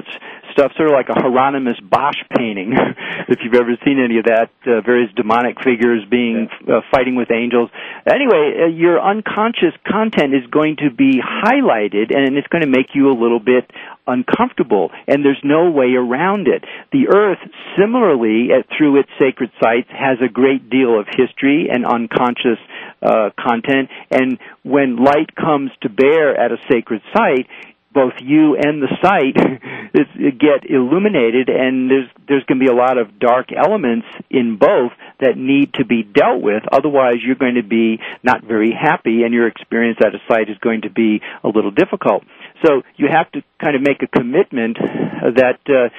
stuff, 0.52 0.72
sort 0.76 0.88
of 0.88 0.94
like 0.94 1.08
a 1.08 1.14
Hieronymus 1.14 1.78
Bosch 1.80 2.18
painting, 2.36 2.72
if 3.28 3.38
you've 3.42 3.54
ever 3.54 3.76
seen 3.84 3.98
any 4.02 4.18
of 4.18 4.24
that. 4.24 4.50
Uh, 4.66 4.80
various 4.80 5.10
demonic 5.14 5.56
figures 5.62 6.04
being 6.10 6.48
uh, 6.68 6.80
fighting 6.90 7.16
with 7.16 7.30
angels. 7.30 7.70
Anyway, 8.06 8.64
uh, 8.64 8.66
your 8.66 9.00
unconscious 9.00 9.74
content 9.86 10.34
is 10.34 10.46
going 10.50 10.76
to 10.76 10.90
be 10.90 11.20
highlighted, 11.20 12.14
and 12.14 12.36
it's 12.36 12.48
going 12.48 12.62
to 12.62 12.70
make 12.70 12.94
you 12.94 13.10
a 13.10 13.16
little 13.16 13.40
bit 13.40 13.70
uncomfortable, 14.06 14.90
and 15.06 15.24
there's 15.24 15.40
no 15.44 15.70
way 15.70 15.94
around 15.96 16.48
it. 16.48 16.64
The 16.92 17.08
Earth, 17.14 17.38
similarly, 17.78 18.48
at, 18.50 18.66
through 18.76 19.00
its 19.00 19.10
sacred 19.18 19.50
sites, 19.62 19.88
has 19.90 20.18
a 20.20 20.28
great 20.28 20.68
deal 20.68 20.98
of 20.98 21.06
history 21.06 21.68
and 21.70 21.86
unconscious 21.86 22.58
uh, 23.02 23.30
content, 23.38 23.88
and 24.10 24.38
when 24.62 24.96
light 24.96 25.34
comes 25.34 25.70
to 25.82 25.88
bear 25.88 26.38
at 26.38 26.52
a 26.52 26.58
sacred 26.70 27.02
site, 27.14 27.46
both 27.92 28.14
you 28.20 28.56
and 28.56 28.82
the 28.82 28.88
site 29.02 29.34
get 30.38 30.68
illuminated 30.68 31.48
and 31.48 31.90
there's 31.90 32.08
there's 32.28 32.44
going 32.44 32.60
to 32.60 32.64
be 32.64 32.70
a 32.70 32.74
lot 32.74 32.98
of 32.98 33.18
dark 33.18 33.48
elements 33.52 34.06
in 34.30 34.56
both 34.58 34.92
that 35.18 35.36
need 35.36 35.74
to 35.74 35.84
be 35.84 36.02
dealt 36.02 36.40
with. 36.40 36.62
Otherwise 36.70 37.16
you're 37.24 37.34
going 37.36 37.56
to 37.56 37.66
be 37.66 37.98
not 38.22 38.44
very 38.44 38.70
happy 38.72 39.22
and 39.24 39.34
your 39.34 39.48
experience 39.48 39.98
at 40.00 40.14
a 40.14 40.18
site 40.28 40.48
is 40.48 40.58
going 40.58 40.82
to 40.82 40.90
be 40.90 41.20
a 41.42 41.48
little 41.48 41.72
difficult. 41.72 42.22
So 42.64 42.82
you 42.96 43.08
have 43.10 43.30
to 43.32 43.42
kind 43.60 43.74
of 43.74 43.82
make 43.82 44.02
a 44.02 44.06
commitment 44.06 44.78
that 44.78 45.58
uh, 45.68 45.90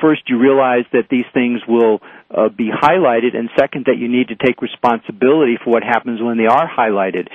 first 0.00 0.22
you 0.28 0.38
realize 0.38 0.84
that 0.92 1.08
these 1.10 1.24
things 1.32 1.60
will 1.66 2.00
uh, 2.30 2.48
be 2.48 2.70
highlighted, 2.70 3.36
and 3.36 3.48
second 3.58 3.86
that 3.86 3.98
you 3.98 4.08
need 4.08 4.28
to 4.28 4.36
take 4.36 4.62
responsibility 4.62 5.58
for 5.62 5.70
what 5.70 5.82
happens 5.82 6.20
when 6.20 6.36
they 6.36 6.46
are 6.46 6.68
highlighted. 6.68 7.28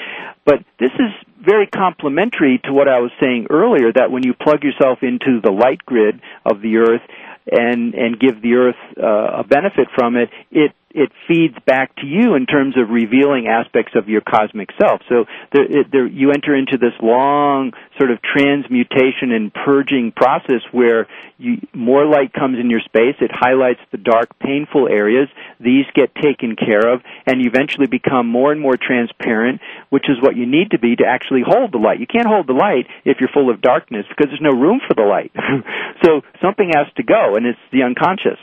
But 0.46 0.60
this 0.80 0.92
is 0.96 1.12
very 1.40 1.68
complementary 1.68 2.60
to 2.66 2.74
what 2.74 2.88
I 2.88 3.00
was 3.00 3.12
saying 3.20 3.48
earlier 3.50 3.92
that 3.94 4.12
when 4.12 4.24
you 4.24 4.34
plug 4.34 4.64
yourself 4.64 5.00
into 5.02 5.42
the 5.44 5.52
light 5.52 5.86
grid 5.86 6.22
of 6.46 6.62
the 6.62 6.78
earth 6.78 7.02
and 7.50 7.96
and 7.96 8.20
give 8.20 8.42
the 8.42 8.54
earth 8.54 8.82
uh, 8.98 9.42
a 9.42 9.44
benefit 9.44 9.88
from 9.96 10.16
it, 10.16 10.30
it 10.52 10.72
it 10.94 11.12
feeds 11.28 11.56
back 11.66 11.96
to 11.98 12.06
you 12.06 12.36
in 12.36 12.46
terms 12.46 12.76
of 12.78 12.90
revealing 12.90 13.48
aspects 13.48 13.94
of 13.96 14.10
your 14.10 14.22
cosmic 14.22 14.70
self. 14.80 15.02
So 15.10 15.26
there, 15.54 15.66
there, 15.92 16.08
you 16.08 16.32
enter 16.32 16.56
into 16.56 16.78
this 16.78 16.94
long 17.02 17.74
sort 17.98 18.12
of 18.12 18.20
transmutation 18.22 19.32
and 19.32 19.54
purging 19.54 20.12
process 20.12 20.62
where 20.72 21.08
you, 21.38 21.58
more 21.74 22.06
light 22.06 22.34
comes 22.34 22.60
in 22.60 22.70
your 22.70 22.82
space. 22.82 23.16
It 23.20 23.32
highlights 23.34 23.80
the 23.92 23.98
dark, 23.98 24.38
painful 24.40 24.88
areas. 24.88 25.30
These 25.60 25.86
get 25.94 26.14
taken 26.16 26.56
care 26.56 26.94
of, 26.94 27.02
and 27.26 27.42
you 27.42 27.50
eventually 27.50 27.88
become 27.88 28.28
more 28.28 28.52
and 28.52 28.62
more 28.62 28.78
transparent, 28.78 29.62
which 29.90 30.06
is 30.10 30.22
what 30.22 30.36
you 30.36 30.46
need 30.46 30.72
to 30.72 30.80
be 30.80 30.96
to 30.96 31.06
actually 31.06 31.42
hold 31.46 31.72
the 31.72 31.80
light. 31.80 32.00
You 32.00 32.08
can't 32.08 32.28
hold 32.28 32.48
the 32.48 32.54
light 32.54 32.88
if 33.06 33.18
you're 33.20 33.34
full 33.34 33.50
of 33.50 33.62
darkness 33.62 34.06
because 34.10 34.30
there's 34.30 34.42
no 34.42 34.58
room 34.58 34.80
for 34.88 34.94
the 34.94 35.08
light. 35.08 35.32
so 36.04 36.22
something 36.42 36.72
has 36.76 36.88
to 36.98 37.04
go, 37.04 37.36
and 37.36 37.46
it's 37.46 37.60
the 37.72 37.84
unconscious. 37.84 38.40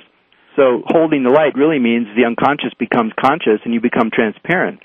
So 0.58 0.82
holding 0.84 1.22
the 1.22 1.30
light 1.30 1.54
really 1.54 1.78
means 1.78 2.08
the 2.18 2.26
unconscious 2.26 2.74
becomes 2.74 3.12
conscious 3.14 3.62
and 3.64 3.72
you 3.72 3.80
become 3.80 4.10
transparent. 4.10 4.82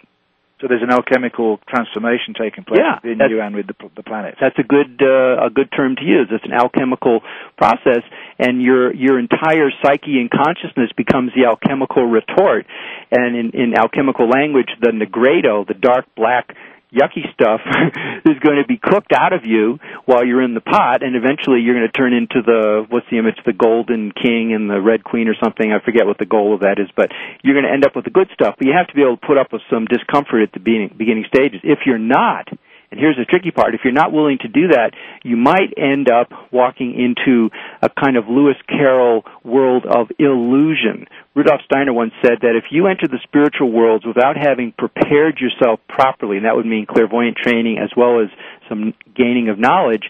So 0.62 0.70
there's 0.70 0.86
an 0.86 0.94
alchemical 0.94 1.60
transformation 1.68 2.38
taking 2.40 2.64
place 2.64 2.80
yeah, 2.80 3.02
within 3.04 3.20
you 3.28 3.42
and 3.42 3.54
with 3.54 3.68
the, 3.68 3.76
the 3.98 4.04
planet. 4.04 4.38
That's 4.40 4.56
a 4.58 4.64
good 4.64 5.02
uh, 5.02 5.44
a 5.44 5.50
good 5.50 5.68
term 5.76 5.98
to 5.98 6.06
use. 6.06 6.30
It's 6.32 6.46
an 6.46 6.54
alchemical 6.54 7.20
process, 7.58 8.00
and 8.40 8.62
your 8.62 8.94
your 8.96 9.20
entire 9.20 9.76
psyche 9.84 10.24
and 10.24 10.32
consciousness 10.32 10.88
becomes 10.96 11.34
the 11.36 11.52
alchemical 11.52 12.06
retort. 12.06 12.66
And 13.12 13.36
in, 13.36 13.52
in 13.52 13.74
alchemical 13.76 14.30
language, 14.30 14.70
the 14.80 14.96
nigredo, 14.96 15.68
the 15.68 15.74
dark 15.74 16.06
black 16.16 16.56
yucky 16.94 17.26
stuff 17.34 17.62
is 18.26 18.38
going 18.40 18.62
to 18.62 18.68
be 18.68 18.78
cooked 18.78 19.12
out 19.12 19.34
of 19.34 19.46
you 19.46 19.80
while 20.06 20.26
you're 20.26 20.42
in 20.42 20.54
the 20.54 20.62
pot 20.62 21.02
and 21.02 21.16
eventually 21.16 21.60
you're 21.60 21.76
going 21.76 21.90
to 21.90 21.98
turn 21.98 22.14
into 22.14 22.42
the 22.46 22.86
what's 22.90 23.08
the 23.10 23.18
image 23.18 23.38
the 23.46 23.54
golden 23.54 24.12
king 24.12 24.54
and 24.54 24.70
the 24.70 24.80
red 24.80 25.04
queen 25.04 25.28
or 25.28 25.36
something. 25.44 25.74
I 25.74 25.84
forget 25.84 26.06
what 26.06 26.18
the 26.18 26.30
goal 26.30 26.54
of 26.54 26.62
that 26.62 26.78
is 26.80 26.90
but 26.96 27.10
you're 27.44 27.56
going 27.56 27.66
to 27.66 27.74
end 27.74 27.86
up 27.86 27.96
with 27.96 28.06
the 28.06 28.14
good 28.14 28.30
stuff. 28.34 28.56
But 28.58 28.68
you 28.68 28.74
have 28.78 28.88
to 28.88 28.94
be 28.94 29.02
able 29.02 29.18
to 29.18 29.26
put 29.26 29.38
up 29.38 29.52
with 29.52 29.62
some 29.70 29.86
discomfort 29.86 30.44
at 30.44 30.52
the 30.54 30.60
beginning 30.60 30.94
beginning 30.96 31.26
stages. 31.28 31.62
If 31.64 31.80
you're 31.86 31.98
not 31.98 32.48
and 32.94 33.00
here's 33.02 33.18
the 33.18 33.26
tricky 33.26 33.50
part. 33.50 33.74
If 33.74 33.82
you're 33.84 33.92
not 33.92 34.14
willing 34.14 34.38
to 34.42 34.48
do 34.48 34.68
that, 34.68 34.92
you 35.24 35.36
might 35.36 35.74
end 35.76 36.12
up 36.12 36.30
walking 36.52 36.94
into 36.94 37.50
a 37.82 37.90
kind 37.90 38.18
of 38.18 38.28
Lewis 38.30 38.56
Carroll 38.70 39.24
world 39.44 39.88
of 39.90 40.12
illusion. 40.20 41.08
Rudolf 41.34 41.62
Steiner 41.66 41.92
once 41.92 42.14
said 42.22 42.46
that 42.46 42.54
if 42.56 42.66
you 42.70 42.86
enter 42.86 43.08
the 43.08 43.18
spiritual 43.24 43.72
worlds 43.72 44.06
without 44.06 44.38
having 44.38 44.74
prepared 44.78 45.40
yourself 45.42 45.80
properly, 45.90 46.38
and 46.38 46.46
that 46.46 46.56
would 46.56 46.68
mean 46.68 46.86
clairvoyant 46.86 47.36
training 47.36 47.80
as 47.84 47.90
well 47.98 48.22
as 48.22 48.30
some 48.70 48.94
gaining 49.16 49.50
of 49.50 49.58
knowledge, 49.58 50.04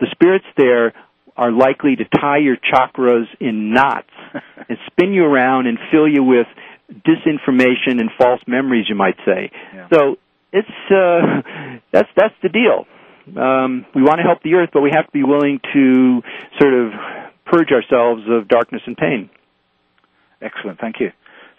the 0.00 0.06
spirits 0.10 0.46
there 0.56 0.94
are 1.36 1.52
likely 1.52 1.96
to 1.96 2.04
tie 2.18 2.38
your 2.38 2.56
chakras 2.56 3.26
in 3.38 3.74
knots 3.74 4.08
and 4.68 4.78
spin 4.86 5.12
you 5.12 5.24
around 5.24 5.66
and 5.66 5.78
fill 5.92 6.08
you 6.08 6.24
with 6.24 6.46
disinformation 7.04 8.00
and 8.00 8.08
false 8.16 8.40
memories, 8.46 8.86
you 8.88 8.94
might 8.94 9.16
say. 9.26 9.52
Yeah. 9.74 9.88
So 9.92 10.16
it's 10.52 10.68
uh, 10.90 11.78
that's 11.92 12.08
that's 12.16 12.34
the 12.42 12.48
deal. 12.48 12.86
Um, 13.36 13.86
we 13.94 14.02
want 14.02 14.18
to 14.18 14.24
help 14.24 14.42
the 14.42 14.54
earth, 14.54 14.70
but 14.72 14.80
we 14.80 14.90
have 14.94 15.06
to 15.06 15.12
be 15.12 15.22
willing 15.22 15.60
to 15.72 16.22
sort 16.58 16.74
of 16.74 16.92
purge 17.46 17.70
ourselves 17.70 18.22
of 18.28 18.48
darkness 18.48 18.82
and 18.86 18.96
pain. 18.96 19.30
Excellent, 20.40 20.80
thank 20.80 21.00
you. 21.00 21.12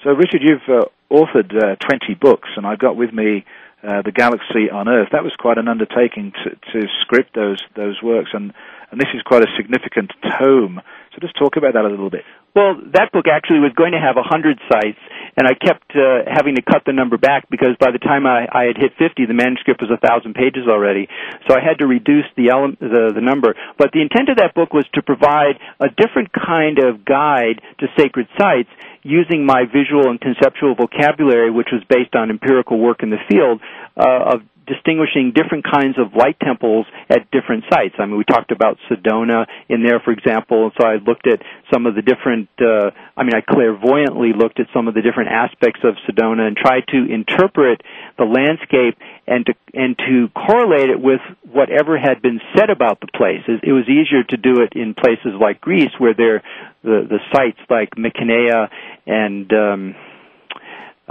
So, 0.04 0.10
Richard, 0.12 0.42
you've 0.42 0.68
uh, 0.68 0.86
authored 1.12 1.56
uh, 1.56 1.76
20 1.76 2.16
books, 2.20 2.50
and 2.58 2.66
I've 2.66 2.80
got 2.80 2.96
with 2.96 3.14
me 3.14 3.46
uh, 3.84 4.02
the 4.02 4.12
Galaxy 4.12 4.70
on 4.72 4.89
Earth. 4.89 5.10
That 5.12 5.24
was 5.24 5.34
quite 5.38 5.58
an 5.58 5.68
undertaking 5.68 6.34
to, 6.44 6.50
to 6.74 6.88
script 7.02 7.36
those 7.36 7.62
those 7.76 8.02
works, 8.02 8.32
and 8.34 8.54
and 8.92 9.00
this 9.00 9.10
is 9.14 9.22
quite 9.22 9.44
a 9.44 9.48
significant 9.56 10.12
tome. 10.39 10.82
So, 11.14 11.20
just 11.22 11.38
talk 11.38 11.56
about 11.56 11.74
that 11.74 11.86
a 11.86 11.89
little 11.89 12.10
bit. 12.10 12.24
Well, 12.54 12.76
that 12.93 13.12
book 13.14 13.26
actually 13.32 13.60
was 13.64 13.72
going 13.76 13.93
to 13.93 13.99
have 13.99 14.18
a 14.18 14.28
hundred 14.28 14.60
sites, 14.68 14.99
and 15.38 15.47
I 15.47 15.56
kept 15.56 15.95
uh, 15.95 16.28
having 16.28 16.56
to 16.56 16.62
cut 16.62 16.84
the 16.86 16.91
number 16.91 17.18
back 17.18 17.47
because 17.49 17.80
by 17.80 17.91
the 17.91 17.99
time 17.99 18.28
I, 18.28 18.43
I 18.52 18.68
had 18.68 18.76
hit 18.76 18.91
50, 18.99 19.26
the 19.26 19.34
manuscript 19.34 19.80
was 19.80 19.88
a 19.88 19.95
thousand 19.95 20.36
pages 20.36 20.68
already. 20.68 21.08
So 21.47 21.56
I 21.56 21.64
had 21.64 21.80
to 21.80 21.88
reduce 21.88 22.28
the, 22.36 22.52
ele- 22.52 22.76
the 22.80 23.16
the 23.16 23.24
number. 23.24 23.56
But 23.78 23.95
the 23.95 24.02
intent 24.02 24.28
of 24.28 24.38
that 24.43 24.54
book 24.54 24.74
was 24.74 24.84
to 24.95 25.02
provide 25.02 25.64
a 25.80 25.88
different 25.88 26.36
kind 26.36 26.80
of 26.80 27.06
guide 27.06 27.64
to 27.80 27.88
sacred 27.97 28.28
sites 28.38 28.70
using 29.02 29.45
my 29.45 29.64
visual 29.64 30.12
and 30.12 30.20
conceptual 30.20 30.76
vocabulary, 30.76 31.49
which 31.52 31.70
was 31.72 31.82
based 31.88 32.16
on 32.16 32.30
empirical 32.30 32.78
work 32.80 33.02
in 33.02 33.10
the 33.10 33.22
field 33.32 33.62
uh, 33.95 34.36
of 34.36 34.41
distinguishing 34.72 35.34
different 35.36 35.65
kinds 35.67 35.99
of 35.99 36.15
light 36.15 36.39
temples 36.39 36.86
at 37.09 37.30
different 37.32 37.65
sites. 37.69 37.95
I 37.99 38.05
mean, 38.05 38.17
we 38.17 38.24
talked 38.24 38.51
about 38.51 38.78
Sedona 38.89 39.45
in 39.67 39.84
there, 39.84 39.99
for 39.99 40.11
example, 40.11 40.63
and 40.65 40.74
so 40.80 40.88
I 40.88 40.95
looked 40.95 41.28
at 41.28 41.41
some 41.72 41.86
of 41.86 41.95
the 41.95 42.01
different, 42.01 42.47
uh, 42.59 42.91
I 43.17 43.24
mean, 43.24 43.36
I 43.36 43.41
clairvoyantly 43.41 44.32
looked 44.32 44.59
at 44.59 44.67
some 44.74 44.88
of 44.88 44.93
the 44.93 45.01
different 45.01 45.30
aspects 45.32 45.82
of 45.84 45.95
Sedona 46.07 46.47
and 46.47 46.55
tried 46.55 46.88
to 46.89 46.99
interpret 47.11 47.82
the 48.17 48.24
landscape 48.24 48.97
and 49.28 49.45
to, 49.45 49.53
and 49.74 49.97
to 49.97 50.30
correlate 50.30 50.89
it 50.89 50.99
with 50.99 51.22
whatever 51.51 51.97
had 51.97 52.22
been 52.22 52.39
said 52.55 52.69
about 52.69 53.01
the 53.01 53.07
place. 53.13 53.43
It 53.47 53.74
was 53.74 53.88
easier 53.89 54.24
to 54.24 54.38
do 54.38 54.61
it 54.61 54.74
in 54.74 54.93
places 54.93 55.34
like 55.39 55.59
Greece 55.59 55.91
where 55.97 56.13
there, 56.13 56.43
the, 56.84 57.05
the 57.09 57.19
sites 57.34 57.59
like 57.69 57.97
Mycenae 57.97 58.69
and, 59.05 59.51
um, 59.51 59.95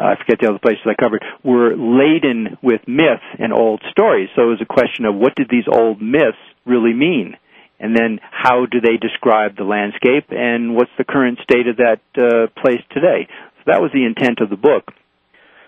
I 0.01 0.17
forget 0.17 0.41
the 0.41 0.49
other 0.49 0.59
places 0.59 0.83
I 0.87 0.95
covered, 0.97 1.23
were 1.45 1.77
laden 1.77 2.57
with 2.63 2.81
myth 2.89 3.23
and 3.39 3.53
old 3.53 3.83
stories. 3.91 4.31
So 4.35 4.43
it 4.43 4.57
was 4.57 4.63
a 4.63 4.73
question 4.73 5.05
of 5.05 5.15
what 5.15 5.35
did 5.35 5.49
these 5.51 5.69
old 5.71 6.01
myths 6.01 6.41
really 6.65 6.95
mean? 6.95 7.37
And 7.79 7.97
then 7.97 8.21
how 8.31 8.67
do 8.67 8.81
they 8.81 8.97
describe 8.97 9.57
the 9.57 9.65
landscape 9.65 10.27
and 10.31 10.75
what's 10.75 10.91
the 10.99 11.05
current 11.05 11.39
state 11.43 11.67
of 11.67 11.77
that 11.77 12.01
uh, 12.17 12.49
place 12.61 12.83
today? 12.93 13.29
So 13.59 13.73
that 13.73 13.81
was 13.81 13.91
the 13.93 14.05
intent 14.05 14.41
of 14.41 14.51
the 14.51 14.57
book. 14.57 14.93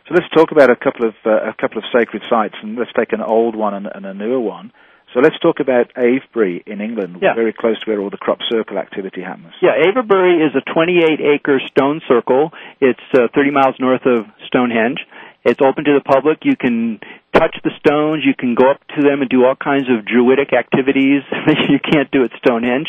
So 0.09 0.15
let's 0.15 0.29
talk 0.35 0.51
about 0.51 0.71
a 0.71 0.77
couple 0.77 1.07
of 1.09 1.15
uh, 1.25 1.51
a 1.51 1.55
couple 1.59 1.79
of 1.79 1.85
sacred 1.97 2.23
sites, 2.29 2.57
and 2.61 2.77
let's 2.77 2.91
take 2.99 3.13
an 3.13 3.23
old 3.23 3.55
one 3.55 3.73
and, 3.73 3.87
and 3.87 4.05
a 4.05 4.13
newer 4.13 4.41
one. 4.41 4.73
So 5.15 5.21
let's 5.21 5.39
talk 5.41 5.61
about 5.61 5.93
Avebury 5.97 6.63
in 6.67 6.81
England, 6.81 7.19
yeah. 7.21 7.35
very 7.35 7.53
close 7.53 7.79
to 7.81 7.91
where 7.91 8.01
all 8.01 8.09
the 8.09 8.17
crop 8.17 8.39
circle 8.49 8.79
activity 8.79 9.21
happens. 9.21 9.53
Yeah, 9.61 9.77
Avebury 9.77 10.41
is 10.41 10.57
a 10.57 10.65
28 10.73 11.21
acre 11.21 11.61
stone 11.69 12.01
circle. 12.09 12.51
It's 12.81 13.01
uh, 13.13 13.29
30 13.35 13.51
miles 13.51 13.75
north 13.79 14.07
of 14.07 14.25
Stonehenge. 14.47 15.01
It's 15.45 15.61
open 15.61 15.85
to 15.85 15.93
the 15.93 16.01
public. 16.01 16.39
You 16.45 16.57
can 16.57 17.01
touch 17.35 17.57
the 17.65 17.71
stones. 17.79 18.25
You 18.25 18.35
can 18.35 18.55
go 18.55 18.71
up 18.71 18.81
to 18.97 19.03
them 19.03 19.21
and 19.21 19.29
do 19.29 19.45
all 19.45 19.57
kinds 19.57 19.89
of 19.91 20.07
druidic 20.07 20.53
activities 20.53 21.23
that 21.31 21.59
you 21.69 21.79
can't 21.79 22.11
do 22.11 22.25
at 22.25 22.31
Stonehenge. 22.39 22.89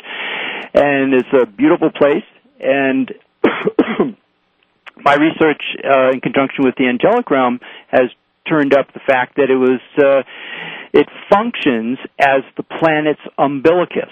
And 0.74 1.14
it's 1.14 1.34
a 1.34 1.46
beautiful 1.46 1.92
place. 1.92 2.24
And 2.60 3.12
my 5.04 5.16
research 5.16 5.62
uh, 5.84 6.12
in 6.12 6.22
conjunction 6.22 6.64
with 6.64 6.76
the 6.78 6.88
angelic 6.88 7.30
realm 7.30 7.60
has 7.88 8.10
turned 8.48 8.74
up 8.74 8.94
the 8.94 9.02
fact 9.06 9.36
that 9.38 9.50
it 9.50 9.56
was 9.56 9.82
uh, 9.98 10.24
it 10.94 11.08
functions 11.32 11.98
as 12.20 12.44
the 12.58 12.64
planet's 12.64 13.22
umbilicus. 13.38 14.12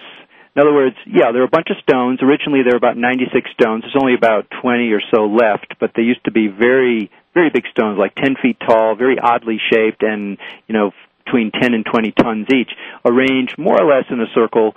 In 0.56 0.62
other 0.62 0.74
words, 0.74 0.96
yeah, 1.08 1.32
there 1.32 1.42
are 1.42 1.48
a 1.48 1.52
bunch 1.52 1.70
of 1.70 1.78
stones. 1.82 2.20
Originally, 2.22 2.60
there 2.64 2.74
were 2.74 2.84
about 2.84 2.98
96 2.98 3.32
stones. 3.54 3.84
There's 3.84 3.96
only 3.96 4.16
about 4.16 4.48
20 4.62 4.92
or 4.92 5.00
so 5.14 5.28
left, 5.28 5.76
but 5.80 5.92
they 5.96 6.02
used 6.02 6.26
to 6.26 6.32
be 6.32 6.48
very, 6.48 7.10
very 7.34 7.50
big 7.50 7.64
stones, 7.72 7.98
like 7.98 8.16
10 8.16 8.36
feet 8.42 8.58
tall, 8.60 8.96
very 8.96 9.16
oddly 9.18 9.62
shaped, 9.72 10.04
and 10.04 10.38
you 10.68 10.74
know, 10.74 10.92
between 11.24 11.52
10 11.52 11.74
and 11.74 11.86
20 11.86 12.12
tons 12.12 12.48
each, 12.54 12.72
arranged 13.06 13.58
more 13.58 13.80
or 13.80 13.88
less 13.88 14.06
in 14.10 14.20
a 14.20 14.28
circle 14.36 14.76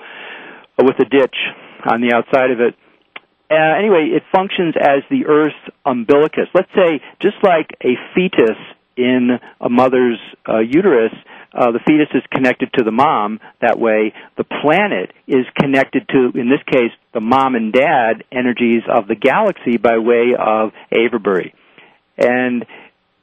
with 0.79 0.97
a 1.01 1.05
ditch 1.05 1.37
on 1.85 2.01
the 2.01 2.15
outside 2.15 2.53
of 2.53 2.61
it. 2.61 2.75
Uh, 3.51 3.79
anyway, 3.79 4.11
it 4.15 4.23
functions 4.33 4.75
as 4.79 5.03
the 5.11 5.27
Earth's 5.27 5.55
umbilicus. 5.85 6.49
Let's 6.55 6.71
say, 6.75 7.03
just 7.21 7.37
like 7.43 7.77
a 7.83 7.95
fetus 8.15 8.59
in 8.97 9.39
a 9.61 9.69
mother's 9.69 10.19
uh, 10.49 10.59
uterus, 10.59 11.13
uh, 11.53 11.71
the 11.71 11.81
fetus 11.87 12.09
is 12.15 12.23
connected 12.33 12.71
to 12.75 12.85
the 12.85 12.91
mom. 12.91 13.41
That 13.61 13.79
way, 13.79 14.13
the 14.37 14.45
planet 14.45 15.13
is 15.27 15.47
connected 15.59 16.09
to, 16.09 16.39
in 16.39 16.49
this 16.49 16.63
case, 16.71 16.91
the 17.13 17.21
mom 17.21 17.55
and 17.55 17.73
dad 17.73 18.25
energies 18.33 18.83
of 18.89 19.07
the 19.07 19.15
galaxy 19.15 19.77
by 19.77 19.99
way 19.99 20.35
of 20.39 20.73
Avebury. 20.93 21.55
And 22.19 22.65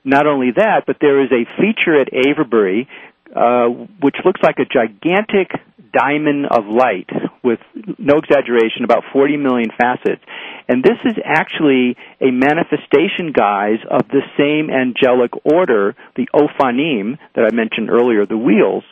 not 0.04 0.28
only 0.28 0.52
that, 0.56 0.84
but 0.88 0.98
there 1.00 1.22
is 1.24 1.30
a 1.32 1.46
feature 1.58 1.96
at 2.00 2.10
Avebury 2.14 2.88
uh, 3.36 3.68
which 4.02 4.16
looks 4.26 4.42
like 4.44 4.58
a 4.60 4.66
gigantic 4.66 5.52
diamond 5.94 6.48
of 6.48 6.66
light 6.68 7.10
with 7.44 7.60
no 7.98 8.18
exaggeration, 8.18 8.84
about 8.84 9.04
40 9.12 9.38
million 9.38 9.70
facets. 9.78 10.22
And 10.68 10.84
this 10.84 10.98
is 11.06 11.18
actually 11.26 11.98
a 12.22 12.32
manifestation, 12.32 13.34
guise, 13.34 13.80
of 13.90 14.08
the 14.10 14.22
same 14.38 14.70
angelic 14.70 15.32
order, 15.44 15.96
the 16.16 16.28
Ophanim, 16.34 17.18
that 17.36 17.46
I 17.52 17.54
mentioned 17.54 17.90
earlier, 17.90 18.26
the 18.26 18.38
wheels, 18.38 18.84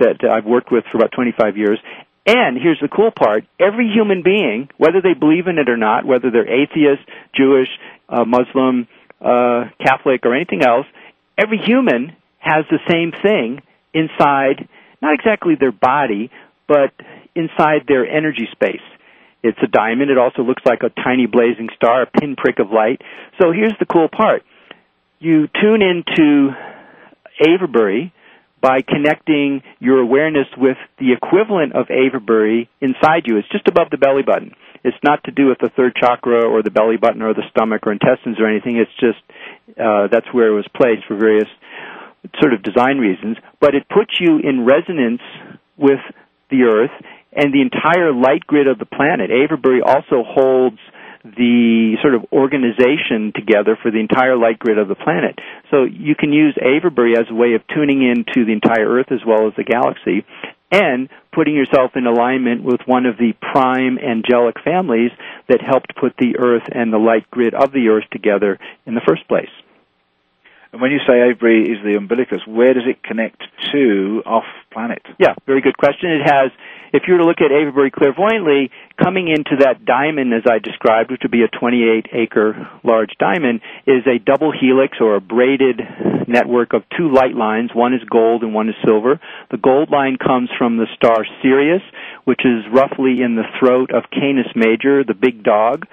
that 0.00 0.24
I've 0.24 0.46
worked 0.46 0.72
with 0.72 0.84
for 0.90 0.98
about 0.98 1.12
25 1.12 1.56
years. 1.56 1.78
And 2.26 2.58
here's 2.60 2.80
the 2.80 2.88
cool 2.88 3.10
part 3.10 3.44
every 3.58 3.90
human 3.92 4.22
being, 4.22 4.68
whether 4.76 5.00
they 5.00 5.14
believe 5.14 5.46
in 5.46 5.58
it 5.58 5.68
or 5.68 5.76
not, 5.76 6.04
whether 6.04 6.30
they're 6.30 6.48
atheist, 6.48 7.02
Jewish, 7.34 7.68
uh, 8.08 8.24
Muslim, 8.24 8.86
uh, 9.20 9.70
Catholic, 9.84 10.24
or 10.24 10.34
anything 10.34 10.62
else, 10.62 10.86
every 11.38 11.58
human 11.58 12.14
has 12.38 12.64
the 12.70 12.78
same 12.88 13.12
thing 13.22 13.62
inside, 13.94 14.68
not 15.00 15.14
exactly 15.14 15.54
their 15.58 15.72
body, 15.72 16.30
but 16.66 16.92
inside 17.38 17.86
their 17.86 18.04
energy 18.04 18.48
space. 18.50 18.82
It's 19.42 19.58
a 19.62 19.68
diamond. 19.68 20.10
It 20.10 20.18
also 20.18 20.42
looks 20.42 20.62
like 20.66 20.82
a 20.82 20.90
tiny 20.90 21.26
blazing 21.26 21.68
star, 21.76 22.02
a 22.02 22.06
pinprick 22.06 22.58
of 22.58 22.70
light. 22.70 23.00
So 23.40 23.52
here's 23.52 23.76
the 23.78 23.86
cool 23.86 24.08
part. 24.08 24.42
You 25.20 25.46
tune 25.60 25.80
into 25.82 26.50
Avebury 27.38 28.12
by 28.60 28.80
connecting 28.82 29.62
your 29.78 30.00
awareness 30.00 30.48
with 30.56 30.76
the 30.98 31.12
equivalent 31.12 31.74
of 31.74 31.86
Avebury 31.90 32.68
inside 32.80 33.22
you. 33.26 33.38
It's 33.38 33.48
just 33.48 33.68
above 33.68 33.90
the 33.90 33.98
belly 33.98 34.22
button. 34.22 34.52
It's 34.82 34.96
not 35.04 35.22
to 35.24 35.30
do 35.30 35.46
with 35.46 35.58
the 35.58 35.70
third 35.76 35.94
chakra 35.94 36.46
or 36.46 36.62
the 36.62 36.70
belly 36.70 36.96
button 36.96 37.22
or 37.22 37.34
the 37.34 37.46
stomach 37.50 37.86
or 37.86 37.92
intestines 37.92 38.38
or 38.40 38.48
anything. 38.48 38.76
It's 38.76 38.90
just 38.98 39.22
uh, 39.78 40.08
that's 40.10 40.26
where 40.32 40.48
it 40.48 40.54
was 40.54 40.66
placed 40.74 41.06
for 41.06 41.16
various 41.16 41.48
sort 42.40 42.52
of 42.52 42.62
design 42.62 42.98
reasons. 42.98 43.36
But 43.60 43.74
it 43.74 43.88
puts 43.88 44.18
you 44.18 44.38
in 44.38 44.64
resonance 44.66 45.22
with 45.76 46.00
the 46.50 46.62
Earth 46.62 46.94
and 47.32 47.52
the 47.52 47.60
entire 47.60 48.12
light 48.12 48.46
grid 48.46 48.66
of 48.66 48.78
the 48.78 48.86
planet. 48.86 49.30
Avebury 49.30 49.80
also 49.82 50.24
holds 50.24 50.78
the 51.24 51.96
sort 52.00 52.14
of 52.14 52.24
organization 52.32 53.32
together 53.34 53.76
for 53.80 53.90
the 53.90 53.98
entire 53.98 54.36
light 54.36 54.58
grid 54.58 54.78
of 54.78 54.88
the 54.88 54.94
planet. 54.94 55.38
So 55.70 55.84
you 55.84 56.14
can 56.14 56.32
use 56.32 56.56
Avebury 56.60 57.16
as 57.16 57.26
a 57.30 57.34
way 57.34 57.54
of 57.54 57.62
tuning 57.66 58.02
into 58.02 58.46
the 58.46 58.52
entire 58.52 58.88
Earth 58.88 59.10
as 59.10 59.20
well 59.26 59.46
as 59.46 59.54
the 59.56 59.64
galaxy 59.64 60.24
and 60.70 61.08
putting 61.32 61.54
yourself 61.54 61.92
in 61.96 62.06
alignment 62.06 62.62
with 62.62 62.80
one 62.86 63.06
of 63.06 63.16
the 63.16 63.32
prime 63.40 63.98
angelic 63.98 64.56
families 64.62 65.10
that 65.48 65.60
helped 65.60 65.96
put 65.96 66.14
the 66.18 66.36
Earth 66.38 66.64
and 66.72 66.92
the 66.92 66.98
light 66.98 67.30
grid 67.30 67.54
of 67.54 67.72
the 67.72 67.88
Earth 67.88 68.04
together 68.10 68.58
in 68.86 68.94
the 68.94 69.00
first 69.06 69.26
place. 69.28 69.50
And 70.72 70.82
when 70.82 70.90
you 70.90 70.98
say 71.06 71.20
Avebury 71.20 71.62
is 71.62 71.82
the 71.82 71.96
umbilicus, 71.96 72.46
where 72.46 72.74
does 72.74 72.84
it 72.86 73.02
connect 73.02 73.42
to 73.72 74.22
off 74.26 74.44
planet? 74.70 75.00
Yeah, 75.18 75.34
very 75.46 75.62
good 75.62 75.78
question. 75.78 76.10
It 76.10 76.22
has, 76.24 76.50
if 76.92 77.02
you 77.06 77.14
were 77.14 77.20
to 77.20 77.24
look 77.24 77.40
at 77.40 77.52
Avebury 77.52 77.90
clairvoyantly, 77.90 78.70
coming 79.02 79.28
into 79.28 79.64
that 79.64 79.84
diamond 79.84 80.32
as 80.32 80.42
I 80.46 80.58
described, 80.58 81.10
which 81.10 81.20
would 81.22 81.30
be 81.30 81.42
a 81.42 81.48
28 81.48 82.06
acre 82.12 82.68
large 82.82 83.10
diamond, 83.18 83.60
is 83.86 84.06
a 84.06 84.18
double 84.18 84.52
helix 84.52 84.98
or 85.00 85.16
a 85.16 85.20
braided 85.20 85.80
network 86.26 86.72
of 86.72 86.82
two 86.96 87.12
light 87.12 87.34
lines. 87.34 87.70
One 87.74 87.94
is 87.94 88.02
gold 88.10 88.42
and 88.42 88.54
one 88.54 88.68
is 88.68 88.74
silver. 88.84 89.20
The 89.50 89.56
gold 89.56 89.90
line 89.90 90.16
comes 90.16 90.50
from 90.58 90.76
the 90.76 90.86
star 90.96 91.24
Sirius, 91.42 91.82
which 92.24 92.40
is 92.44 92.64
roughly 92.72 93.22
in 93.22 93.36
the 93.36 93.48
throat 93.58 93.90
of 93.92 94.04
Canis 94.10 94.48
Major, 94.54 95.04
the 95.04 95.14
big 95.14 95.42
dog, 95.42 95.86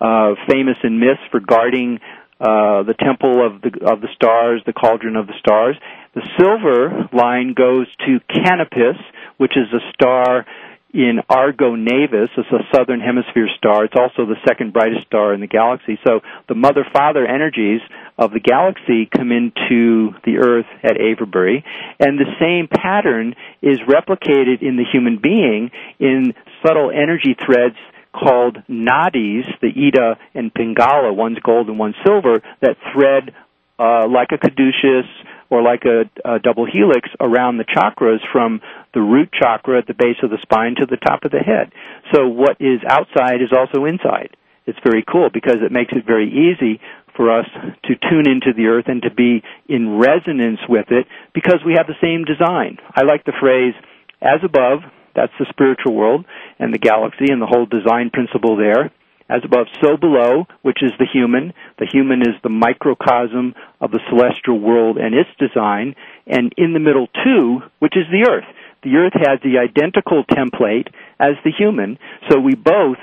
uh, 0.00 0.34
famous 0.48 0.76
in 0.84 1.00
myths 1.00 1.22
for 1.30 1.40
guarding 1.40 1.98
uh, 2.40 2.84
the 2.84 2.94
temple 2.94 3.44
of 3.44 3.60
the 3.62 3.90
of 3.90 4.00
the 4.00 4.08
stars, 4.14 4.62
the 4.64 4.72
cauldron 4.72 5.16
of 5.16 5.26
the 5.26 5.34
stars. 5.40 5.76
The 6.14 6.22
silver 6.38 7.08
line 7.12 7.52
goes 7.54 7.86
to 8.06 8.20
Canopus, 8.32 8.96
which 9.38 9.52
is 9.56 9.72
a 9.72 9.80
star 9.94 10.44
in 10.92 11.20
Argo 11.28 11.74
Navis. 11.74 12.30
It's 12.36 12.48
a 12.50 12.64
southern 12.74 13.00
hemisphere 13.00 13.48
star. 13.56 13.84
It's 13.84 13.94
also 13.98 14.26
the 14.26 14.40
second 14.46 14.72
brightest 14.72 15.06
star 15.06 15.34
in 15.34 15.40
the 15.40 15.46
galaxy. 15.46 15.98
So 16.06 16.20
the 16.48 16.54
mother 16.54 16.84
father 16.92 17.26
energies 17.26 17.80
of 18.16 18.32
the 18.32 18.40
galaxy 18.40 19.08
come 19.14 19.30
into 19.30 20.14
the 20.24 20.38
Earth 20.38 20.66
at 20.82 21.00
Avebury, 21.00 21.64
and 22.00 22.18
the 22.18 22.30
same 22.40 22.68
pattern 22.68 23.34
is 23.62 23.78
replicated 23.80 24.62
in 24.62 24.76
the 24.76 24.84
human 24.90 25.18
being 25.22 25.70
in 25.98 26.34
subtle 26.64 26.90
energy 26.90 27.36
threads 27.44 27.76
called 28.12 28.56
nadis, 28.68 29.44
the 29.60 29.68
Ida 29.68 30.18
and 30.34 30.52
Pingala, 30.52 31.14
one's 31.14 31.38
gold 31.40 31.68
and 31.68 31.78
one's 31.78 31.94
silver, 32.04 32.42
that 32.60 32.76
thread 32.92 33.34
uh, 33.78 34.08
like 34.08 34.28
a 34.32 34.38
caduceus 34.38 35.06
or 35.50 35.62
like 35.62 35.84
a, 35.84 36.04
a 36.28 36.38
double 36.38 36.66
helix 36.66 37.08
around 37.20 37.56
the 37.56 37.64
chakras 37.64 38.20
from 38.32 38.60
the 38.94 39.00
root 39.00 39.30
chakra 39.32 39.78
at 39.78 39.86
the 39.86 39.94
base 39.94 40.16
of 40.22 40.30
the 40.30 40.38
spine 40.42 40.74
to 40.76 40.86
the 40.86 40.96
top 40.96 41.24
of 41.24 41.30
the 41.30 41.38
head. 41.38 41.72
So 42.12 42.28
what 42.28 42.56
is 42.60 42.80
outside 42.86 43.40
is 43.42 43.52
also 43.56 43.84
inside. 43.84 44.36
It's 44.66 44.78
very 44.84 45.04
cool 45.10 45.30
because 45.32 45.64
it 45.64 45.72
makes 45.72 45.92
it 45.92 46.04
very 46.06 46.28
easy 46.28 46.80
for 47.16 47.36
us 47.36 47.46
to 47.84 47.94
tune 47.96 48.28
into 48.28 48.52
the 48.54 48.66
earth 48.66 48.84
and 48.86 49.02
to 49.02 49.10
be 49.10 49.42
in 49.68 49.98
resonance 49.98 50.60
with 50.68 50.86
it 50.90 51.06
because 51.34 51.60
we 51.64 51.74
have 51.76 51.86
the 51.86 51.98
same 52.00 52.24
design. 52.24 52.78
I 52.94 53.02
like 53.02 53.24
the 53.24 53.32
phrase, 53.40 53.74
as 54.22 54.40
above, 54.44 54.80
that's 55.16 55.32
the 55.38 55.46
spiritual 55.50 55.94
world 55.94 56.26
and 56.60 56.72
the 56.72 56.78
galaxy 56.78 57.26
and 57.32 57.42
the 57.42 57.46
whole 57.46 57.66
design 57.66 58.10
principle 58.10 58.56
there. 58.56 58.92
As 59.28 59.42
above, 59.44 59.66
so 59.82 59.96
below, 59.96 60.46
which 60.62 60.82
is 60.82 60.92
the 60.98 61.06
human. 61.12 61.52
The 61.78 61.86
human 61.86 62.22
is 62.22 62.34
the 62.42 62.48
microcosm 62.48 63.54
of 63.80 63.90
the 63.90 64.00
celestial 64.08 64.58
world 64.58 64.96
and 64.96 65.14
its 65.14 65.28
design. 65.38 65.96
And 66.26 66.52
in 66.56 66.72
the 66.72 66.80
middle, 66.80 67.08
too, 67.24 67.60
which 67.78 67.94
is 67.96 68.04
the 68.10 68.26
earth. 68.30 68.48
The 68.82 68.96
earth 68.96 69.12
has 69.14 69.40
the 69.42 69.58
identical 69.58 70.24
template 70.24 70.88
as 71.18 71.34
the 71.44 71.50
human, 71.50 71.98
so 72.30 72.38
we 72.38 72.54
both, 72.54 72.98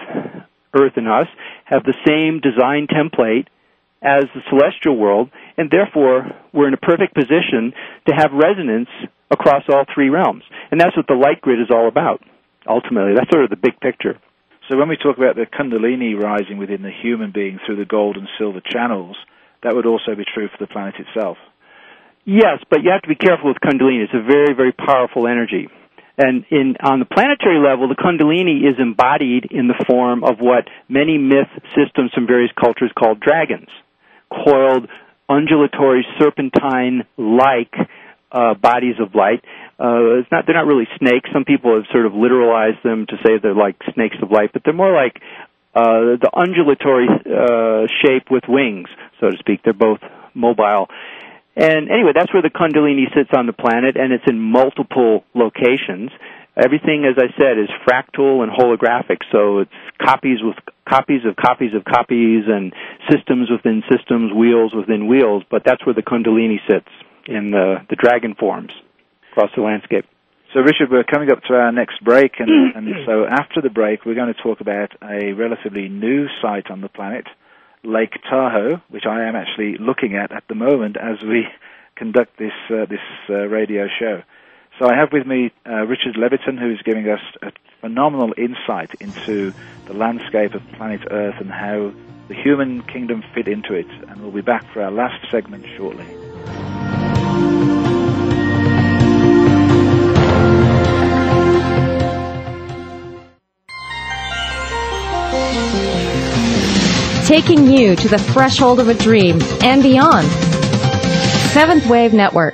earth 0.73 0.93
and 0.95 1.07
us, 1.07 1.27
have 1.65 1.83
the 1.83 1.97
same 2.07 2.39
design 2.39 2.87
template 2.87 3.47
as 4.01 4.23
the 4.33 4.41
celestial 4.49 4.95
world, 4.95 5.29
and 5.57 5.69
therefore 5.69 6.31
we're 6.53 6.67
in 6.67 6.73
a 6.73 6.77
perfect 6.77 7.13
position 7.13 7.73
to 8.07 8.15
have 8.15 8.31
resonance 8.31 8.89
across 9.29 9.63
all 9.67 9.83
three 9.93 10.09
realms. 10.09 10.43
And 10.71 10.79
that's 10.79 10.95
what 10.95 11.07
the 11.07 11.13
light 11.13 11.41
grid 11.41 11.59
is 11.59 11.69
all 11.69 11.87
about, 11.87 12.23
ultimately. 12.67 13.13
That's 13.15 13.29
sort 13.31 13.43
of 13.43 13.49
the 13.49 13.57
big 13.57 13.79
picture. 13.79 14.17
So 14.69 14.77
when 14.77 14.89
we 14.89 14.97
talk 14.97 15.17
about 15.17 15.35
the 15.35 15.45
Kundalini 15.45 16.19
rising 16.19 16.57
within 16.57 16.81
the 16.81 16.91
human 16.91 17.31
being 17.31 17.59
through 17.65 17.77
the 17.77 17.85
gold 17.85 18.17
and 18.17 18.27
silver 18.39 18.61
channels, 18.61 19.15
that 19.61 19.75
would 19.75 19.85
also 19.85 20.15
be 20.15 20.25
true 20.25 20.47
for 20.47 20.57
the 20.59 20.67
planet 20.71 20.95
itself. 20.97 21.37
Yes, 22.25 22.57
but 22.69 22.81
you 22.81 22.89
have 22.89 23.03
to 23.03 23.07
be 23.07 23.15
careful 23.15 23.49
with 23.49 23.61
Kundalini. 23.61 24.03
It's 24.03 24.13
a 24.13 24.25
very, 24.25 24.55
very 24.55 24.71
powerful 24.71 25.27
energy. 25.27 25.69
And 26.17 26.45
in, 26.49 26.75
on 26.81 26.99
the 26.99 27.05
planetary 27.05 27.59
level, 27.59 27.87
the 27.87 27.95
Kundalini 27.95 28.65
is 28.65 28.79
embodied 28.79 29.51
in 29.51 29.67
the 29.67 29.77
form 29.85 30.23
of 30.23 30.39
what 30.39 30.65
many 30.89 31.17
myth 31.19 31.51
systems 31.75 32.11
from 32.13 32.25
various 32.25 32.51
cultures 32.59 32.91
call 32.97 33.13
dragons. 33.13 33.67
Coiled, 34.31 34.87
undulatory, 35.29 36.05
serpentine-like 36.17 37.75
uh, 38.35 38.53
bodies 38.53 38.95
of 38.99 39.15
light. 39.15 39.43
Uh, 39.79 40.19
it's 40.19 40.31
not, 40.31 40.45
they're 40.45 40.55
not 40.55 40.67
really 40.67 40.87
snakes. 40.99 41.29
Some 41.31 41.45
people 41.45 41.75
have 41.75 41.85
sort 41.91 42.05
of 42.05 42.11
literalized 42.11 42.83
them 42.83 43.05
to 43.07 43.15
say 43.23 43.39
they're 43.41 43.55
like 43.55 43.77
snakes 43.93 44.17
of 44.21 44.29
light, 44.29 44.51
but 44.51 44.61
they're 44.65 44.73
more 44.75 44.93
like 44.93 45.15
uh, 45.73 46.19
the 46.19 46.29
undulatory 46.35 47.07
uh, 47.07 47.87
shape 48.03 48.27
with 48.29 48.43
wings, 48.47 48.89
so 49.19 49.31
to 49.31 49.37
speak. 49.39 49.63
They're 49.63 49.73
both 49.73 49.99
mobile. 50.33 50.87
And 51.55 51.89
anyway, 51.89 52.11
that's 52.13 52.33
where 52.33 52.43
the 52.43 52.51
Kundalini 52.51 53.07
sits 53.15 53.31
on 53.31 53.47
the 53.47 53.53
planet, 53.53 53.95
and 53.95 54.11
it's 54.11 54.25
in 54.27 54.39
multiple 54.39 55.23
locations. 55.33 56.11
Everything, 56.57 57.03
as 57.07 57.15
I 57.17 57.31
said, 57.39 57.59
is 57.59 57.69
fractal 57.87 58.43
and 58.43 58.51
holographic, 58.51 59.19
so 59.31 59.59
it's 59.59 59.71
copies 59.99 60.39
with 60.41 60.55
copies 60.87 61.21
of 61.25 61.35
copies 61.35 61.73
of 61.73 61.83
copies 61.83 62.43
and 62.47 62.73
systems 63.11 63.49
within 63.51 63.83
systems, 63.91 64.31
wheels 64.33 64.73
within 64.73 65.07
wheels, 65.07 65.43
but 65.51 65.63
that's 65.65 65.85
where 65.85 65.95
the 65.95 66.03
Kundalini 66.03 66.59
sits 66.69 66.87
in 67.25 67.51
the, 67.51 67.77
the 67.89 67.95
dragon 67.95 68.35
forms 68.35 68.71
across 69.31 69.49
the 69.55 69.61
landscape. 69.61 70.05
So, 70.53 70.61
Richard, 70.61 70.89
we're 70.89 71.03
coming 71.03 71.29
up 71.31 71.43
to 71.49 71.53
our 71.53 71.71
next 71.71 72.01
break, 72.03 72.39
and, 72.39 72.49
and 72.75 72.87
so 73.05 73.25
after 73.25 73.61
the 73.61 73.69
break, 73.69 74.05
we're 74.05 74.15
going 74.15 74.33
to 74.33 74.41
talk 74.41 74.61
about 74.61 74.91
a 75.01 75.33
relatively 75.33 75.89
new 75.89 76.27
site 76.41 76.71
on 76.71 76.81
the 76.81 76.89
planet, 76.89 77.25
Lake 77.83 78.13
Tahoe, 78.29 78.81
which 78.89 79.05
I 79.05 79.27
am 79.27 79.35
actually 79.35 79.77
looking 79.77 80.15
at 80.15 80.31
at 80.31 80.43
the 80.47 80.55
moment 80.55 80.97
as 80.97 81.21
we 81.21 81.45
conduct 81.95 82.37
this 82.37 82.53
uh, 82.69 82.85
this 82.85 82.99
uh, 83.29 83.33
radio 83.33 83.87
show. 83.99 84.23
So 84.79 84.89
I 84.89 84.95
have 84.97 85.13
with 85.13 85.25
me 85.25 85.51
uh, 85.65 85.85
Richard 85.85 86.15
Leviton, 86.15 86.59
who 86.59 86.71
is 86.71 86.81
giving 86.83 87.07
us 87.07 87.21
a 87.41 87.51
phenomenal 87.79 88.33
insight 88.37 88.93
into 88.99 89.53
the 89.85 89.93
landscape 89.93 90.53
of 90.53 90.61
planet 90.73 91.01
Earth 91.09 91.35
and 91.39 91.49
how 91.49 91.93
the 92.27 92.33
human 92.33 92.81
kingdom 92.83 93.23
fit 93.33 93.47
into 93.47 93.73
it. 93.73 93.87
And 94.09 94.21
we'll 94.21 94.31
be 94.31 94.41
back 94.41 94.65
for 94.73 94.81
our 94.81 94.91
last 94.91 95.31
segment 95.31 95.65
shortly. 95.77 96.05
Taking 107.25 107.67
you 107.67 107.95
to 107.95 108.07
the 108.07 108.19
threshold 108.19 108.79
of 108.79 108.87
a 108.87 108.93
dream 108.93 109.39
and 109.63 109.81
beyond. 109.81 110.27
Seventh 111.53 111.87
Wave 111.87 112.13
Network. 112.13 112.53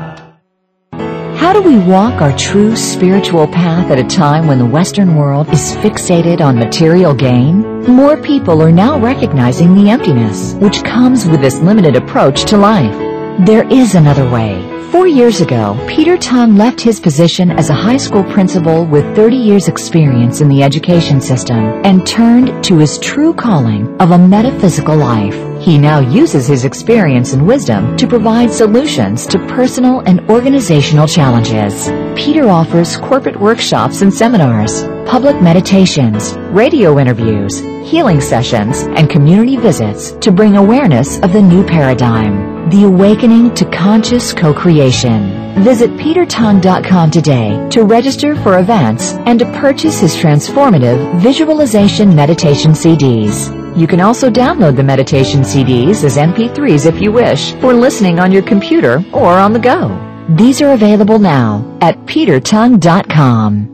How 1.41 1.53
do 1.53 1.61
we 1.63 1.79
walk 1.79 2.21
our 2.21 2.37
true 2.37 2.75
spiritual 2.75 3.47
path 3.47 3.89
at 3.89 3.97
a 3.97 4.03
time 4.03 4.45
when 4.45 4.59
the 4.59 4.65
Western 4.65 5.15
world 5.15 5.49
is 5.49 5.75
fixated 5.77 6.39
on 6.39 6.55
material 6.55 7.15
gain? 7.15 7.63
More 7.85 8.15
people 8.15 8.61
are 8.61 8.71
now 8.71 8.99
recognizing 8.99 9.73
the 9.73 9.89
emptiness 9.89 10.53
which 10.53 10.83
comes 10.83 11.25
with 11.25 11.41
this 11.41 11.57
limited 11.57 11.95
approach 11.95 12.45
to 12.45 12.57
life. 12.57 12.95
There 13.43 13.67
is 13.71 13.95
another 13.95 14.29
way. 14.29 14.61
Four 14.91 15.07
years 15.07 15.41
ago, 15.41 15.83
Peter 15.89 16.15
Tongue 16.15 16.57
left 16.57 16.79
his 16.79 16.99
position 16.99 17.49
as 17.49 17.71
a 17.71 17.73
high 17.73 17.97
school 17.97 18.23
principal 18.23 18.85
with 18.85 19.15
30 19.15 19.35
years 19.35 19.67
experience 19.67 20.41
in 20.41 20.47
the 20.47 20.61
education 20.61 21.19
system 21.19 21.57
and 21.83 22.05
turned 22.05 22.63
to 22.65 22.77
his 22.77 22.99
true 22.99 23.33
calling 23.33 23.99
of 23.99 24.11
a 24.11 24.17
metaphysical 24.17 24.95
life. 24.95 25.50
He 25.61 25.77
now 25.77 25.99
uses 25.99 26.47
his 26.47 26.65
experience 26.65 27.33
and 27.33 27.45
wisdom 27.45 27.95
to 27.97 28.07
provide 28.07 28.51
solutions 28.51 29.27
to 29.27 29.37
personal 29.47 29.99
and 29.99 30.27
organizational 30.27 31.07
challenges. 31.07 31.85
Peter 32.15 32.49
offers 32.49 32.97
corporate 32.97 33.39
workshops 33.39 34.01
and 34.01 34.11
seminars, 34.11 34.81
public 35.07 35.39
meditations, 35.39 36.33
radio 36.49 36.97
interviews, 36.97 37.59
healing 37.87 38.21
sessions, 38.21 38.81
and 38.97 39.07
community 39.07 39.55
visits 39.55 40.13
to 40.13 40.31
bring 40.31 40.57
awareness 40.57 41.19
of 41.19 41.31
the 41.31 41.41
new 41.41 41.63
paradigm. 41.63 42.69
The 42.71 42.85
Awakening 42.85 43.53
to 43.53 43.65
Conscious 43.65 44.33
Co-Creation. 44.33 45.63
Visit 45.63 45.91
petertongue.com 45.91 47.11
today 47.11 47.69
to 47.69 47.83
register 47.83 48.35
for 48.37 48.57
events 48.57 49.13
and 49.27 49.37
to 49.37 49.45
purchase 49.59 49.99
his 49.99 50.15
transformative 50.15 51.21
visualization 51.21 52.15
meditation 52.15 52.71
CDs. 52.71 53.60
You 53.75 53.87
can 53.87 54.01
also 54.01 54.29
download 54.29 54.75
the 54.75 54.83
meditation 54.83 55.41
CDs 55.41 56.03
as 56.03 56.17
MP3s 56.17 56.85
if 56.85 57.01
you 57.01 57.11
wish 57.11 57.53
for 57.53 57.73
listening 57.73 58.19
on 58.19 58.31
your 58.31 58.43
computer 58.43 59.03
or 59.13 59.31
on 59.31 59.53
the 59.53 59.59
go. 59.59 59.97
These 60.29 60.61
are 60.61 60.73
available 60.73 61.19
now 61.19 61.77
at 61.81 61.97
petertongue.com. 62.05 63.67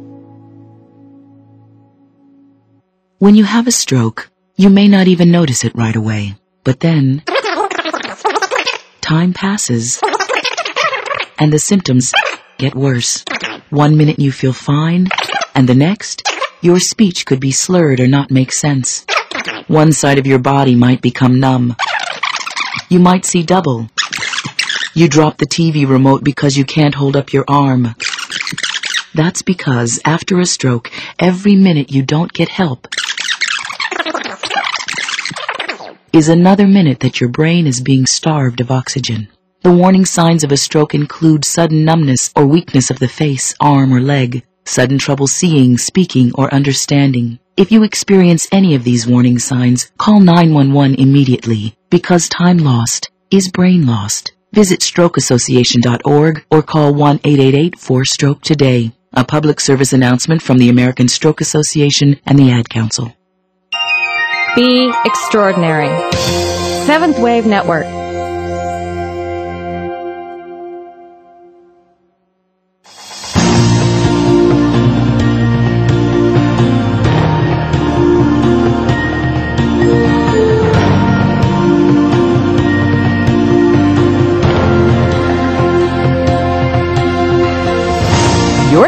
When 3.20 3.34
you 3.34 3.44
have 3.44 3.66
a 3.66 3.72
stroke, 3.72 4.30
you 4.56 4.70
may 4.70 4.88
not 4.88 5.08
even 5.08 5.32
notice 5.32 5.64
it 5.64 5.76
right 5.76 5.96
away. 5.96 6.36
But 6.64 6.80
then, 6.80 7.24
time 9.02 9.34
passes, 9.34 10.00
and 11.40 11.52
the 11.52 11.58
symptoms 11.58 12.14
get 12.60 12.76
worse. 12.76 13.26
One 13.72 13.98
minute 13.98 14.20
you 14.20 14.32
feel 14.32 14.54
fine, 14.54 15.08
and 15.56 15.68
the 15.68 15.76
next, 15.76 16.22
your 16.62 16.80
speech 16.80 17.26
could 17.26 17.40
be 17.40 17.52
slurred 17.52 18.00
or 18.00 18.08
not 18.08 18.30
make 18.30 18.52
sense. 18.54 19.06
One 19.68 19.92
side 19.92 20.20
of 20.20 20.28
your 20.28 20.40
body 20.40 20.76
might 20.76 21.02
become 21.02 21.40
numb. 21.40 21.76
You 22.90 23.00
might 23.00 23.26
see 23.26 23.44
double. 23.44 23.90
You 24.94 25.08
drop 25.08 25.38
the 25.38 25.46
TV 25.46 25.88
remote 25.88 26.24
because 26.24 26.58
you 26.58 26.66
can't 26.66 26.96
hold 26.96 27.16
up 27.16 27.34
your 27.34 27.46
arm. 27.48 27.96
That's 29.14 29.42
because 29.42 30.00
after 30.06 30.40
a 30.40 30.46
stroke, 30.46 30.92
every 31.20 31.56
minute 31.56 31.92
you 31.92 32.04
don't 32.04 32.32
get 32.32 32.50
help 32.50 32.88
is 36.14 36.30
another 36.30 36.66
minute 36.66 37.02
that 37.02 37.22
your 37.22 37.30
brain 37.30 37.68
is 37.68 37.80
being 37.80 38.06
starved 38.06 38.60
of 38.60 38.72
oxygen. 38.72 39.28
The 39.62 39.72
warning 39.72 40.06
signs 40.06 40.44
of 40.44 40.52
a 40.52 40.58
stroke 40.58 40.96
include 40.96 41.46
sudden 41.46 41.84
numbness 41.84 42.32
or 42.36 42.48
weakness 42.48 42.90
of 42.90 42.98
the 42.98 43.08
face, 43.08 43.54
arm, 43.60 43.94
or 43.94 44.02
leg, 44.02 44.44
sudden 44.68 44.98
trouble 44.98 45.28
seeing, 45.28 45.78
speaking, 45.78 46.32
or 46.36 46.54
understanding. 46.54 47.40
If 47.56 47.72
you 47.72 47.84
experience 47.84 48.48
any 48.52 48.76
of 48.76 48.84
these 48.84 49.08
warning 49.08 49.40
signs, 49.40 49.92
call 49.98 50.20
911 50.20 50.96
immediately 51.00 51.76
because 51.90 52.30
time 52.30 52.60
lost 52.60 53.10
is 53.32 53.50
brain 53.52 53.86
lost. 53.86 54.34
Visit 54.54 54.82
strokeassociation.org 54.82 56.46
or 56.50 56.62
call 56.62 56.94
1-888-4-STROKE 56.94 58.42
today. 58.42 58.92
A 59.14 59.26
public 59.26 59.60
service 59.60 59.94
announcement 59.94 60.42
from 60.42 60.58
the 60.58 60.70
American 60.70 61.08
Stroke 61.08 61.42
Association 61.42 62.20
and 62.26 62.38
the 62.38 62.52
Ad 62.52 62.70
Council. 62.70 63.14
Be 64.56 64.94
extraordinary. 65.06 65.90
Seventh 66.86 67.20
Wave 67.20 67.46
Network. 67.46 68.07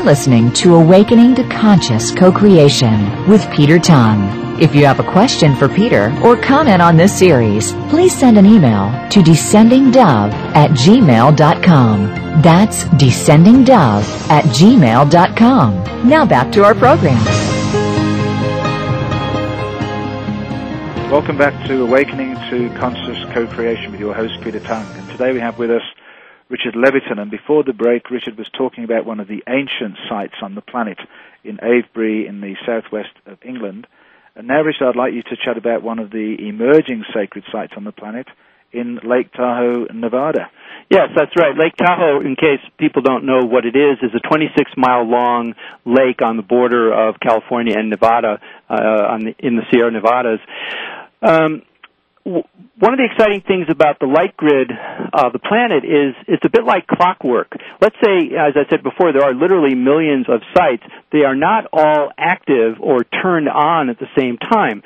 Listening 0.09 0.51
to 0.51 0.73
Awakening 0.73 1.35
to 1.35 1.47
Conscious 1.49 2.09
Co-Creation 2.09 3.29
with 3.29 3.47
Peter 3.51 3.77
Tongue. 3.77 4.59
If 4.59 4.73
you 4.73 4.83
have 4.87 4.99
a 4.99 5.03
question 5.03 5.55
for 5.55 5.69
Peter 5.69 6.11
or 6.23 6.35
comment 6.35 6.81
on 6.81 6.97
this 6.97 7.15
series, 7.15 7.73
please 7.91 8.17
send 8.17 8.35
an 8.35 8.47
email 8.47 8.89
to 9.11 9.19
descendingdove 9.19 10.33
at 10.55 10.71
gmail.com. 10.71 12.41
That's 12.41 12.85
descendingdove 12.85 14.01
at 14.31 14.45
gmail.com. 14.45 16.09
Now 16.09 16.25
back 16.25 16.51
to 16.53 16.63
our 16.63 16.73
program. 16.73 17.23
Welcome 21.11 21.37
back 21.37 21.67
to 21.67 21.83
Awakening 21.83 22.33
to 22.49 22.75
Conscious 22.79 23.31
Co-Creation 23.31 23.91
with 23.91 23.99
your 23.99 24.15
host 24.15 24.41
Peter 24.41 24.59
Tongue. 24.59 24.87
And 24.97 25.07
today 25.11 25.33
we 25.33 25.39
have 25.39 25.59
with 25.59 25.69
us 25.69 25.83
Richard 26.49 26.75
Leviton. 26.75 27.19
And 27.19 27.31
before 27.31 27.63
the 27.63 27.73
break, 27.73 28.09
Richard 28.09 28.37
was 28.37 28.49
talking 28.49 28.83
about 28.83 29.05
one 29.05 29.19
of 29.19 29.27
the 29.27 29.43
ancient 29.47 29.97
sites 30.09 30.35
on 30.41 30.55
the 30.55 30.61
planet 30.61 30.99
in 31.43 31.59
Avebury 31.61 32.27
in 32.27 32.41
the 32.41 32.55
southwest 32.65 33.13
of 33.25 33.37
England. 33.43 33.87
And 34.35 34.47
now, 34.47 34.61
Richard, 34.61 34.89
I'd 34.89 34.95
like 34.95 35.13
you 35.13 35.23
to 35.23 35.35
chat 35.35 35.57
about 35.57 35.83
one 35.83 35.99
of 35.99 36.11
the 36.11 36.35
emerging 36.47 37.05
sacred 37.13 37.43
sites 37.51 37.73
on 37.75 37.83
the 37.83 37.91
planet 37.91 38.27
in 38.71 38.99
Lake 39.03 39.31
Tahoe, 39.33 39.85
Nevada. 39.93 40.49
Yes, 40.89 41.09
that's 41.15 41.31
right. 41.37 41.57
Lake 41.57 41.75
Tahoe, 41.75 42.21
in 42.21 42.35
case 42.35 42.59
people 42.77 43.01
don't 43.01 43.25
know 43.25 43.45
what 43.45 43.65
it 43.65 43.75
is, 43.75 43.97
is 44.01 44.11
a 44.15 44.27
26 44.27 44.71
mile 44.77 45.03
long 45.07 45.53
lake 45.85 46.21
on 46.23 46.37
the 46.37 46.43
border 46.43 46.91
of 46.91 47.15
California 47.19 47.75
and 47.77 47.89
Nevada, 47.89 48.39
uh, 48.69 49.17
the, 49.17 49.35
in 49.39 49.55
the 49.55 49.63
Sierra 49.71 49.91
Nevadas. 49.91 50.39
Um, 51.21 51.63
one 52.23 52.93
of 52.93 52.99
the 52.99 53.07
exciting 53.11 53.41
things 53.47 53.67
about 53.69 53.99
the 53.99 54.05
light 54.05 54.35
grid 54.37 54.71
of 54.71 55.33
the 55.33 55.39
planet 55.39 55.83
is 55.83 56.15
it's 56.27 56.43
a 56.45 56.49
bit 56.49 56.63
like 56.65 56.87
clockwork. 56.87 57.51
Let's 57.81 57.95
say, 58.03 58.35
as 58.37 58.53
I 58.55 58.69
said 58.69 58.83
before, 58.83 59.13
there 59.13 59.23
are 59.23 59.33
literally 59.33 59.75
millions 59.75 60.27
of 60.29 60.41
sites. 60.55 60.83
They 61.11 61.23
are 61.23 61.35
not 61.35 61.65
all 61.73 62.11
active 62.17 62.77
or 62.79 63.03
turned 63.03 63.49
on 63.49 63.89
at 63.89 63.99
the 63.99 64.07
same 64.17 64.37
time. 64.37 64.83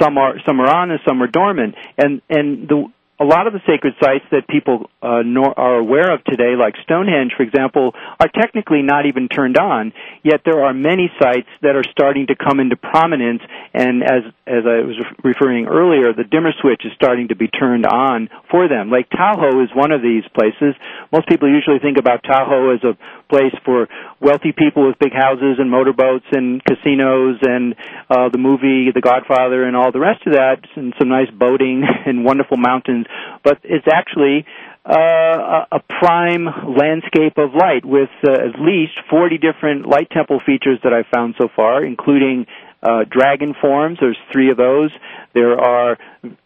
Some 0.00 0.18
are 0.18 0.34
some 0.46 0.60
are 0.60 0.70
on 0.70 0.90
and 0.90 1.00
some 1.06 1.22
are 1.22 1.28
dormant. 1.28 1.74
And 1.96 2.22
and 2.28 2.68
the 2.68 2.92
a 3.22 3.24
lot 3.24 3.46
of 3.46 3.52
the 3.52 3.62
sacred 3.66 3.94
sites 4.02 4.24
that 4.32 4.48
people 4.48 4.90
uh, 5.00 5.22
nor- 5.24 5.56
are 5.58 5.76
aware 5.78 6.12
of 6.12 6.24
today, 6.24 6.58
like 6.58 6.74
Stonehenge, 6.82 7.32
for 7.36 7.44
example, 7.44 7.94
are 8.18 8.28
technically 8.28 8.82
not 8.82 9.06
even 9.06 9.28
turned 9.28 9.56
on. 9.56 9.92
Yet 10.24 10.42
there 10.44 10.64
are 10.64 10.74
many 10.74 11.06
sites 11.22 11.46
that 11.62 11.76
are 11.76 11.84
starting 11.92 12.26
to 12.26 12.34
come 12.34 12.58
into 12.58 12.74
prominence, 12.76 13.42
and 13.72 14.02
as 14.02 14.22
as 14.46 14.66
I 14.66 14.82
was 14.82 14.98
referring 15.22 15.66
earlier, 15.66 16.12
the 16.12 16.24
dimmer 16.24 16.50
switch 16.60 16.82
is 16.84 16.92
starting 16.94 17.28
to 17.28 17.36
be 17.36 17.46
turned 17.46 17.86
on 17.86 18.28
for 18.50 18.66
them. 18.66 18.90
Lake 18.90 19.08
Tahoe 19.08 19.62
is 19.62 19.70
one 19.74 19.92
of 19.92 20.02
these 20.02 20.24
places. 20.34 20.74
Most 21.12 21.28
people 21.28 21.48
usually 21.48 21.78
think 21.78 21.98
about 21.98 22.24
Tahoe 22.24 22.74
as 22.74 22.82
a 22.82 22.98
place 23.32 23.56
for 23.64 23.88
wealthy 24.20 24.52
people 24.52 24.86
with 24.86 24.98
big 24.98 25.12
houses 25.16 25.56
and 25.56 25.70
motorboats 25.70 26.26
and 26.32 26.62
casinos 26.64 27.40
and 27.40 27.74
uh, 28.10 28.28
the 28.28 28.36
movie 28.36 28.92
The 28.92 29.00
Godfather 29.00 29.64
and 29.64 29.74
all 29.74 29.90
the 29.90 30.00
rest 30.00 30.26
of 30.26 30.34
that, 30.34 30.60
and 30.76 30.92
some 30.98 31.08
nice 31.08 31.30
boating 31.32 31.82
and 32.06 32.24
wonderful 32.24 32.58
mountains. 32.58 33.06
But 33.42 33.60
it's 33.64 33.88
actually 33.90 34.44
uh, 34.84 35.64
a 35.72 35.80
prime 36.00 36.44
landscape 36.76 37.38
of 37.38 37.54
light 37.54 37.84
with 37.84 38.10
uh, 38.26 38.32
at 38.32 38.60
least 38.60 38.92
40 39.08 39.38
different 39.38 39.86
light 39.86 40.10
temple 40.10 40.40
features 40.44 40.78
that 40.84 40.92
I've 40.92 41.06
found 41.14 41.36
so 41.40 41.48
far, 41.54 41.84
including 41.84 42.46
uh, 42.82 43.04
dragon 43.08 43.54
forms. 43.60 43.98
There's 44.00 44.18
three 44.32 44.50
of 44.50 44.56
those. 44.56 44.90
There 45.34 45.58
are 45.58 45.96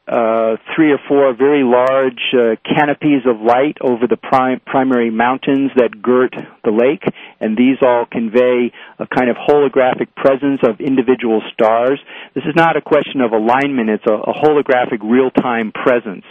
uh, 0.07 0.57
three 0.75 0.93
or 0.93 0.99
four 1.09 1.35
very 1.35 1.65
large 1.65 2.23
uh, 2.33 2.55
canopies 2.63 3.27
of 3.27 3.41
light 3.41 3.77
over 3.81 4.07
the 4.07 4.17
prim- 4.17 4.61
primary 4.65 5.11
mountains 5.11 5.73
that 5.77 6.01
girt 6.01 6.35
the 6.63 6.71
lake, 6.71 7.03
and 7.41 7.57
these 7.57 7.79
all 7.83 8.07
convey 8.07 8.71
a 8.99 9.07
kind 9.07 9.29
of 9.29 9.37
holographic 9.37 10.15
presence 10.15 10.61
of 10.63 10.81
individual 10.81 11.43
stars. 11.53 11.99
This 12.35 12.45
is 12.45 12.55
not 12.55 12.77
a 12.77 12.81
question 12.81 13.21
of 13.21 13.33
alignment; 13.33 13.91
it's 13.91 14.07
a, 14.07 14.15
a 14.15 14.35
holographic 14.35 15.03
real-time 15.03 15.73
presence. 15.73 16.25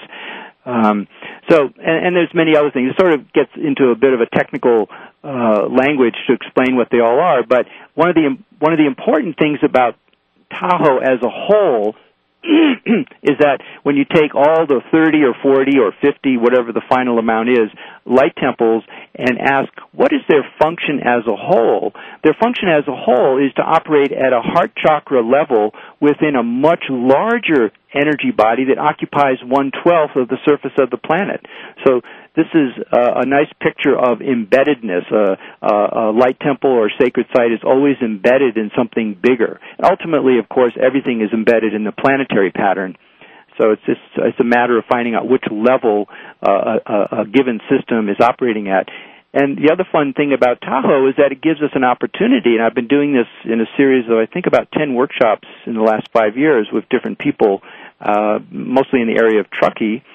Um, 0.66 1.07
so, 1.49 1.70
and, 1.78 2.07
and, 2.07 2.16
there's 2.16 2.34
many 2.34 2.57
other 2.57 2.72
things. 2.72 2.91
It 2.91 2.99
sort 2.99 3.13
of 3.13 3.32
gets 3.34 3.51
into 3.55 3.91
a 3.91 3.95
bit 3.95 4.13
of 4.13 4.22
a 4.22 4.26
technical 4.26 4.89
uh, 5.24 5.68
language 5.70 6.16
to 6.28 6.34
explain 6.34 6.76
what 6.76 6.89
they 6.91 6.99
all 6.99 7.20
are. 7.20 7.43
But 7.47 7.68
one 7.93 8.09
of 8.09 8.16
the 8.16 8.36
one 8.59 8.74
of 8.74 8.80
the 8.80 8.88
important 8.88 9.38
things 9.38 9.59
about 9.63 9.95
Tahoe 10.49 10.97
as 10.97 11.22
a 11.22 11.30
whole 11.30 11.95
is 12.43 13.38
that 13.39 13.61
when 13.84 13.95
you 13.95 14.05
take 14.05 14.34
all 14.34 14.66
the 14.66 14.82
30 14.91 15.24
or 15.24 15.36
40 15.41 15.80
or 15.80 15.93
50, 16.01 16.38
whatever 16.38 16.72
the 16.72 16.82
final 16.88 17.20
amount 17.20 17.49
is, 17.49 17.70
light 18.05 18.33
temples 18.37 18.83
and 19.15 19.39
ask 19.41 19.71
what 19.91 20.13
is 20.13 20.21
their 20.29 20.45
function 20.61 20.99
as 21.01 21.25
a 21.27 21.35
whole, 21.35 21.91
their 22.23 22.35
function 22.39 22.69
as 22.69 22.87
a 22.87 22.95
whole 22.95 23.41
is 23.41 23.53
to 23.55 23.61
operate 23.61 24.11
at 24.11 24.31
a 24.31 24.41
heart 24.41 24.71
chakra 24.77 25.25
level 25.25 25.71
within 25.99 26.35
a 26.35 26.43
much 26.43 26.85
larger 26.89 27.71
energy 27.93 28.31
body 28.35 28.65
that 28.69 28.77
occupies 28.77 29.37
one 29.43 29.71
twelfth 29.71 30.15
of 30.15 30.27
the 30.27 30.37
surface 30.45 30.75
of 30.77 30.89
the 30.89 30.97
planet. 30.97 31.41
So 31.87 32.01
this 32.35 32.45
is 32.53 32.75
uh, 32.91 33.23
a 33.23 33.25
nice 33.25 33.49
picture 33.63 33.95
of 33.97 34.19
embeddedness. 34.19 35.07
Uh, 35.09 35.35
uh, 35.63 36.11
a 36.11 36.11
light 36.11 36.37
temple 36.39 36.69
or 36.69 36.91
sacred 36.99 37.25
site 37.35 37.51
is 37.51 37.63
always 37.63 37.95
embedded 38.01 38.57
in 38.57 38.69
something 38.77 39.17
bigger. 39.21 39.59
ultimately, 39.81 40.37
of 40.37 40.49
course, 40.49 40.73
everything 40.75 41.21
is 41.21 41.31
embedded 41.33 41.73
in 41.73 41.85
the 41.85 41.93
planetary 41.93 42.51
pattern. 42.51 42.97
So 43.57 43.71
it's 43.71 43.83
just 43.85 44.01
it's 44.17 44.39
a 44.39 44.43
matter 44.43 44.77
of 44.77 44.85
finding 44.85 45.15
out 45.15 45.27
which 45.27 45.43
level 45.51 46.07
uh, 46.45 46.79
a, 46.85 47.21
a 47.21 47.25
given 47.25 47.59
system 47.69 48.09
is 48.09 48.17
operating 48.19 48.69
at. 48.69 48.89
And 49.35 49.57
the 49.57 49.69
other 49.73 49.83
fun 49.91 50.13
thing 50.13 50.31
about 50.31 50.61
Tahoe 50.61 51.09
is 51.09 51.15
that 51.17 51.33
it 51.33 51.41
gives 51.41 51.61
us 51.61 51.71
an 51.75 51.83
opportunity, 51.83 52.55
and 52.55 52.63
I've 52.63 52.73
been 52.73 52.87
doing 52.87 53.11
this 53.11 53.27
in 53.43 53.59
a 53.59 53.67
series 53.75 54.05
of, 54.07 54.15
I 54.15 54.27
think, 54.27 54.47
about 54.47 54.71
10 54.71 54.93
workshops 54.93 55.45
in 55.65 55.73
the 55.73 55.81
last 55.81 56.07
five 56.13 56.37
years 56.37 56.69
with 56.71 56.87
different 56.87 57.19
people, 57.19 57.61
uh, 57.99 58.39
mostly 58.49 59.01
in 59.01 59.07
the 59.07 59.19
area 59.19 59.41
of 59.41 59.51
Truckee, 59.51 60.05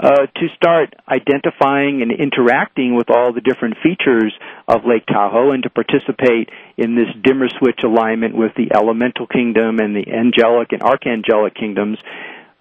uh, 0.00 0.24
to 0.34 0.48
start 0.56 0.94
identifying 1.06 2.00
and 2.00 2.10
interacting 2.10 2.96
with 2.96 3.10
all 3.10 3.34
the 3.34 3.42
different 3.42 3.76
features 3.82 4.32
of 4.66 4.86
Lake 4.86 5.04
Tahoe 5.04 5.52
and 5.52 5.62
to 5.64 5.68
participate 5.68 6.48
in 6.78 6.96
this 6.96 7.12
dimmer 7.22 7.50
switch 7.58 7.80
alignment 7.84 8.34
with 8.34 8.52
the 8.56 8.72
elemental 8.74 9.26
kingdom 9.26 9.78
and 9.78 9.94
the 9.94 10.10
angelic 10.10 10.72
and 10.72 10.80
archangelic 10.80 11.54
kingdoms, 11.54 11.98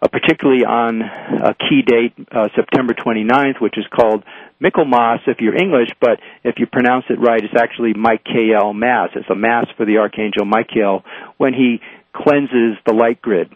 uh, 0.02 0.08
particularly 0.08 0.64
on 0.64 1.02
a 1.02 1.54
key 1.54 1.82
date, 1.86 2.14
uh, 2.32 2.47
September 2.56 2.93
29th, 2.93 3.60
which 3.60 3.78
is 3.78 3.86
called 3.93 4.24
Michaelmas 4.60 5.20
if 5.28 5.39
you're 5.39 5.56
English, 5.56 5.89
but 6.00 6.20
if 6.43 6.56
you 6.58 6.68
pronounce 6.68 7.06
it 7.10 7.20
right, 7.20 7.43
it's 7.43 7.54
actually 7.58 7.93
Michael 7.93 8.74
Mass. 8.74 9.10
It's 9.16 9.30
a 9.30 9.36
Mass 9.36 9.68
for 9.78 9.86
the 9.86 9.97
Archangel 9.97 10.45
Michael 10.45 11.04
when 11.38 11.54
he 11.54 11.80
cleanses 12.14 12.78
the 12.86 12.93
light 12.93 13.22
grid. 13.22 13.52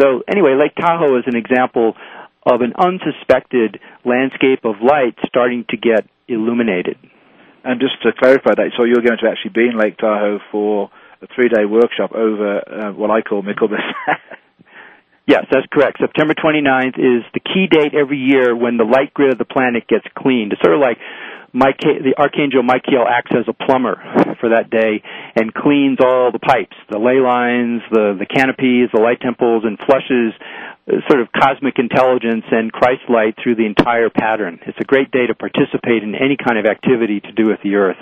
So 0.00 0.22
anyway, 0.28 0.56
Lake 0.58 0.74
Tahoe 0.74 1.18
is 1.18 1.24
an 1.26 1.36
example 1.36 1.94
of 2.44 2.60
an 2.60 2.72
unsuspected 2.76 3.78
landscape 4.04 4.64
of 4.64 4.76
light 4.82 5.16
starting 5.26 5.64
to 5.70 5.76
get 5.76 6.08
illuminated. 6.26 6.96
And 7.64 7.80
just 7.80 8.02
to 8.02 8.12
clarify 8.18 8.54
that, 8.56 8.72
so 8.76 8.84
you're 8.84 9.04
going 9.04 9.18
to 9.22 9.30
actually 9.30 9.52
be 9.54 9.68
in 9.68 9.78
Lake 9.78 9.96
Tahoe 9.98 10.40
for 10.50 10.90
a 11.20 11.26
three-day 11.34 11.64
workshop 11.64 12.12
over 12.12 12.58
uh, 12.58 12.92
what 12.92 13.10
I 13.10 13.22
call 13.22 13.42
Michaelmas. 13.42 13.78
yes, 15.26 15.46
that's 15.50 15.66
correct. 15.72 15.98
September 16.00 16.34
29th 16.34 16.98
is 16.98 17.24
the 17.34 17.40
key 17.40 17.66
date 17.70 17.94
every 17.94 18.18
year 18.18 18.54
when 18.56 18.76
the 18.76 18.84
light 18.84 19.14
grid 19.14 19.32
of 19.32 19.38
the 19.38 19.44
planet 19.44 19.86
gets 19.88 20.04
cleaned. 20.16 20.52
It's 20.52 20.62
sort 20.62 20.74
of 20.74 20.80
like 20.80 20.98
Michael, 21.52 22.00
the 22.00 22.16
Archangel 22.16 22.62
Michael 22.62 23.04
acts 23.06 23.32
as 23.36 23.44
a 23.46 23.52
plumber 23.52 24.00
for 24.40 24.50
that 24.50 24.70
day 24.70 25.02
and 25.36 25.52
cleans 25.52 25.98
all 26.00 26.32
the 26.32 26.38
pipes, 26.38 26.76
the 26.90 26.98
ley 26.98 27.20
lines, 27.20 27.82
the, 27.92 28.16
the 28.18 28.24
canopies, 28.24 28.88
the 28.92 29.00
light 29.00 29.20
temples, 29.20 29.64
and 29.64 29.78
flushes 29.78 30.32
uh, 30.88 31.04
sort 31.08 31.20
of 31.20 31.28
cosmic 31.30 31.78
intelligence 31.78 32.44
and 32.50 32.72
Christ 32.72 33.02
light 33.08 33.36
through 33.42 33.56
the 33.56 33.66
entire 33.66 34.08
pattern. 34.08 34.60
It's 34.66 34.80
a 34.80 34.84
great 34.84 35.10
day 35.10 35.26
to 35.26 35.34
participate 35.34 36.02
in 36.02 36.14
any 36.14 36.36
kind 36.36 36.58
of 36.58 36.64
activity 36.64 37.20
to 37.20 37.32
do 37.32 37.46
with 37.46 37.60
the 37.62 37.76
earth. 37.76 38.00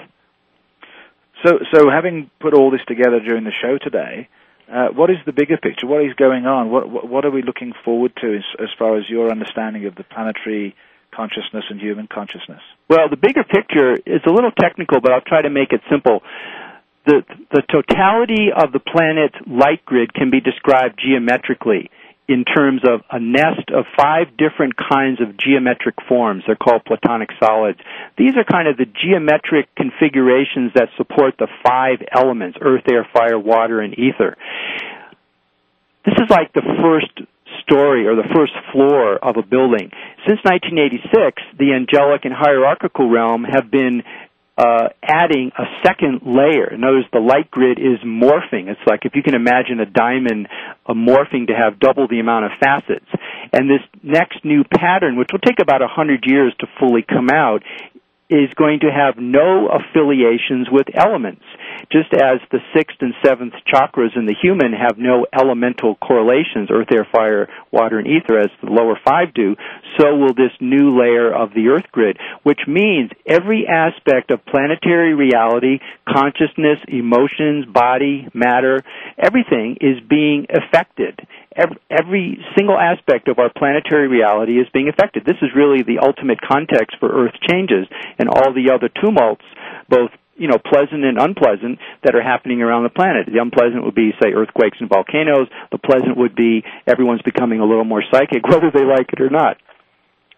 So, 1.44 1.58
so 1.74 1.90
having 1.90 2.30
put 2.38 2.54
all 2.54 2.70
this 2.70 2.84
together 2.86 3.18
during 3.18 3.44
the 3.44 3.52
show 3.60 3.78
today, 3.82 4.28
uh, 4.70 4.88
what 4.94 5.10
is 5.10 5.16
the 5.26 5.32
bigger 5.32 5.56
picture? 5.56 5.86
What 5.86 6.04
is 6.04 6.14
going 6.14 6.46
on? 6.46 6.70
What, 6.70 7.08
what, 7.08 7.24
are 7.24 7.30
we 7.30 7.42
looking 7.42 7.72
forward 7.84 8.12
to 8.20 8.36
as, 8.36 8.44
as 8.60 8.68
far 8.78 8.96
as 8.96 9.04
your 9.08 9.30
understanding 9.30 9.86
of 9.86 9.96
the 9.96 10.04
planetary 10.04 10.76
consciousness 11.14 11.64
and 11.70 11.80
human 11.80 12.06
consciousness? 12.06 12.60
Well, 12.88 13.08
the 13.10 13.16
bigger 13.16 13.42
picture 13.42 13.94
is 13.94 14.22
a 14.26 14.30
little 14.30 14.52
technical, 14.52 15.00
but 15.00 15.12
I'll 15.12 15.26
try 15.26 15.42
to 15.42 15.50
make 15.50 15.72
it 15.72 15.80
simple. 15.90 16.22
The, 17.06 17.22
the 17.50 17.62
totality 17.66 18.50
of 18.54 18.72
the 18.72 18.78
planet's 18.78 19.34
light 19.46 19.84
grid 19.84 20.14
can 20.14 20.30
be 20.30 20.40
described 20.40 21.00
geometrically 21.02 21.90
in 22.30 22.44
terms 22.44 22.82
of 22.86 23.00
a 23.10 23.18
nest 23.18 23.74
of 23.74 23.84
five 23.98 24.28
different 24.38 24.74
kinds 24.76 25.20
of 25.20 25.36
geometric 25.36 25.96
forms. 26.08 26.44
They're 26.46 26.54
called 26.54 26.84
platonic 26.84 27.30
solids. 27.42 27.80
These 28.16 28.36
are 28.36 28.44
kind 28.44 28.68
of 28.68 28.76
the 28.76 28.86
geometric 28.86 29.74
configurations 29.74 30.70
that 30.76 30.90
support 30.96 31.34
the 31.40 31.48
five 31.66 31.98
elements, 32.14 32.56
earth, 32.62 32.84
air, 32.88 33.04
fire, 33.12 33.36
water, 33.36 33.80
and 33.80 33.98
ether. 33.98 34.36
This 36.06 36.14
is 36.22 36.30
like 36.30 36.52
the 36.52 36.62
first 36.80 37.10
story 37.62 38.06
or 38.06 38.14
the 38.14 38.30
first 38.32 38.52
floor 38.72 39.16
of 39.16 39.36
a 39.36 39.42
building. 39.42 39.90
Since 40.22 40.38
1986, 40.46 41.42
the 41.58 41.74
angelic 41.74 42.24
and 42.24 42.32
hierarchical 42.32 43.10
realm 43.10 43.42
have 43.42 43.72
been 43.72 44.04
uh, 44.58 44.88
adding 45.02 45.52
a 45.56 45.64
second 45.86 46.20
layer. 46.24 46.76
Notice 46.76 47.04
the 47.12 47.20
light 47.20 47.50
grid 47.50 47.78
is 47.78 47.98
morphing. 48.04 48.68
It's 48.68 48.80
like 48.86 49.00
if 49.04 49.14
you 49.14 49.22
can 49.22 49.34
imagine 49.34 49.80
a 49.80 49.86
diamond 49.86 50.48
uh, 50.86 50.92
morphing 50.92 51.46
to 51.48 51.54
have 51.54 51.80
double 51.80 52.08
the 52.08 52.20
amount 52.20 52.46
of 52.46 52.52
facets. 52.60 53.06
And 53.52 53.68
this 53.68 53.80
next 54.02 54.44
new 54.44 54.62
pattern, 54.64 55.16
which 55.16 55.30
will 55.32 55.40
take 55.40 55.60
about 55.60 55.82
a 55.82 55.88
hundred 55.88 56.24
years 56.26 56.54
to 56.60 56.66
fully 56.78 57.02
come 57.02 57.28
out, 57.30 57.62
is 58.30 58.54
going 58.54 58.80
to 58.80 58.90
have 58.90 59.18
no 59.18 59.68
affiliations 59.68 60.68
with 60.70 60.86
elements. 60.94 61.42
Just 61.90 62.14
as 62.14 62.38
the 62.52 62.60
sixth 62.74 62.96
and 63.00 63.12
seventh 63.24 63.54
chakras 63.66 64.16
in 64.16 64.26
the 64.26 64.36
human 64.40 64.72
have 64.72 64.96
no 64.96 65.26
elemental 65.34 65.96
correlations, 65.96 66.70
earth, 66.70 66.86
air, 66.94 67.06
fire, 67.10 67.48
water, 67.72 67.98
and 67.98 68.06
ether, 68.06 68.38
as 68.38 68.50
the 68.62 68.70
lower 68.70 68.98
five 69.04 69.34
do, 69.34 69.56
so 69.98 70.14
will 70.14 70.32
this 70.32 70.54
new 70.60 70.96
layer 70.96 71.34
of 71.34 71.50
the 71.54 71.68
earth 71.68 71.90
grid, 71.90 72.16
which 72.44 72.60
means 72.68 73.10
every 73.26 73.66
aspect 73.66 74.30
of 74.30 74.46
planetary 74.46 75.14
reality, 75.14 75.80
consciousness, 76.08 76.78
emotions, 76.86 77.66
body, 77.66 78.28
matter, 78.32 78.80
everything 79.18 79.76
is 79.80 79.98
being 80.08 80.46
affected 80.50 81.18
every, 81.54 81.78
every 81.90 82.44
single 82.56 82.78
aspect 82.78 83.28
of 83.28 83.38
our 83.38 83.50
planetary 83.50 84.08
reality 84.08 84.58
is 84.58 84.66
being 84.72 84.88
affected. 84.88 85.24
This 85.24 85.38
is 85.42 85.50
really 85.54 85.82
the 85.82 85.98
ultimate 85.98 86.40
context 86.40 86.96
for 87.00 87.08
Earth 87.08 87.34
changes 87.48 87.86
and 88.18 88.28
all 88.28 88.52
the 88.52 88.72
other 88.72 88.88
tumults, 88.88 89.44
both 89.88 90.10
you 90.40 90.48
know, 90.48 90.56
pleasant 90.56 91.04
and 91.04 91.20
unpleasant 91.20 91.78
that 92.02 92.14
are 92.14 92.22
happening 92.22 92.62
around 92.62 92.84
the 92.84 92.88
planet. 92.88 93.28
The 93.28 93.42
unpleasant 93.42 93.84
would 93.84 93.94
be, 93.94 94.12
say, 94.22 94.32
earthquakes 94.32 94.78
and 94.80 94.88
volcanoes. 94.88 95.48
The 95.70 95.76
pleasant 95.76 96.16
would 96.16 96.34
be 96.34 96.64
everyone's 96.86 97.20
becoming 97.20 97.60
a 97.60 97.66
little 97.66 97.84
more 97.84 98.02
psychic, 98.10 98.42
whether 98.48 98.72
they 98.72 98.84
like 98.84 99.12
it 99.12 99.20
or 99.20 99.28
not. 99.28 99.58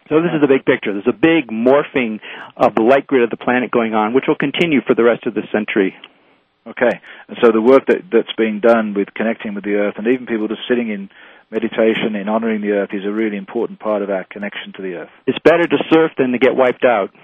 So 0.09 0.19
this 0.19 0.35
is 0.35 0.43
a 0.43 0.47
big 0.51 0.65
picture. 0.65 0.91
There's 0.91 1.07
a 1.07 1.15
big 1.15 1.47
morphing 1.47 2.19
of 2.57 2.75
the 2.75 2.83
light 2.83 3.07
grid 3.07 3.23
of 3.23 3.29
the 3.29 3.39
planet 3.39 3.71
going 3.71 3.93
on, 3.93 4.13
which 4.13 4.25
will 4.27 4.35
continue 4.35 4.81
for 4.85 4.93
the 4.93 5.03
rest 5.03 5.25
of 5.25 5.33
the 5.33 5.47
century. 5.53 5.95
Okay, 6.65 7.01
and 7.27 7.37
so 7.43 7.51
the 7.51 7.61
work 7.61 7.85
that 7.87 8.03
that's 8.11 8.31
being 8.37 8.61
done 8.61 8.93
with 8.93 9.13
connecting 9.13 9.53
with 9.53 9.65
the 9.65 9.75
earth, 9.75 9.95
and 9.97 10.07
even 10.07 10.25
people 10.25 10.47
just 10.47 10.61
sitting 10.69 10.89
in 10.89 11.09
meditation 11.51 12.15
in 12.15 12.29
honoring 12.29 12.61
the 12.61 12.71
earth, 12.71 12.89
is 12.93 13.03
a 13.05 13.11
really 13.11 13.35
important 13.35 13.79
part 13.79 14.01
of 14.01 14.09
our 14.09 14.23
connection 14.23 14.71
to 14.77 14.81
the 14.81 14.95
earth. 14.95 15.09
It's 15.27 15.37
better 15.43 15.67
to 15.67 15.77
surf 15.91 16.11
than 16.17 16.31
to 16.31 16.39
get 16.39 16.55
wiped 16.55 16.85
out. 16.85 17.11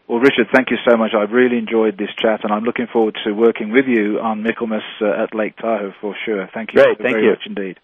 Well, 0.09 0.19
Richard, 0.19 0.47
thank 0.51 0.71
you 0.71 0.77
so 0.89 0.97
much. 0.97 1.11
I've 1.13 1.31
really 1.31 1.59
enjoyed 1.59 1.95
this 1.95 2.09
chat, 2.17 2.43
and 2.43 2.51
I'm 2.51 2.63
looking 2.63 2.87
forward 2.91 3.15
to 3.25 3.31
working 3.31 3.71
with 3.71 3.85
you 3.85 4.19
on 4.19 4.41
Michaelmas 4.41 4.81
uh, 5.01 5.23
at 5.23 5.35
Lake 5.35 5.55
Tahoe 5.57 5.93
for 6.01 6.15
sure. 6.25 6.49
Thank 6.51 6.73
you 6.73 6.81
Great, 6.81 6.97
thank 6.97 7.13
very 7.13 7.25
you. 7.25 7.29
much 7.29 7.43
indeed. 7.45 7.79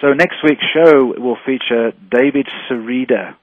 So 0.00 0.12
next 0.12 0.42
week's 0.42 0.64
show 0.74 1.14
will 1.16 1.38
feature 1.46 1.92
David 2.10 2.48
Sereda, 2.68 3.36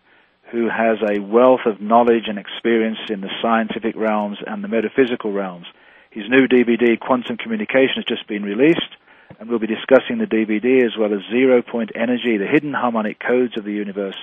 who 0.52 0.68
has 0.68 0.98
a 1.02 1.20
wealth 1.20 1.62
of 1.66 1.80
knowledge 1.80 2.28
and 2.28 2.38
experience 2.38 3.00
in 3.10 3.22
the 3.22 3.32
scientific 3.42 3.96
realms 3.96 4.38
and 4.46 4.62
the 4.62 4.68
metaphysical 4.68 5.32
realms. 5.32 5.66
His 6.10 6.30
new 6.30 6.46
DVD, 6.48 7.00
Quantum 7.00 7.38
Communication, 7.38 7.96
has 7.96 8.06
just 8.06 8.28
been 8.28 8.44
released, 8.44 8.92
and 9.40 9.50
we'll 9.50 9.60
be 9.60 9.68
discussing 9.68 10.18
the 10.18 10.26
DVD 10.26 10.84
as 10.84 10.92
well 11.00 11.14
as 11.14 11.22
zero 11.32 11.62
point 11.62 11.92
energy, 11.96 12.36
the 12.36 12.48
hidden 12.48 12.74
harmonic 12.74 13.18
codes 13.18 13.58
of 13.58 13.64
the 13.64 13.72
universe, 13.72 14.18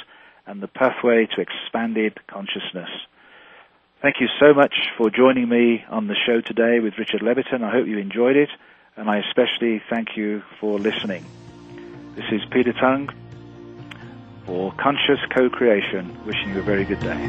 and 0.46 0.62
the 0.62 0.68
pathway 0.68 1.26
to 1.34 1.40
expanded 1.40 2.18
consciousness. 2.26 2.90
Thank 4.02 4.16
you 4.20 4.28
so 4.38 4.52
much 4.52 4.74
for 4.98 5.10
joining 5.10 5.48
me 5.48 5.84
on 5.88 6.08
the 6.08 6.14
show 6.26 6.42
today 6.42 6.78
with 6.80 6.98
Richard 6.98 7.22
Leviton. 7.22 7.64
I 7.64 7.70
hope 7.70 7.86
you 7.86 7.98
enjoyed 7.98 8.36
it, 8.36 8.50
and 8.96 9.08
I 9.08 9.18
especially 9.18 9.82
thank 9.88 10.16
you 10.16 10.42
for 10.60 10.78
listening. 10.78 11.24
This 12.16 12.26
is 12.30 12.42
Peter 12.50 12.74
Tongue 12.74 13.08
for 14.48 14.72
Conscious 14.82 15.20
Co-Creation, 15.36 16.18
wishing 16.24 16.48
you 16.48 16.60
a 16.60 16.62
very 16.62 16.86
good 16.86 17.00
day. 17.00 17.28